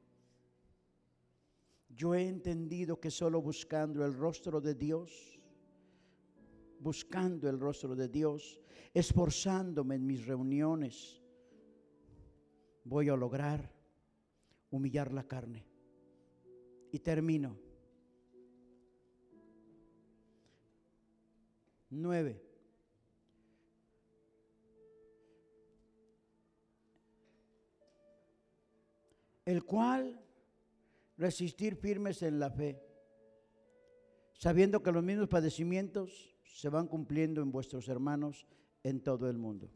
Yo 1.88 2.14
he 2.14 2.26
entendido 2.26 3.00
que 3.00 3.10
solo 3.10 3.40
buscando 3.40 4.04
el 4.04 4.14
rostro 4.14 4.60
de 4.60 4.74
Dios, 4.74 5.40
buscando 6.80 7.48
el 7.48 7.58
rostro 7.58 7.96
de 7.96 8.08
Dios, 8.08 8.60
esforzándome 8.94 9.96
en 9.96 10.06
mis 10.06 10.26
reuniones, 10.26 11.22
voy 12.84 13.08
a 13.08 13.16
lograr 13.16 13.72
humillar 14.70 15.12
la 15.12 15.24
carne. 15.24 15.66
Y 16.90 16.98
termino. 17.00 17.58
Nueve. 21.90 22.44
El 29.44 29.64
cual 29.64 30.27
resistir 31.18 31.76
firmes 31.76 32.22
en 32.22 32.38
la 32.38 32.50
fe, 32.50 32.80
sabiendo 34.32 34.82
que 34.82 34.92
los 34.92 35.02
mismos 35.02 35.28
padecimientos 35.28 36.34
se 36.44 36.68
van 36.68 36.86
cumpliendo 36.86 37.42
en 37.42 37.52
vuestros 37.52 37.88
hermanos 37.88 38.46
en 38.84 39.02
todo 39.02 39.28
el 39.28 39.36
mundo. 39.36 39.70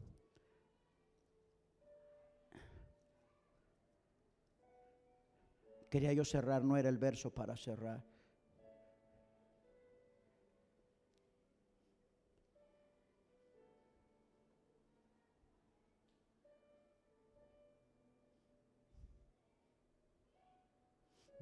Quería 5.89 6.13
yo 6.13 6.25
cerrar, 6.25 6.63
no 6.63 6.75
era 6.75 6.89
el 6.89 6.97
verso 6.97 7.31
para 7.31 7.55
cerrar. 7.55 8.03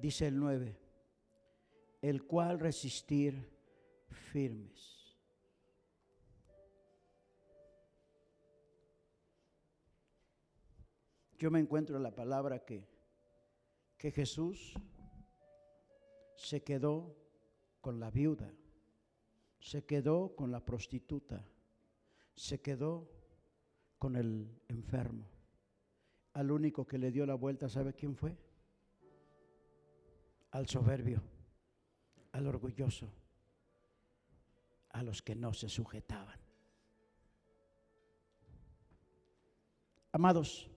Dice 0.02 0.26
el 0.26 0.38
9, 0.38 0.76
el 2.02 2.24
cual 2.24 2.58
resistir 2.58 3.48
firmes. 4.08 5.16
Yo 11.38 11.52
me 11.52 11.60
encuentro 11.60 11.96
en 11.96 12.02
la 12.02 12.14
palabra 12.14 12.64
que, 12.64 12.88
que 13.96 14.10
Jesús 14.10 14.74
se 16.34 16.64
quedó 16.64 17.16
con 17.80 18.00
la 18.00 18.10
viuda, 18.10 18.52
se 19.60 19.84
quedó 19.84 20.34
con 20.34 20.50
la 20.50 20.64
prostituta, 20.64 21.44
se 22.34 22.60
quedó 22.60 23.08
con 23.98 24.16
el 24.16 24.60
enfermo. 24.66 25.28
Al 26.32 26.50
único 26.50 26.88
que 26.88 26.98
le 26.98 27.12
dio 27.12 27.24
la 27.24 27.34
vuelta, 27.34 27.68
¿sabe 27.68 27.94
quién 27.94 28.16
fue? 28.16 28.36
Al 30.52 30.68
soberbio, 30.68 31.22
al 32.32 32.46
orgulloso, 32.46 33.10
a 34.90 35.02
los 35.02 35.22
que 35.22 35.34
no 35.34 35.52
se 35.54 35.68
sujetaban. 35.68 36.38
Amados, 40.12 40.68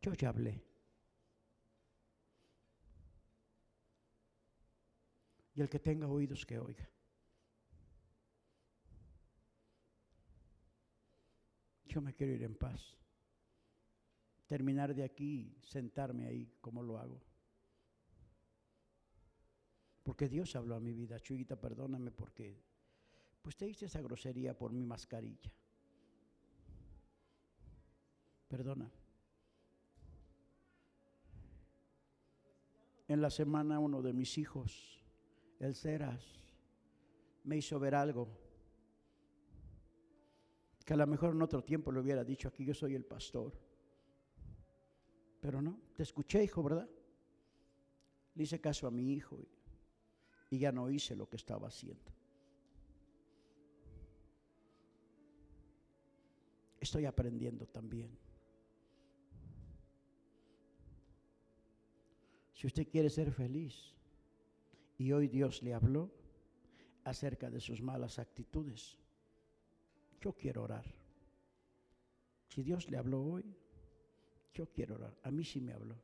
yo 0.00 0.14
ya 0.14 0.30
hablé. 0.30 0.69
Y 5.54 5.60
el 5.60 5.68
que 5.68 5.78
tenga 5.78 6.06
oídos 6.06 6.46
que 6.46 6.58
oiga. 6.58 6.88
Yo 11.84 12.00
me 12.00 12.14
quiero 12.14 12.32
ir 12.32 12.42
en 12.44 12.54
paz. 12.54 12.96
Terminar 14.46 14.94
de 14.94 15.02
aquí, 15.02 15.56
sentarme 15.62 16.26
ahí 16.26 16.54
como 16.60 16.82
lo 16.82 16.98
hago. 16.98 17.20
Porque 20.04 20.28
Dios 20.28 20.54
habló 20.56 20.76
a 20.76 20.80
mi 20.80 20.92
vida. 20.92 21.18
Chuyita, 21.18 21.60
perdóname 21.60 22.10
porque 22.10 22.62
pues 23.42 23.56
te 23.56 23.66
hice 23.66 23.86
esa 23.86 24.00
grosería 24.00 24.56
por 24.56 24.72
mi 24.72 24.84
mascarilla. 24.84 25.52
Perdona. 28.48 28.90
En 33.08 33.20
la 33.20 33.30
semana 33.30 33.80
uno 33.80 34.02
de 34.02 34.12
mis 34.12 34.38
hijos 34.38 34.99
el 35.60 35.74
Ceras 35.74 36.24
me 37.44 37.56
hizo 37.58 37.78
ver 37.78 37.94
algo 37.94 38.28
que 40.84 40.94
a 40.94 40.96
lo 40.96 41.06
mejor 41.06 41.34
en 41.34 41.42
otro 41.42 41.62
tiempo 41.62 41.92
le 41.92 42.00
hubiera 42.00 42.24
dicho 42.24 42.48
aquí 42.48 42.64
yo 42.64 42.74
soy 42.74 42.94
el 42.94 43.04
pastor. 43.04 43.52
Pero 45.40 45.62
no, 45.62 45.80
te 45.94 46.02
escuché, 46.02 46.42
hijo, 46.42 46.62
¿verdad? 46.62 46.88
Le 48.34 48.42
hice 48.42 48.60
caso 48.60 48.86
a 48.86 48.90
mi 48.90 49.12
hijo 49.12 49.38
y, 49.40 49.48
y 50.56 50.58
ya 50.58 50.72
no 50.72 50.90
hice 50.90 51.14
lo 51.14 51.28
que 51.28 51.36
estaba 51.36 51.68
haciendo. 51.68 52.12
Estoy 56.80 57.04
aprendiendo 57.04 57.66
también. 57.66 58.18
Si 62.54 62.66
usted 62.66 62.88
quiere 62.88 63.08
ser 63.08 63.30
feliz, 63.32 63.94
y 65.00 65.12
hoy 65.12 65.28
Dios 65.28 65.62
le 65.62 65.72
habló 65.72 66.10
acerca 67.04 67.48
de 67.48 67.58
sus 67.58 67.80
malas 67.80 68.18
actitudes. 68.18 68.98
Yo 70.20 70.34
quiero 70.34 70.62
orar. 70.64 70.84
Si 72.48 72.62
Dios 72.62 72.90
le 72.90 72.98
habló 72.98 73.22
hoy, 73.22 73.56
yo 74.52 74.66
quiero 74.66 74.96
orar. 74.96 75.16
A 75.22 75.30
mí 75.30 75.42
sí 75.42 75.58
me 75.58 75.72
habló. 75.72 75.96